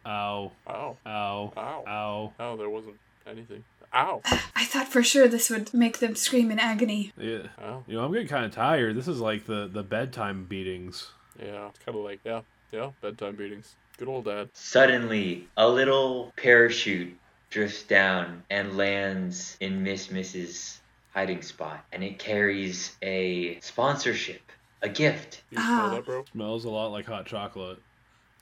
Ow. 0.06 0.52
ow, 0.66 0.96
Ow. 1.06 1.52
ow, 1.56 1.82
Ow. 1.86 2.32
ow. 2.40 2.56
There 2.56 2.70
wasn't 2.70 2.96
anything. 3.26 3.64
Ow, 3.94 4.22
I 4.24 4.64
thought 4.64 4.88
for 4.88 5.02
sure 5.02 5.28
this 5.28 5.50
would 5.50 5.72
make 5.72 5.98
them 5.98 6.16
scream 6.16 6.50
in 6.50 6.58
agony. 6.58 7.12
Yeah. 7.18 7.48
ow. 7.62 7.84
You 7.86 7.94
know, 7.94 8.04
I'm 8.04 8.12
getting 8.12 8.28
kind 8.28 8.44
of 8.44 8.52
tired. 8.52 8.96
This 8.96 9.08
is 9.08 9.20
like 9.20 9.46
the, 9.46 9.68
the 9.72 9.82
bedtime 9.82 10.44
beatings. 10.44 11.10
Yeah, 11.38 11.68
it's 11.68 11.78
kind 11.84 11.96
of 11.98 12.04
like 12.04 12.20
yeah, 12.24 12.40
yeah. 12.72 12.90
Bedtime 13.00 13.36
beatings. 13.36 13.76
Good 13.98 14.08
old 14.08 14.24
dad. 14.24 14.48
Suddenly, 14.54 15.48
a 15.56 15.68
little 15.68 16.32
parachute 16.36 17.16
drifts 17.54 17.84
down 17.84 18.42
and 18.50 18.76
lands 18.76 19.56
in 19.60 19.80
Miss 19.80 20.10
Miss's 20.10 20.80
hiding 21.12 21.40
spot, 21.40 21.84
and 21.92 22.02
it 22.02 22.18
carries 22.18 22.96
a 23.00 23.60
sponsorship, 23.60 24.42
a 24.82 24.88
gift. 24.88 25.44
You 25.50 25.58
smell 25.58 25.68
Ah. 25.86 25.90
that, 25.94 26.04
bro? 26.04 26.24
Smells 26.32 26.64
a 26.64 26.70
lot 26.70 26.88
like 26.88 27.06
hot 27.06 27.26
chocolate. 27.26 27.78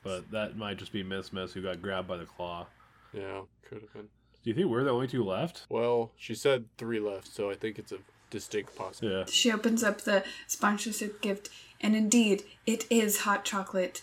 But 0.03 0.31
that 0.31 0.57
might 0.57 0.77
just 0.77 0.91
be 0.91 1.03
Miss 1.03 1.31
Miss 1.31 1.53
who 1.53 1.61
got 1.61 1.79
grabbed 1.81 2.07
by 2.07 2.17
the 2.17 2.25
claw. 2.25 2.65
Yeah, 3.13 3.41
could 3.69 3.81
have 3.83 3.93
been. 3.93 4.09
Do 4.43 4.49
you 4.49 4.53
think 4.55 4.67
we're 4.67 4.83
the 4.83 4.89
only 4.89 5.07
two 5.07 5.23
left? 5.23 5.65
Well, 5.69 6.11
she 6.17 6.33
said 6.33 6.65
three 6.79 6.99
left, 6.99 7.27
so 7.33 7.49
I 7.51 7.53
think 7.55 7.77
it's 7.79 7.91
a 7.93 7.99
distinct 8.31 8.75
possibility. 8.75 9.19
Yeah. 9.19 9.33
She 9.33 9.51
opens 9.51 9.83
up 9.83 10.01
the 10.01 10.23
sponsorship 10.47 11.21
gift, 11.21 11.49
and 11.79 11.95
indeed, 11.95 12.43
it 12.65 12.85
is 12.89 13.19
hot 13.19 13.45
chocolate 13.45 14.01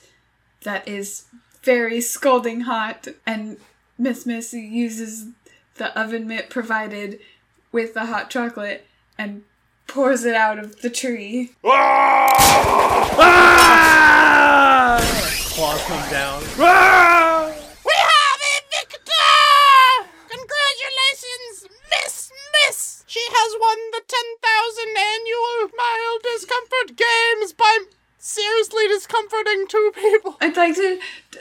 that 0.62 0.86
is 0.88 1.24
very 1.62 2.00
scalding 2.00 2.60
hot. 2.62 3.08
And 3.26 3.58
Miss 4.00 4.24
Miss 4.24 4.54
uses 4.54 5.26
the 5.74 5.94
oven 6.00 6.26
mitt 6.26 6.48
provided 6.48 7.20
with 7.70 7.92
the 7.92 8.06
hot 8.06 8.30
chocolate 8.30 8.86
and 9.18 9.42
pours 9.86 10.24
it 10.24 10.34
out 10.34 10.58
of 10.58 10.80
the 10.80 10.88
tree. 10.88 11.50
Ah! 11.62 12.30
Claws 15.52 15.82
come 15.82 16.10
down. 16.10 16.42
Ah! 16.58 17.52
We 17.84 17.92
have 17.92 18.40
a 18.40 18.64
victor! 18.72 20.08
Congratulations, 20.30 21.68
Miss 21.90 22.32
Miss! 22.54 23.04
She 23.06 23.20
has 23.20 23.52
won 23.60 23.76
the 23.92 24.00
10,000 24.08 24.96
annual 24.96 25.68
mild 25.76 26.22
discomfort 26.22 26.96
games 26.96 27.52
by 27.52 27.84
seriously 28.20 28.86
discomforting 28.88 29.66
two 29.68 29.92
people. 29.94 30.36
I'd 30.40 30.56
like 30.56 30.74
to 30.76 30.98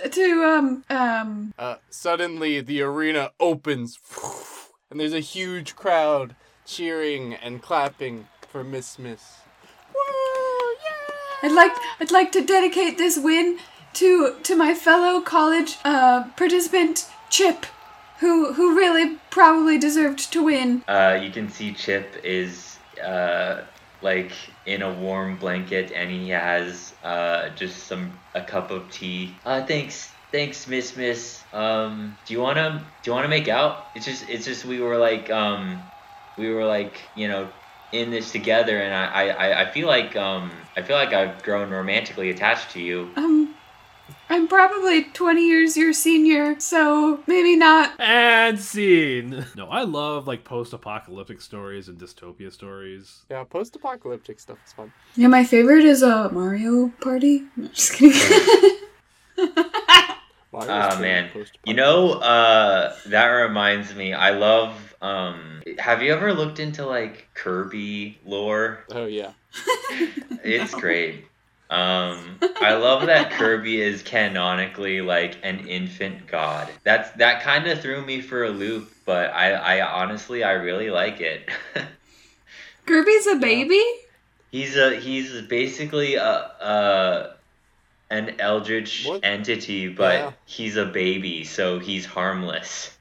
to 0.09 0.43
um 0.43 0.83
um 0.89 1.53
Uh, 1.59 1.75
suddenly 1.89 2.61
the 2.61 2.81
arena 2.81 3.31
opens, 3.39 3.99
and 4.89 4.99
there's 4.99 5.13
a 5.13 5.19
huge 5.19 5.75
crowd 5.75 6.35
cheering 6.65 7.33
and 7.33 7.61
clapping 7.61 8.27
for 8.49 8.63
Miss 8.63 8.97
Miss. 8.97 9.41
Woo 9.93 10.75
yeah 10.83 11.49
I'd 11.49 11.51
like 11.51 11.73
I'd 11.99 12.11
like 12.11 12.31
to 12.31 12.43
dedicate 12.43 12.97
this 12.97 13.17
win 13.17 13.59
to 13.93 14.35
to 14.43 14.55
my 14.55 14.73
fellow 14.73 15.21
college 15.21 15.77
uh 15.83 16.29
participant 16.37 17.07
Chip, 17.29 17.65
who 18.19 18.53
who 18.53 18.75
really 18.75 19.17
probably 19.29 19.77
deserved 19.77 20.31
to 20.33 20.43
win. 20.43 20.83
Uh, 20.87 21.19
you 21.21 21.29
can 21.29 21.49
see 21.49 21.73
Chip 21.73 22.15
is 22.23 22.77
uh, 23.03 23.61
like 24.01 24.31
in 24.65 24.81
a 24.81 24.93
warm 24.93 25.37
blanket, 25.37 25.91
and 25.91 26.09
he 26.09 26.29
has 26.29 26.95
uh, 27.03 27.49
just 27.49 27.87
some 27.87 28.19
a 28.33 28.43
cup 28.43 28.71
of 28.71 28.89
tea. 28.91 29.39
Uh, 29.45 29.65
thanks, 29.65 30.13
thanks, 30.31 30.67
Miss 30.67 30.95
Miss. 30.95 31.45
Um, 31.53 32.17
do 32.25 32.33
you 32.33 32.41
wanna 32.41 32.91
do 33.01 33.11
you 33.11 33.15
wanna 33.15 33.27
make 33.27 33.47
out? 33.47 33.87
It's 33.95 34.05
just 34.05 34.23
it's 34.27 34.45
just 34.45 34.65
we 34.65 34.79
were 34.79 34.97
like 34.97 35.29
um, 35.29 35.91
we 36.37 36.49
were 36.49 36.65
like 36.65 37.11
you 37.15 37.27
know 37.27 37.51
in 37.91 38.11
this 38.11 38.31
together, 38.31 38.77
and 38.79 38.93
I 38.93 39.29
I, 39.29 39.61
I- 39.63 39.71
feel 39.71 39.87
like 39.87 40.15
um 40.15 40.51
I 40.77 40.81
feel 40.83 40.95
like 40.95 41.13
I've 41.13 41.41
grown 41.43 41.69
romantically 41.69 42.29
attached 42.29 42.71
to 42.71 42.81
you. 42.81 43.13
Um, 43.17 43.38
I'm 44.31 44.47
probably 44.47 45.05
20 45.05 45.47
years 45.47 45.75
your 45.75 45.91
senior, 45.91 46.59
so 46.59 47.19
maybe 47.25 47.55
not. 47.55 47.99
And 47.99 48.59
scene. 48.59 49.43
No, 49.55 49.67
I 49.67 49.83
love 49.83 50.27
like 50.27 50.43
post-apocalyptic 50.43 51.41
stories 51.41 51.87
and 51.87 51.97
dystopia 51.97 52.53
stories. 52.53 53.25
Yeah, 53.31 53.43
post-apocalyptic 53.43 54.39
stuff 54.39 54.59
is 54.65 54.73
fun. 54.73 54.93
Yeah, 55.15 55.27
my 55.29 55.43
favorite 55.43 55.83
is 55.83 56.03
a 56.03 56.15
uh, 56.15 56.29
Mario 56.29 56.89
Party. 57.01 57.43
No, 57.57 57.67
just 57.69 57.93
kidding. 57.93 58.77
Mario's 60.51 60.69
Ah 60.69 60.97
man, 60.99 61.29
you 61.65 61.73
know 61.73 62.13
uh, 62.13 62.95
that 63.07 63.27
reminds 63.27 63.93
me. 63.93 64.13
I 64.13 64.31
love. 64.31 64.95
Um, 65.01 65.61
have 65.77 66.01
you 66.01 66.11
ever 66.11 66.33
looked 66.33 66.59
into 66.59 66.85
like 66.85 67.29
Kirby 67.35 68.17
lore? 68.25 68.85
Oh 68.91 69.05
yeah. 69.05 69.33
It's 70.43 70.73
great. 70.85 71.25
Um, 71.69 72.39
I 72.61 72.73
love 72.73 73.05
that 73.05 73.31
Kirby 73.31 73.79
is 73.79 74.01
canonically 74.01 75.01
like 75.01 75.37
an 75.43 75.67
infant 75.67 76.25
god. 76.27 76.67
That's 76.83 77.11
that 77.11 77.43
kind 77.43 77.67
of 77.67 77.79
threw 77.79 78.03
me 78.03 78.21
for 78.21 78.43
a 78.43 78.49
loop, 78.49 78.91
but 79.05 79.31
I, 79.31 79.51
I 79.51 80.01
honestly 80.01 80.43
I 80.43 80.53
really 80.53 80.89
like 80.89 81.21
it. 81.21 81.47
Kirby's 82.85 83.27
a 83.27 83.35
baby? 83.35 83.83
he's 84.51 84.75
a 84.77 84.95
he's 84.95 85.41
basically 85.43 86.15
a, 86.15 86.23
a 86.27 87.35
an 88.09 88.37
eldritch 88.39 89.05
What? 89.05 89.19
entity, 89.23 89.87
but 89.89 90.13
Yeah. 90.15 90.31
he's 90.45 90.75
a 90.75 90.85
baby, 90.85 91.43
so 91.43 91.77
he's 91.77 92.05
harmless. 92.07 92.97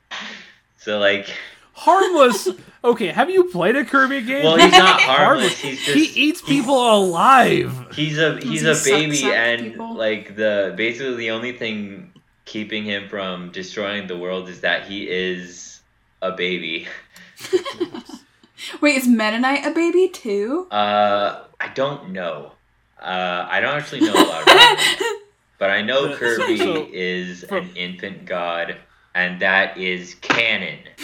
So 0.77 0.99
like, 0.99 1.35
Harmless. 1.79 2.49
okay, 2.85 3.09
have 3.09 3.31
you 3.31 3.45
played 3.51 3.77
a 3.77 3.85
Kirby 3.85 4.23
game? 4.23 4.45
well, 4.45 4.57
he's 4.57 4.73
not 4.73 5.01
harmless. 5.13 5.59
He's 5.59 5.85
just 5.85 5.97
he 6.15 6.29
eats 6.29 6.43
people 6.43 6.75
alive. 6.77 7.89
He's 7.95 8.19
a 8.19 8.39
he's 8.41 8.63
he 8.63 8.69
a 8.69 8.75
baby, 8.97 9.25
up 9.25 9.33
and 9.33 9.63
people? 9.73 9.95
like 9.95 10.35
the 10.37 10.75
basically 10.77 11.17
the 11.17 11.31
only 11.31 11.53
thing 11.57 12.13
keeping 12.45 12.83
him 12.85 13.09
from 13.09 13.51
destroying 13.53 14.07
the 14.09 14.17
world 14.17 14.49
is 14.49 14.61
that 14.63 14.87
he 14.87 15.09
is 15.09 15.81
a 16.23 16.33
baby. 16.33 16.89
Wait, 18.81 18.97
is 18.97 19.07
Meta 19.07 19.39
Knight 19.39 19.65
a 19.65 19.71
baby 19.71 20.09
too? 20.09 20.67
Uh, 20.71 21.45
I 21.61 21.69
don't 21.75 22.11
know. 22.11 22.53
Uh, 23.01 23.47
I 23.49 23.61
don't 23.61 23.77
actually 23.77 24.01
know 24.01 24.13
a 24.15 24.27
lot 24.27 24.43
about 24.43 24.81
him, 24.81 25.07
but 25.59 25.71
I 25.71 25.83
know 25.83 26.11
So- 26.11 26.17
Kirby 26.17 26.59
so- 26.59 26.89
is 26.93 27.45
from- 27.49 27.67
an 27.69 27.77
infant 27.77 28.25
god, 28.25 28.77
and 29.19 29.41
that 29.41 29.77
is 29.77 30.15
canon. 30.15 30.79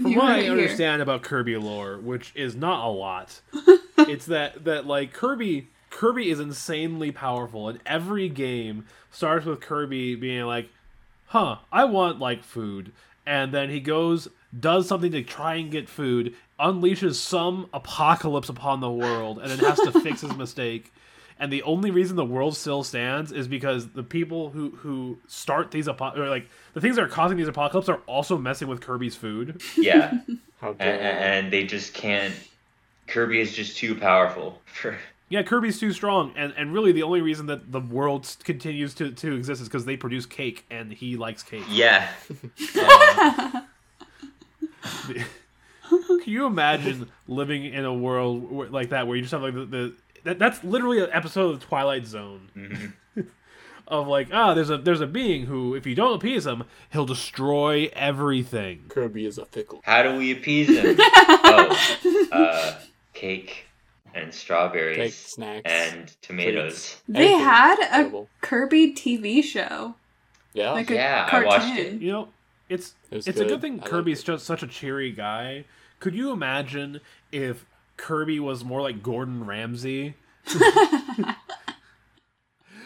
From 0.00 0.14
what 0.14 0.30
I 0.30 0.48
understand 0.48 1.02
about 1.02 1.22
Kirby 1.22 1.56
lore, 1.56 1.98
which 1.98 2.30
is 2.36 2.54
not 2.54 2.86
a 2.86 2.88
lot, 2.88 3.40
it's 3.98 4.26
that 4.26 4.64
that 4.64 4.86
like 4.86 5.12
Kirby 5.12 5.68
Kirby 5.90 6.30
is 6.30 6.38
insanely 6.38 7.10
powerful, 7.10 7.68
and 7.68 7.80
every 7.84 8.28
game 8.28 8.86
starts 9.10 9.44
with 9.44 9.60
Kirby 9.60 10.14
being 10.14 10.44
like, 10.44 10.68
"Huh, 11.26 11.56
I 11.72 11.84
want 11.84 12.20
like 12.20 12.44
food," 12.44 12.92
and 13.26 13.52
then 13.52 13.70
he 13.70 13.80
goes 13.80 14.28
does 14.58 14.86
something 14.86 15.10
to 15.10 15.22
try 15.22 15.56
and 15.56 15.70
get 15.70 15.88
food, 15.88 16.36
unleashes 16.60 17.16
some 17.16 17.68
apocalypse 17.74 18.48
upon 18.48 18.78
the 18.80 18.90
world, 18.90 19.40
and 19.40 19.50
then 19.50 19.58
has 19.58 19.80
to 19.80 20.00
fix 20.00 20.20
his 20.20 20.36
mistake. 20.36 20.92
And 21.40 21.52
the 21.52 21.62
only 21.62 21.90
reason 21.90 22.16
the 22.16 22.24
world 22.24 22.56
still 22.56 22.82
stands 22.82 23.30
is 23.30 23.46
because 23.46 23.90
the 23.90 24.02
people 24.02 24.50
who 24.50 24.70
who 24.70 25.18
start 25.28 25.70
these 25.70 25.86
apo- 25.88 26.16
or 26.20 26.28
like 26.28 26.48
the 26.74 26.80
things 26.80 26.96
that 26.96 27.04
are 27.04 27.08
causing 27.08 27.36
these 27.36 27.46
apocalypses 27.48 27.88
are 27.88 28.00
also 28.06 28.36
messing 28.36 28.66
with 28.68 28.80
Kirby's 28.80 29.14
food. 29.16 29.62
Yeah, 29.76 30.18
and, 30.62 30.80
and 30.80 31.52
they 31.52 31.64
just 31.64 31.94
can't. 31.94 32.34
Kirby 33.06 33.40
is 33.40 33.54
just 33.54 33.76
too 33.76 33.94
powerful 33.94 34.60
for. 34.66 34.96
Yeah, 35.30 35.42
Kirby's 35.42 35.78
too 35.78 35.92
strong, 35.92 36.32
and 36.36 36.54
and 36.56 36.72
really 36.72 36.90
the 36.90 37.02
only 37.02 37.20
reason 37.20 37.44
that 37.46 37.70
the 37.70 37.80
world 37.80 38.34
continues 38.44 38.94
to, 38.94 39.10
to 39.10 39.36
exist 39.36 39.60
is 39.60 39.68
because 39.68 39.84
they 39.84 39.94
produce 39.94 40.24
cake, 40.24 40.64
and 40.70 40.90
he 40.90 41.16
likes 41.18 41.42
cake. 41.42 41.64
Yeah, 41.68 42.08
Uh, 42.74 43.60
Can 45.88 46.20
you 46.24 46.46
imagine 46.46 47.10
living 47.26 47.64
in 47.66 47.84
a 47.84 47.92
world 47.92 48.50
where, 48.50 48.68
like 48.68 48.90
that 48.90 49.06
where 49.06 49.16
you 49.16 49.22
just 49.22 49.32
have 49.32 49.42
like 49.42 49.54
the, 49.54 49.64
the 49.66 49.94
that, 50.28 50.38
that's 50.38 50.62
literally 50.62 51.00
an 51.02 51.08
episode 51.12 51.50
of 51.54 51.60
the 51.60 51.66
Twilight 51.66 52.06
Zone. 52.06 52.94
of 53.88 54.06
like, 54.06 54.28
ah, 54.32 54.52
there's 54.54 54.68
a 54.70 54.76
there's 54.78 55.00
a 55.00 55.06
being 55.06 55.46
who, 55.46 55.74
if 55.74 55.86
you 55.86 55.94
don't 55.94 56.14
appease 56.14 56.46
him, 56.46 56.64
he'll 56.90 57.06
destroy 57.06 57.90
everything. 57.94 58.84
Kirby 58.88 59.24
is 59.26 59.38
a 59.38 59.46
fickle. 59.46 59.80
How 59.84 60.02
do 60.02 60.16
we 60.16 60.32
appease 60.32 60.68
him? 60.68 60.96
oh, 61.00 62.28
uh, 62.32 62.78
cake 63.14 63.64
and 64.14 64.32
strawberries 64.34 64.96
Cake, 64.96 65.12
snacks, 65.12 65.62
and 65.70 66.14
tomatoes. 66.22 67.00
They 67.08 67.20
Anything 67.28 67.40
had 67.40 67.78
a 67.80 68.00
available. 68.00 68.28
Kirby 68.40 68.92
TV 68.94 69.42
show, 69.42 69.94
Yeah. 70.52 70.72
like 70.72 70.90
a 70.90 70.94
Yeah, 70.94 71.28
I 71.30 71.44
watched 71.44 71.78
it. 71.78 72.00
You 72.00 72.12
know, 72.12 72.28
it's 72.68 72.94
It 73.10 73.16
was 73.16 73.28
it's 73.28 73.38
a 73.38 73.44
good. 73.44 73.48
good 73.50 73.60
thing 73.62 73.80
I 73.82 73.86
Kirby's 73.86 74.20
it. 74.20 74.26
just 74.26 74.44
such 74.44 74.62
a 74.62 74.66
cheery 74.66 75.12
guy. 75.12 75.64
Could 76.00 76.14
you 76.14 76.30
imagine 76.30 77.00
if 77.32 77.64
Kirby 77.98 78.40
was 78.40 78.64
more 78.64 78.80
like 78.80 79.02
Gordon 79.02 79.44
Ramsay? 79.44 80.14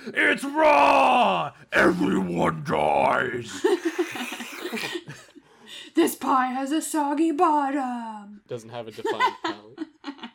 it's 0.07 0.43
raw. 0.43 1.53
Everyone 1.73 2.65
dies. 2.65 3.65
This 5.95 6.15
pie 6.15 6.47
has 6.47 6.73
a 6.73 6.81
soggy 6.81 7.33
bottom. 7.33 8.41
Doesn't 8.49 8.71
have 8.71 8.89
a 8.89 8.91
defined 8.93 9.35
palate. 9.45 9.79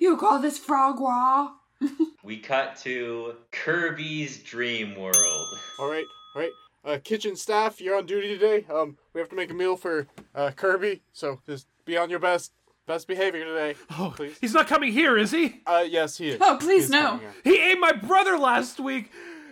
You 0.00 0.16
call 0.16 0.38
this 0.40 0.56
frog 0.58 1.00
raw? 1.00 1.52
We 2.22 2.38
cut 2.38 2.76
to 2.78 3.34
Kirby's 3.52 4.38
Dream 4.42 4.94
World. 5.00 5.46
All 5.78 5.88
right, 5.90 6.04
all 6.34 6.42
right. 6.42 6.50
Uh, 6.84 6.98
kitchen 7.02 7.36
staff, 7.36 7.80
you're 7.80 7.96
on 7.96 8.04
duty 8.06 8.28
today. 8.36 8.66
Um, 8.72 8.96
we 9.12 9.20
have 9.20 9.28
to 9.30 9.36
make 9.36 9.50
a 9.50 9.54
meal 9.54 9.76
for 9.76 10.06
uh, 10.34 10.50
Kirby, 10.50 11.02
so 11.12 11.40
just 11.46 11.66
be 11.84 11.96
on 11.96 12.10
your 12.10 12.18
best 12.18 12.52
best 12.86 13.06
behavior 13.08 13.44
today, 13.44 13.74
Oh, 13.98 14.12
please. 14.16 14.36
he's 14.40 14.54
not 14.54 14.66
coming 14.68 14.92
here, 14.92 15.16
is 15.18 15.30
he? 15.30 15.60
Uh, 15.66 15.84
yes, 15.88 16.16
he 16.18 16.28
is. 16.30 16.38
Oh, 16.40 16.56
please 16.60 16.84
He's 16.84 16.90
no. 16.90 17.20
He 17.44 17.58
ate 17.60 17.78
my 17.80 17.92
brother 17.92 18.38
last 18.38 18.78
week, 18.80 19.10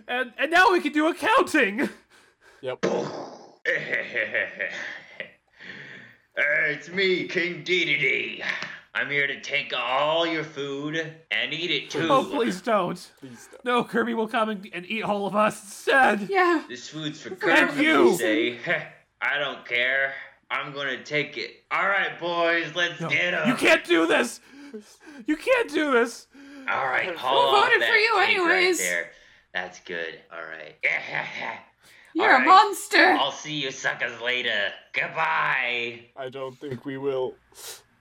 and 0.09 0.33
and 0.39 0.51
now 0.51 0.73
we 0.73 0.81
can 0.81 0.93
do 0.93 1.07
accounting. 1.09 1.89
Yep. 2.63 2.85
Uh, 2.87 3.07
it's 6.69 6.89
me, 6.89 7.27
King 7.29 7.63
Dedede. 7.65 8.43
I'm 8.97 9.11
here 9.11 9.27
to 9.27 9.41
take 9.41 9.73
all 9.77 10.25
your 10.25 10.45
food 10.45 10.95
and 11.33 11.53
eat 11.53 11.71
it 11.73 11.91
too. 11.91 12.07
Oh, 12.09 12.25
please 12.25 12.61
don't. 12.61 12.95
Please 13.19 13.49
don't. 13.51 13.65
No, 13.65 13.83
Kirby 13.83 14.15
will 14.15 14.29
come 14.29 14.51
and, 14.51 14.69
and 14.73 14.87
eat 14.87 15.03
all 15.03 15.27
of 15.27 15.35
us 15.35 15.61
instead. 15.65 16.29
Yeah. 16.31 16.63
This 16.69 16.89
food's 16.89 17.21
for 17.21 17.31
And 17.31 17.41
Kirby, 17.41 17.83
you. 17.83 18.11
you 18.11 18.17
say. 18.17 18.59
I 19.21 19.39
don't 19.39 19.67
care. 19.67 20.15
I'm 20.55 20.73
gonna 20.73 21.03
take 21.03 21.37
it. 21.37 21.51
All 21.71 21.87
right, 21.89 22.19
boys, 22.19 22.73
let's 22.77 23.01
No, 23.01 23.09
get 23.09 23.35
'em. 23.35 23.49
you 23.49 23.57
can't 23.57 23.85
do 23.85 24.07
this. 24.07 24.41
You 25.27 25.37
can't 25.37 25.71
do 25.71 25.93
this. 25.93 26.27
All 26.69 26.87
right, 26.87 27.11
Who 27.11 27.17
hold 27.17 27.55
on. 27.57 27.65
voted 27.71 27.83
for 27.89 27.95
you 27.95 28.19
anyways? 28.21 28.79
Right 28.79 28.85
there. 28.85 29.11
That's 29.53 29.81
good. 29.81 30.21
All 30.33 30.45
right. 30.45 30.77
You're 32.15 32.27
All 32.31 32.37
a 32.37 32.39
right. 32.39 32.47
monster. 32.47 33.05
I'll 33.19 33.33
see 33.33 33.55
you 33.55 33.71
suckers 33.73 34.21
later. 34.21 34.73
Goodbye. 34.93 36.07
I 36.17 36.29
don't 36.31 36.57
think 36.59 36.85
we 36.85 36.97
will. 36.99 37.35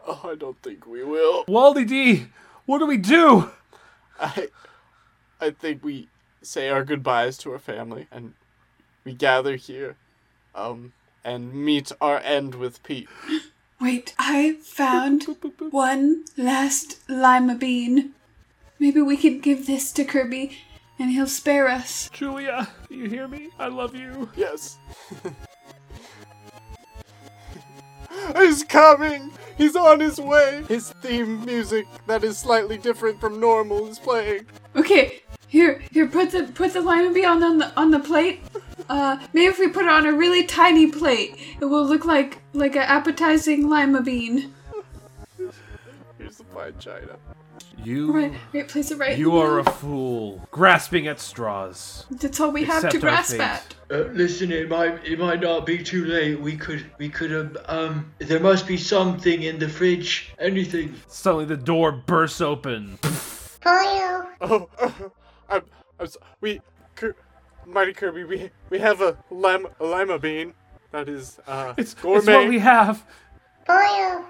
Oh, 0.05 0.21
I 0.31 0.35
don't 0.35 0.61
think 0.61 0.85
we 0.85 1.03
will. 1.03 1.45
Waddle 1.47 1.83
Dee, 1.83 2.27
what 2.65 2.79
do 2.79 2.85
we 2.85 2.97
do? 2.97 3.49
I, 4.19 4.49
I 5.41 5.49
think 5.51 5.83
we 5.83 6.07
say 6.43 6.69
our 6.69 6.83
goodbyes 6.83 7.37
to 7.39 7.51
our 7.51 7.59
family 7.59 8.07
and 8.11 8.33
we 9.05 9.13
gather 9.13 9.55
here, 9.55 9.95
um, 10.55 10.93
and 11.23 11.53
meet 11.53 11.91
our 12.01 12.19
end 12.19 12.55
with 12.55 12.83
Pete. 12.83 13.09
Wait, 13.79 14.13
I 14.17 14.57
found 14.61 15.25
one 15.71 16.25
last 16.37 16.99
lima 17.09 17.55
bean. 17.55 18.13
Maybe 18.79 19.01
we 19.01 19.17
can 19.17 19.39
give 19.39 19.67
this 19.67 19.91
to 19.93 20.03
Kirby 20.03 20.57
and 20.99 21.11
he'll 21.11 21.27
spare 21.27 21.67
us. 21.67 22.09
Julia, 22.13 22.69
you 22.89 23.09
hear 23.09 23.27
me? 23.27 23.49
I 23.59 23.67
love 23.67 23.95
you. 23.95 24.29
Yes. 24.35 24.77
He's 28.37 28.63
coming! 28.63 29.31
He's 29.57 29.75
on 29.75 29.99
his 29.99 30.19
way! 30.19 30.63
His 30.67 30.91
theme 31.01 31.45
music 31.45 31.85
that 32.07 32.23
is 32.23 32.37
slightly 32.37 32.77
different 32.77 33.19
from 33.19 33.39
normal 33.39 33.87
is 33.87 33.99
playing. 33.99 34.45
Okay, 34.75 35.21
here, 35.47 35.81
here, 35.91 36.07
put 36.07 36.31
the 36.31 36.43
put 36.43 36.73
the 36.73 36.81
lima 36.81 37.13
bean 37.13 37.25
on 37.25 37.57
the 37.57 37.71
on 37.77 37.91
the 37.91 37.99
plate. 37.99 38.41
Uh, 38.89 39.17
maybe 39.33 39.45
if 39.47 39.59
we 39.59 39.67
put 39.67 39.85
it 39.85 39.89
on 39.89 40.05
a 40.05 40.13
really 40.13 40.43
tiny 40.45 40.87
plate, 40.91 41.37
it 41.61 41.65
will 41.65 41.85
look 41.85 42.05
like 42.05 42.39
like 42.53 42.75
an 42.75 42.83
appetizing 42.83 43.69
lima 43.69 44.01
bean. 44.01 44.53
Here's 46.17 46.37
the 46.37 46.43
fine 46.45 46.77
china. 46.79 47.17
You, 47.83 48.13
Right, 48.13 48.33
right, 48.53 48.67
place 48.67 48.91
it 48.91 48.97
right. 48.97 49.09
Here. 49.09 49.19
You 49.19 49.37
are 49.37 49.59
a 49.59 49.63
fool, 49.65 50.47
grasping 50.51 51.07
at 51.07 51.19
straws. 51.19 52.05
That's 52.09 52.39
all 52.39 52.51
we 52.51 52.63
have 52.63 52.89
to 52.89 52.97
our 52.97 53.01
grasp 53.01 53.31
fate. 53.31 53.41
at. 53.41 53.75
Uh, 53.91 53.97
listen, 54.13 54.51
it 54.53 54.69
might 54.69 55.05
it 55.05 55.19
might 55.19 55.41
not 55.41 55.65
be 55.65 55.83
too 55.83 56.05
late. 56.05 56.39
We 56.39 56.55
could 56.55 56.85
we 56.97 57.09
could 57.09 57.31
have 57.31 57.57
um. 57.67 58.13
There 58.19 58.39
must 58.39 58.67
be 58.67 58.77
something 58.77 59.43
in 59.43 59.59
the 59.59 59.67
fridge. 59.67 60.31
Anything. 60.39 60.95
Suddenly, 61.07 61.45
the 61.45 61.57
door 61.57 61.91
bursts 61.91 62.39
open. 62.41 62.97
Oh, 63.65 64.69
I'm, 65.49 65.61
I'm 65.99 66.07
so, 66.07 66.19
we, 66.41 66.55
Kir- 66.55 66.61
Mighty 67.65 67.93
Kirby, 67.93 68.23
we 68.23 68.51
we 68.69 68.79
have 68.79 69.01
a 69.01 69.17
lim, 69.31 69.67
a 69.79 69.85
lima 69.85 70.19
bean 70.19 70.53
that 70.91 71.07
is 71.09 71.39
uh 71.47 71.73
It's, 71.77 71.93
gourmet. 71.93 72.17
it's 72.19 72.27
what 72.27 72.47
we 72.49 72.59
have. 72.59 73.03
Oil 73.69 74.25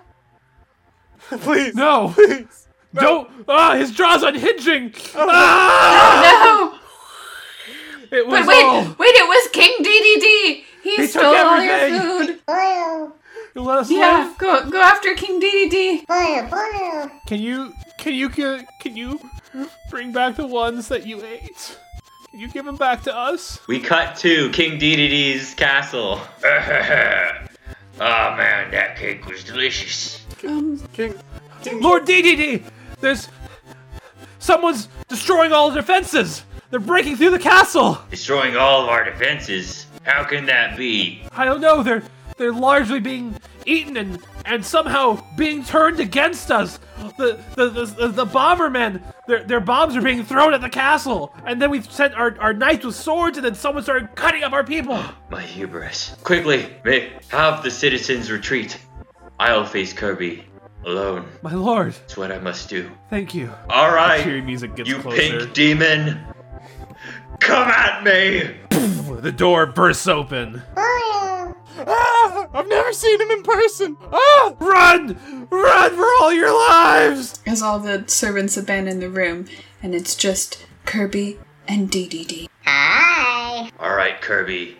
Please, 1.40 1.74
No, 1.76 2.10
please. 2.14 2.68
don't. 2.94 3.30
Ah, 3.48 3.76
his 3.76 3.92
jaw's 3.92 4.24
unhinging. 4.24 4.94
Ah! 5.16 6.80
No, 8.12 8.18
It 8.18 8.28
was 8.28 8.42
but 8.42 8.48
wait, 8.48 8.64
all. 8.64 8.84
wait, 9.00 9.16
it 9.16 9.28
was 9.28 9.50
King 9.52 9.74
Dedede. 9.80 10.64
He, 10.84 10.96
He 10.98 11.08
stole 11.08 11.34
took 11.34 11.46
all 11.46 11.62
your 11.64 11.74
everything. 11.74 12.28
food. 12.28 12.40
You 13.56 13.62
let 13.64 13.80
us 13.80 13.90
Yeah, 13.92 14.28
live. 14.28 14.38
go 14.38 14.70
go 14.70 14.82
after 14.82 15.14
King 15.16 15.40
Dedede. 15.40 16.06
Can 17.28 17.40
you? 17.42 17.74
Can 17.98 18.14
you? 18.14 18.30
Can, 18.30 18.68
can 18.82 18.96
you 18.98 19.20
bring 19.90 20.12
back 20.12 20.36
the 20.36 20.46
ones 20.46 20.88
that 20.90 21.08
you 21.08 21.24
ate? 21.24 21.78
Can 22.34 22.40
you 22.40 22.48
give 22.48 22.66
them 22.66 22.78
back 22.78 23.04
to 23.04 23.16
us? 23.16 23.60
We 23.68 23.80
cut 23.80 24.16
to 24.16 24.50
King 24.50 24.80
Dedede's 24.80 25.54
castle. 25.54 26.20
oh 26.44 27.38
man, 28.00 28.72
that 28.72 28.98
cake 28.98 29.28
was 29.28 29.44
delicious. 29.44 30.26
Um, 30.44 30.82
King, 30.94 31.14
King, 31.62 31.80
Lord 31.80 32.08
Dedede, 32.08 32.64
there's 33.02 33.30
someone's 34.40 34.90
destroying 35.08 35.52
all 35.52 35.70
the 35.70 35.76
defenses. 35.76 36.44
They're 36.72 36.80
breaking 36.80 37.18
through 37.18 37.30
the 37.30 37.38
castle. 37.38 38.00
Destroying 38.10 38.58
all 38.58 38.82
of 38.82 38.90
our 38.90 39.06
defenses. 39.06 39.86
How 40.02 40.24
can 40.24 40.48
that 40.48 40.76
be? 40.76 41.22
I 41.34 41.46
don't 41.46 41.62
know. 41.62 41.84
They're 41.84 42.02
they're 42.38 42.52
largely 42.52 43.00
being 43.00 43.36
eaten 43.66 43.98
and 43.98 44.20
and 44.46 44.66
somehow 44.66 45.24
being 45.36 45.64
turned 45.64 46.00
against 46.00 46.52
us. 46.52 46.80
The 47.18 47.40
the 47.56 47.70
the, 47.70 47.86
the, 47.86 48.08
the 48.10 48.26
bombermen, 48.26 49.02
their 49.28 49.44
their 49.44 49.60
bombs 49.60 49.96
are 49.96 50.02
being 50.02 50.24
thrown 50.24 50.54
at 50.54 50.62
the 50.62 50.70
castle, 50.70 51.34
and 51.46 51.62
then 51.62 51.70
we 51.72 51.82
sent 51.82 52.14
our 52.16 52.36
our 52.40 52.54
knights 52.54 52.86
with 52.86 52.96
swords, 52.96 53.38
and 53.38 53.46
then 53.46 53.56
someone 53.56 53.84
started 53.84 54.16
cutting 54.16 54.44
up 54.44 54.54
our 54.54 54.64
people. 54.64 55.02
My 55.30 55.42
hubris. 55.42 56.16
Quickly, 56.24 56.74
may 56.84 57.12
have 57.30 57.64
the 57.64 57.72
citizens 57.72 58.32
retreat. 58.32 58.78
I'll 59.40 59.66
face 59.66 59.94
Kirby 59.94 60.46
alone. 60.86 61.28
My 61.42 61.54
lord, 61.54 61.96
it's 62.04 62.16
what 62.18 62.32
I 62.32 62.40
must 62.40 62.70
do. 62.70 62.90
thank 63.10 63.34
you. 63.34 63.52
All 63.70 63.94
right, 63.94 64.24
Cheery 64.24 64.42
music 64.42 64.76
gets 64.76 64.90
you 64.90 65.00
closer. 65.00 65.18
pink 65.40 65.54
demon. 65.54 66.20
Come 67.40 67.68
at 67.70 68.04
me! 68.04 68.56
The 69.24 69.32
door 69.32 69.66
bursts 69.68 70.08
open. 70.08 70.62
Ah! 70.76 70.93
I've 72.74 72.80
never 72.80 72.94
seen 72.94 73.22
him 73.22 73.30
in 73.30 73.44
person. 73.44 73.98
Ah, 74.12 74.56
Run! 74.60 75.48
Run 75.52 75.96
for 75.96 76.08
all 76.22 76.34
your 76.34 76.52
lives! 76.52 77.40
as 77.46 77.62
all 77.62 77.78
the 77.80 78.04
servants 78.08 78.58
abandon 78.58 79.00
the 79.00 79.12
room, 79.12 79.46
and 79.84 79.94
it's 79.94 80.16
just 80.16 80.66
Kirby 80.86 81.38
and 81.68 81.92
Dedede. 81.92 82.48
Hi! 82.66 83.70
All 83.80 83.96
right, 83.96 84.20
Kirby. 84.22 84.78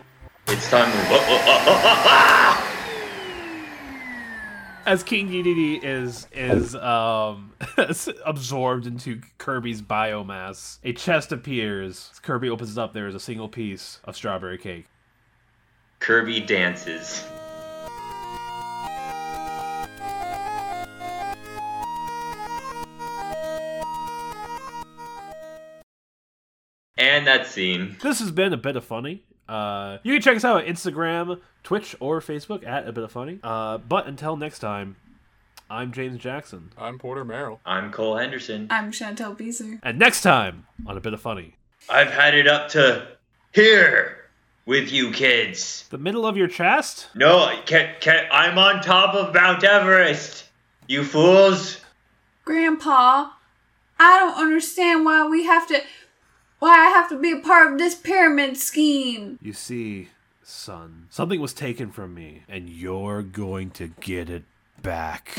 It's 0.48 0.68
time. 0.68 0.90
Whoa, 0.90 1.18
whoa, 1.18 1.38
whoa, 1.38 1.58
whoa, 1.58 1.68
whoa, 1.68 1.94
whoa. 1.94 2.70
As 4.86 5.02
King 5.04 5.28
Dedede 5.28 5.82
is 5.84 6.26
is 6.32 6.74
um 6.74 7.52
absorbed 8.26 8.86
into 8.86 9.20
Kirby's 9.38 9.80
biomass, 9.80 10.78
a 10.82 10.92
chest 10.92 11.30
appears. 11.30 12.10
As 12.12 12.18
Kirby 12.18 12.50
opens 12.50 12.72
it 12.72 12.78
up. 12.78 12.92
There 12.92 13.06
is 13.06 13.14
a 13.14 13.20
single 13.20 13.48
piece 13.48 14.00
of 14.04 14.16
strawberry 14.16 14.58
cake. 14.58 14.86
Kirby 16.00 16.40
dances. 16.40 17.24
And 27.14 27.28
that 27.28 27.46
scene. 27.46 27.96
This 28.02 28.18
has 28.18 28.32
been 28.32 28.52
a 28.52 28.56
bit 28.56 28.74
of 28.74 28.84
funny. 28.84 29.22
Uh, 29.48 29.98
you 30.02 30.14
can 30.14 30.20
check 30.20 30.34
us 30.36 30.44
out 30.44 30.56
on 30.56 30.64
Instagram, 30.64 31.40
Twitch, 31.62 31.94
or 32.00 32.20
Facebook 32.20 32.66
at 32.66 32.88
a 32.88 32.92
bit 32.92 33.04
of 33.04 33.12
funny. 33.12 33.38
Uh, 33.40 33.78
but 33.78 34.08
until 34.08 34.36
next 34.36 34.58
time, 34.58 34.96
I'm 35.70 35.92
James 35.92 36.18
Jackson. 36.18 36.72
I'm 36.76 36.98
Porter 36.98 37.24
Merrill. 37.24 37.60
I'm 37.64 37.92
Cole 37.92 38.16
Henderson. 38.16 38.66
I'm 38.68 38.90
Chantal 38.90 39.32
Beezer. 39.32 39.78
And 39.84 39.96
next 39.96 40.22
time 40.22 40.66
on 40.88 40.96
A 40.96 41.00
Bit 41.00 41.14
of 41.14 41.20
Funny, 41.20 41.54
I've 41.88 42.10
had 42.10 42.34
it 42.34 42.48
up 42.48 42.70
to 42.70 43.06
here 43.52 44.24
with 44.66 44.90
you 44.90 45.12
kids. 45.12 45.86
the 45.90 45.98
middle 45.98 46.26
of 46.26 46.36
your 46.36 46.48
chest? 46.48 47.10
No, 47.14 47.56
can, 47.64 47.94
can, 48.00 48.26
I'm 48.32 48.58
on 48.58 48.82
top 48.82 49.14
of 49.14 49.32
Mount 49.32 49.62
Everest. 49.62 50.46
You 50.88 51.04
fools. 51.04 51.80
Grandpa, 52.44 53.30
I 54.00 54.18
don't 54.18 54.36
understand 54.36 55.04
why 55.04 55.28
we 55.28 55.44
have 55.44 55.68
to. 55.68 55.80
Why 56.64 56.86
I 56.86 56.88
have 56.88 57.10
to 57.10 57.18
be 57.18 57.30
a 57.30 57.40
part 57.40 57.74
of 57.74 57.78
this 57.78 57.94
pyramid 57.94 58.56
scheme. 58.56 59.38
You 59.42 59.52
see, 59.52 60.08
son, 60.42 61.08
something 61.10 61.38
was 61.38 61.52
taken 61.52 61.90
from 61.90 62.14
me, 62.14 62.44
and 62.48 62.70
you're 62.70 63.20
going 63.20 63.68
to 63.72 63.88
get 64.00 64.30
it 64.30 64.44
back. 64.80 65.36